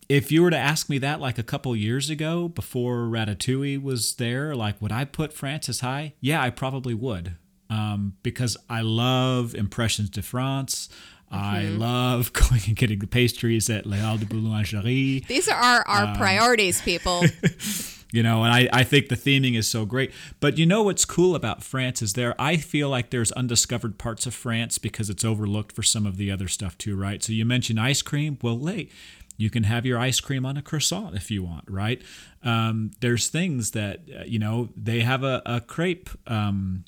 if 0.08 0.32
you 0.32 0.44
were 0.44 0.52
to 0.52 0.58
ask 0.58 0.88
me 0.88 1.00
that 1.00 1.20
like 1.20 1.40
a 1.40 1.44
couple 1.44 1.76
years 1.76 2.10
ago, 2.12 2.48
before 2.48 3.08
Ratatouille 3.08 3.82
was 3.82 4.16
there, 4.16 4.56
like 4.56 4.80
would 4.80 4.92
I 4.92 5.06
put 5.06 5.34
France 5.34 5.70
as 5.70 5.80
high? 5.80 6.14
Yeah, 6.22 6.42
I 6.44 6.52
probably 6.52 6.94
would. 6.94 7.36
Um, 7.72 8.14
because 8.22 8.58
I 8.70 8.82
love 8.82 9.56
Impressions 9.56 10.10
de 10.10 10.22
France. 10.22 10.90
Mm-hmm. 11.32 11.44
I 11.44 11.64
love 11.64 12.34
going 12.50 12.62
and 12.68 12.76
getting 12.76 13.00
the 13.00 13.08
pastries 13.08 13.70
at 13.70 13.86
Les 13.86 14.00
Halles 14.00 14.20
de 14.20 14.26
Boulangerie. 14.26 15.26
These 15.28 15.48
are 15.48 15.56
our, 15.56 15.88
our 15.88 16.04
um, 16.08 16.16
priorities, 16.18 16.82
people. 16.82 17.24
you 18.12 18.22
know, 18.22 18.44
and 18.44 18.54
I, 18.54 18.68
I 18.74 18.84
think 18.84 19.08
the 19.08 19.16
theming 19.16 19.58
is 19.58 19.70
so 19.70 19.86
great. 19.86 20.12
But 20.42 20.58
you 20.58 20.66
know 20.66 20.84
what's 20.84 21.06
cool 21.06 21.34
about 21.34 21.64
France 21.64 22.02
is 22.02 22.14
there, 22.14 22.36
I 22.38 22.58
feel 22.58 22.90
like 22.90 23.10
there's 23.10 23.32
undiscovered 23.32 23.98
parts 23.98 24.26
of 24.26 24.34
France 24.34 24.78
because 24.78 25.10
it's 25.10 25.24
overlooked 25.24 25.74
for 25.74 25.84
some 25.84 26.06
of 26.06 26.18
the 26.18 26.30
other 26.30 26.50
stuff 26.50 26.78
too, 26.78 26.98
right? 26.98 27.24
So 27.24 27.32
you 27.32 27.46
mentioned 27.46 27.80
ice 27.80 28.02
cream. 28.02 28.38
Well, 28.42 28.58
wait, 28.58 28.92
you 29.38 29.50
can 29.50 29.64
have 29.64 29.86
your 29.86 29.98
ice 29.98 30.20
cream 30.20 30.46
on 30.46 30.58
a 30.58 30.62
croissant 30.62 31.16
if 31.16 31.32
you 31.32 31.42
want, 31.42 31.64
right? 31.70 32.02
Um, 32.44 32.92
there's 33.00 33.30
things 33.30 33.72
that, 33.72 34.02
uh, 34.14 34.24
you 34.26 34.40
know, 34.40 34.68
they 34.76 35.00
have 35.00 35.24
a, 35.24 35.42
a 35.46 35.62
crepe 35.62 36.10
um, 36.28 36.84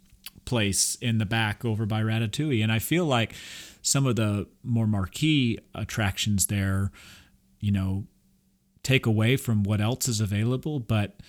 place 0.45 0.95
in 0.95 1.17
the 1.17 1.25
back 1.25 1.63
over 1.65 1.85
by 1.85 2.01
Ratatouille. 2.01 2.63
And 2.63 2.71
I 2.71 2.79
feel 2.79 3.05
like 3.05 3.33
some 3.81 4.05
of 4.05 4.15
the 4.15 4.47
more 4.63 4.87
marquee 4.87 5.59
attractions 5.75 6.47
there, 6.47 6.91
you 7.59 7.71
know, 7.71 8.05
take 8.83 9.05
away 9.05 9.37
from 9.37 9.63
what 9.63 9.81
else 9.81 10.07
is 10.07 10.19
available. 10.19 10.79
But 10.79 11.19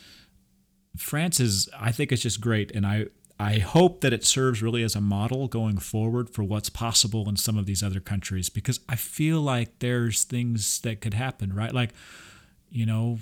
France 0.96 1.40
is, 1.40 1.68
I 1.78 1.92
think 1.92 2.12
it's 2.12 2.22
just 2.22 2.40
great. 2.40 2.70
And 2.72 2.86
I, 2.86 3.06
I 3.38 3.58
hope 3.58 4.00
that 4.02 4.12
it 4.12 4.24
serves 4.24 4.62
really 4.62 4.82
as 4.82 4.94
a 4.94 5.00
model 5.00 5.48
going 5.48 5.78
forward 5.78 6.30
for 6.30 6.44
what's 6.44 6.70
possible 6.70 7.28
in 7.28 7.36
some 7.36 7.58
of 7.58 7.66
these 7.66 7.82
other 7.82 8.00
countries 8.00 8.48
because 8.48 8.78
I 8.88 8.94
feel 8.96 9.40
like 9.40 9.80
there's 9.80 10.22
things 10.22 10.80
that 10.82 11.00
could 11.00 11.14
happen, 11.14 11.52
right? 11.52 11.72
Like, 11.72 11.90
you 12.70 12.86
know, 12.86 13.18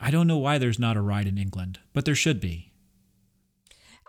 I 0.00 0.10
don't 0.10 0.26
know 0.26 0.38
why 0.38 0.58
there's 0.58 0.78
not 0.78 0.96
a 0.96 1.00
ride 1.00 1.26
in 1.26 1.38
England, 1.38 1.80
but 1.92 2.04
there 2.04 2.14
should 2.14 2.40
be. 2.40 2.70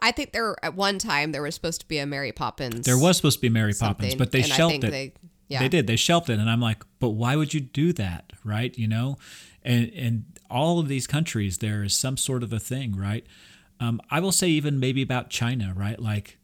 I 0.01 0.11
think 0.11 0.31
there 0.31 0.55
at 0.63 0.75
one 0.75 0.99
time 0.99 1.31
there 1.31 1.41
was 1.41 1.55
supposed 1.55 1.81
to 1.81 1.87
be 1.87 1.97
a 1.97 2.05
Mary 2.05 2.31
Poppins. 2.31 2.85
There 2.85 2.97
was 2.97 3.17
supposed 3.17 3.37
to 3.37 3.41
be 3.41 3.49
Mary 3.49 3.73
Poppins, 3.73 4.15
but 4.15 4.31
they 4.31 4.43
shelved 4.43 4.83
it. 4.83 4.91
They, 4.91 5.13
yeah. 5.47 5.59
they 5.59 5.69
did. 5.69 5.87
They 5.87 5.95
shelved 5.95 6.29
it, 6.29 6.39
and 6.39 6.49
I'm 6.49 6.61
like, 6.61 6.83
but 6.99 7.09
why 7.09 7.35
would 7.35 7.53
you 7.53 7.61
do 7.61 7.93
that, 7.93 8.33
right? 8.43 8.77
You 8.77 8.87
know, 8.87 9.17
and 9.63 9.91
and 9.93 10.25
all 10.49 10.79
of 10.79 10.87
these 10.87 11.07
countries 11.07 11.57
there 11.57 11.83
is 11.83 11.93
some 11.93 12.15
sort 12.17 12.43
of 12.43 12.53
a 12.53 12.59
thing, 12.59 12.95
right? 12.95 13.25
Um, 13.79 13.99
I 14.09 14.19
will 14.19 14.31
say 14.31 14.47
even 14.49 14.79
maybe 14.79 15.01
about 15.01 15.29
China, 15.29 15.73
right? 15.75 15.99
Like 15.99 16.37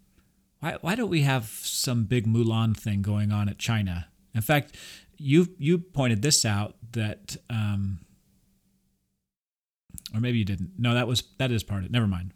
Why 0.63 0.77
why 0.81 0.95
don't 0.95 1.09
we 1.09 1.21
have 1.21 1.45
some 1.45 2.05
big 2.05 2.25
Mulan 2.25 2.75
thing 2.75 3.01
going 3.01 3.31
on 3.33 3.49
at 3.49 3.59
China? 3.59 4.07
In 4.33 4.41
fact, 4.41 4.75
you 5.17 5.49
you 5.57 5.77
pointed 5.77 6.21
this 6.21 6.45
out 6.45 6.75
that 6.93 7.35
um, 7.49 7.99
or 10.13 10.21
maybe 10.21 10.37
you 10.37 10.45
didn't. 10.45 10.71
No, 10.77 10.93
that 10.93 11.05
was 11.05 11.23
that 11.37 11.51
is 11.51 11.63
part 11.63 11.81
of 11.81 11.87
it. 11.87 11.91
Never 11.91 12.07
mind. 12.07 12.33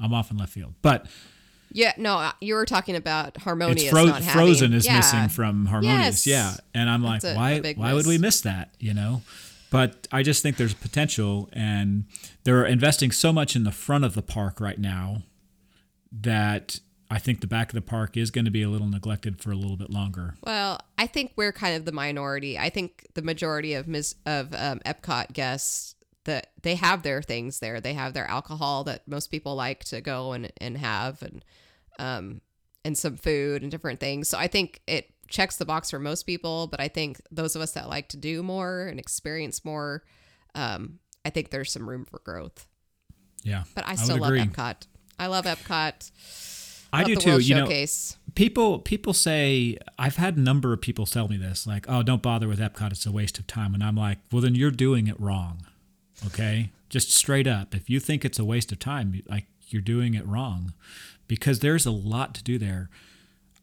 I'm 0.00 0.12
off 0.14 0.30
in 0.30 0.36
left 0.36 0.52
field. 0.52 0.74
But 0.82 1.06
Yeah, 1.72 1.92
no, 1.98 2.30
you 2.40 2.54
were 2.54 2.64
talking 2.66 2.96
about 2.96 3.36
harmonious. 3.38 3.82
it's 3.84 3.90
fro- 3.90 4.06
not 4.06 4.22
having- 4.22 4.32
Frozen 4.46 4.72
is 4.72 4.86
yeah. 4.86 4.96
missing 4.96 5.28
from 5.28 5.66
Harmonious. 5.66 6.26
Yes. 6.26 6.26
Yeah, 6.26 6.80
and 6.80 6.88
I'm 6.88 7.02
like, 7.02 7.20
That's 7.22 7.32
a- 7.32 7.36
a 7.36 7.38
why 7.38 7.60
big 7.60 7.76
why 7.78 7.92
would 7.92 8.06
we 8.06 8.14
miss. 8.14 8.22
miss 8.22 8.40
that? 8.42 8.74
You 8.78 8.94
know. 8.94 9.22
But 9.70 10.08
I 10.10 10.22
just 10.22 10.42
think 10.42 10.56
there's 10.56 10.72
potential, 10.72 11.50
and 11.52 12.04
they're 12.44 12.64
investing 12.64 13.10
so 13.10 13.34
much 13.34 13.54
in 13.54 13.64
the 13.64 13.70
front 13.70 14.02
of 14.04 14.14
the 14.14 14.22
park 14.22 14.60
right 14.62 14.78
now 14.78 15.24
that 16.10 16.80
I 17.10 17.18
think 17.18 17.40
the 17.40 17.46
back 17.46 17.68
of 17.70 17.74
the 17.74 17.82
park 17.82 18.16
is 18.16 18.30
going 18.30 18.44
to 18.44 18.50
be 18.50 18.62
a 18.62 18.68
little 18.68 18.88
neglected 18.88 19.40
for 19.40 19.50
a 19.50 19.56
little 19.56 19.76
bit 19.76 19.90
longer. 19.90 20.36
Well, 20.42 20.80
I 20.96 21.06
think 21.06 21.32
we're 21.36 21.52
kind 21.52 21.76
of 21.76 21.84
the 21.84 21.92
minority. 21.92 22.58
I 22.58 22.70
think 22.70 23.06
the 23.14 23.22
majority 23.22 23.74
of 23.74 23.86
Ms. 23.88 24.14
of 24.26 24.54
um, 24.54 24.80
Epcot 24.86 25.32
guests 25.32 25.94
that 26.24 26.48
they 26.62 26.74
have 26.74 27.02
their 27.02 27.22
things 27.22 27.60
there. 27.60 27.80
They 27.80 27.94
have 27.94 28.12
their 28.14 28.26
alcohol 28.26 28.84
that 28.84 29.06
most 29.08 29.30
people 29.30 29.54
like 29.54 29.84
to 29.84 30.00
go 30.00 30.32
and, 30.32 30.52
and 30.58 30.76
have, 30.78 31.22
and 31.22 31.44
um, 31.98 32.40
and 32.84 32.96
some 32.96 33.16
food 33.16 33.62
and 33.62 33.70
different 33.70 34.00
things. 34.00 34.28
So 34.28 34.38
I 34.38 34.46
think 34.46 34.80
it 34.86 35.10
checks 35.28 35.56
the 35.56 35.64
box 35.64 35.90
for 35.90 35.98
most 35.98 36.24
people. 36.24 36.66
But 36.66 36.80
I 36.80 36.88
think 36.88 37.20
those 37.30 37.56
of 37.56 37.62
us 37.62 37.72
that 37.72 37.88
like 37.88 38.08
to 38.10 38.16
do 38.16 38.42
more 38.42 38.86
and 38.86 38.98
experience 39.00 39.64
more, 39.64 40.04
um, 40.54 40.98
I 41.24 41.30
think 41.30 41.50
there's 41.50 41.72
some 41.72 41.88
room 41.88 42.04
for 42.04 42.20
growth. 42.24 42.66
Yeah, 43.44 43.64
But 43.74 43.86
I 43.86 43.94
still 43.94 44.18
love 44.18 44.28
agree. 44.28 44.40
Epcot. 44.40 44.86
I 45.18 45.26
love 45.28 45.44
Epcot. 45.44 46.10
I 46.92 46.98
Love 47.02 47.06
do 47.06 47.16
too. 47.16 47.38
You 47.38 47.54
know, 47.54 47.64
Showcase. 47.66 48.16
people 48.34 48.78
people 48.78 49.12
say 49.12 49.76
I've 49.98 50.16
had 50.16 50.36
a 50.36 50.40
number 50.40 50.72
of 50.72 50.80
people 50.80 51.04
tell 51.06 51.28
me 51.28 51.36
this, 51.36 51.66
like, 51.66 51.84
"Oh, 51.88 52.02
don't 52.02 52.22
bother 52.22 52.48
with 52.48 52.58
Epcot; 52.60 52.92
it's 52.92 53.04
a 53.04 53.12
waste 53.12 53.38
of 53.38 53.46
time." 53.46 53.74
And 53.74 53.84
I'm 53.84 53.94
like, 53.96 54.18
"Well, 54.32 54.40
then 54.40 54.54
you're 54.54 54.70
doing 54.70 55.06
it 55.06 55.20
wrong." 55.20 55.66
Okay, 56.26 56.70
just 56.88 57.12
straight 57.12 57.46
up. 57.46 57.74
If 57.74 57.88
you 57.88 58.00
think 58.00 58.24
it's 58.24 58.38
a 58.38 58.44
waste 58.44 58.72
of 58.72 58.78
time, 58.78 59.22
like 59.28 59.46
you're 59.68 59.82
doing 59.82 60.14
it 60.14 60.26
wrong, 60.26 60.72
because 61.26 61.60
there's 61.60 61.86
a 61.86 61.90
lot 61.90 62.34
to 62.36 62.42
do 62.42 62.58
there. 62.58 62.88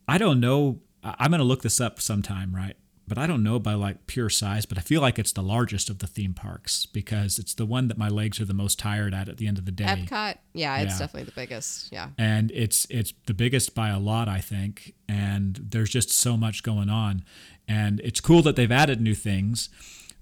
I 0.08 0.18
don't 0.18 0.39
know. 0.39 0.80
I'm 1.03 1.32
gonna 1.32 1.43
look 1.43 1.62
this 1.62 1.82
up 1.82 1.99
sometime, 2.01 2.56
right? 2.56 2.76
But 3.08 3.20
I 3.20 3.28
don't 3.28 3.43
know 3.43 3.60
by 3.60 3.74
like 3.76 4.08
pure 4.08 4.32
size, 4.32 4.66
but 4.66 4.80
I 4.80 4.82
feel 4.82 4.99
like 4.99 5.20
it's 5.20 5.32
the 5.32 5.43
largest 5.43 5.91
of 5.91 5.99
the 5.99 6.08
theme 6.08 6.34
parks 6.34 6.88
because 6.88 7.38
it's 7.38 7.53
the 7.53 7.66
one 7.66 7.88
that 7.89 7.99
my 7.99 8.08
legs 8.08 8.39
are 8.39 8.45
the 8.45 8.53
most 8.56 8.80
tired 8.80 9.14
at 9.14 9.30
at 9.30 9.38
the 9.38 9.45
end 9.47 9.60
of 9.60 9.66
the 9.66 9.72
day 9.72 9.86
Epcot, 9.86 10.38
yeah, 10.53 10.78
it's 10.80 10.93
Yeah. 10.93 10.99
definitely 10.99 11.24
the 11.26 11.32
biggest. 11.36 11.91
Yeah. 11.91 12.10
and 12.18 12.49
it's 12.51 12.88
it's 12.89 13.14
the 13.28 13.36
biggest 13.36 13.76
by 13.76 13.89
a 13.89 13.99
lot 13.99 14.28
i 14.28 14.39
think 14.39 14.95
and 15.08 15.68
there's 15.70 15.91
just 15.91 16.10
so 16.12 16.36
much 16.36 16.64
going 16.64 16.89
on 16.89 17.24
and 17.68 17.99
it's 18.03 18.20
cool 18.22 18.41
that 18.41 18.56
they've 18.56 18.72
added 18.72 18.99
new 18.99 19.14
things 19.14 19.70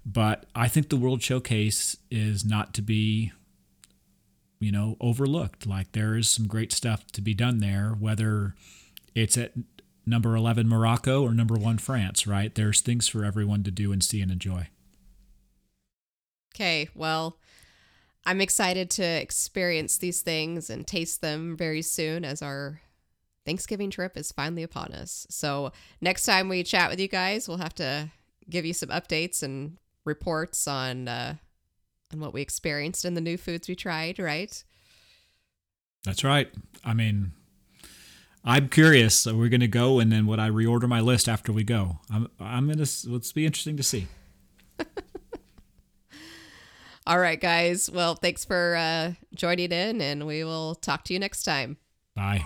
but 0.04 0.46
i 0.54 0.68
think 0.68 0.88
the 0.88 0.96
world 0.96 1.22
showcase 1.22 1.96
is 2.10 2.44
not 2.44 2.74
to 2.74 2.82
be 2.82 3.32
you 4.64 4.72
know 4.72 4.96
overlooked. 5.00 5.66
Like 5.66 5.92
there 5.92 6.16
is 6.16 6.28
some 6.28 6.48
great 6.48 6.72
stuff 6.72 7.06
to 7.12 7.20
be 7.20 7.34
done 7.34 7.58
there 7.58 7.90
whether 7.98 8.54
it's 9.14 9.36
at 9.36 9.52
number 10.06 10.34
11 10.34 10.68
morocco 10.68 11.22
or 11.22 11.32
number 11.32 11.54
1 11.54 11.78
france 11.78 12.26
right? 12.26 12.54
There's 12.54 12.80
things 12.80 13.06
for 13.06 13.24
everyone 13.24 13.62
to 13.64 13.70
do 13.70 13.92
and 13.92 14.02
see 14.02 14.20
and 14.20 14.32
enjoy. 14.32 14.68
Okay, 16.54 16.88
well, 16.94 17.38
I'm 18.24 18.40
excited 18.40 18.88
to 18.90 19.04
experience 19.04 19.98
these 19.98 20.22
things 20.22 20.70
and 20.70 20.86
taste 20.86 21.20
them 21.20 21.56
very 21.56 21.82
soon 21.82 22.24
as 22.24 22.42
our 22.42 22.80
Thanksgiving 23.44 23.90
trip 23.90 24.16
is 24.16 24.30
finally 24.30 24.62
upon 24.62 24.92
us. 24.92 25.26
So, 25.28 25.72
next 26.00 26.24
time 26.24 26.48
we 26.48 26.62
chat 26.62 26.90
with 26.90 27.00
you 27.00 27.08
guys, 27.08 27.48
we'll 27.48 27.58
have 27.58 27.74
to 27.74 28.08
give 28.48 28.64
you 28.64 28.72
some 28.72 28.88
updates 28.90 29.42
and 29.42 29.78
reports 30.04 30.66
on 30.68 31.08
uh 31.08 31.34
on 32.12 32.20
what 32.20 32.32
we 32.32 32.40
experienced 32.42 33.04
and 33.04 33.16
the 33.16 33.20
new 33.20 33.36
foods 33.36 33.68
we 33.68 33.74
tried, 33.74 34.18
right? 34.18 34.62
That's 36.04 36.22
right. 36.22 36.48
I 36.84 36.94
mean, 36.94 37.32
I'm 38.44 38.68
curious. 38.68 39.14
So 39.14 39.34
we're 39.34 39.48
gonna 39.48 39.66
go, 39.68 39.98
and 40.00 40.12
then 40.12 40.26
would 40.26 40.38
I 40.38 40.50
reorder 40.50 40.88
my 40.88 41.00
list 41.00 41.28
after 41.28 41.52
we 41.52 41.64
go? 41.64 41.98
I'm 42.12 42.28
I'm 42.38 42.68
gonna. 42.68 42.86
Let's 43.06 43.32
be 43.32 43.46
interesting 43.46 43.76
to 43.78 43.82
see. 43.82 44.06
All 47.06 47.18
right, 47.18 47.40
guys. 47.40 47.90
Well, 47.90 48.14
thanks 48.14 48.44
for 48.44 48.76
uh 48.76 49.12
joining 49.34 49.72
in 49.72 50.00
and 50.00 50.26
we 50.26 50.44
will 50.44 50.74
talk 50.74 51.04
to 51.04 51.12
you 51.12 51.18
next 51.18 51.42
time. 51.44 51.78
Bye. 52.14 52.44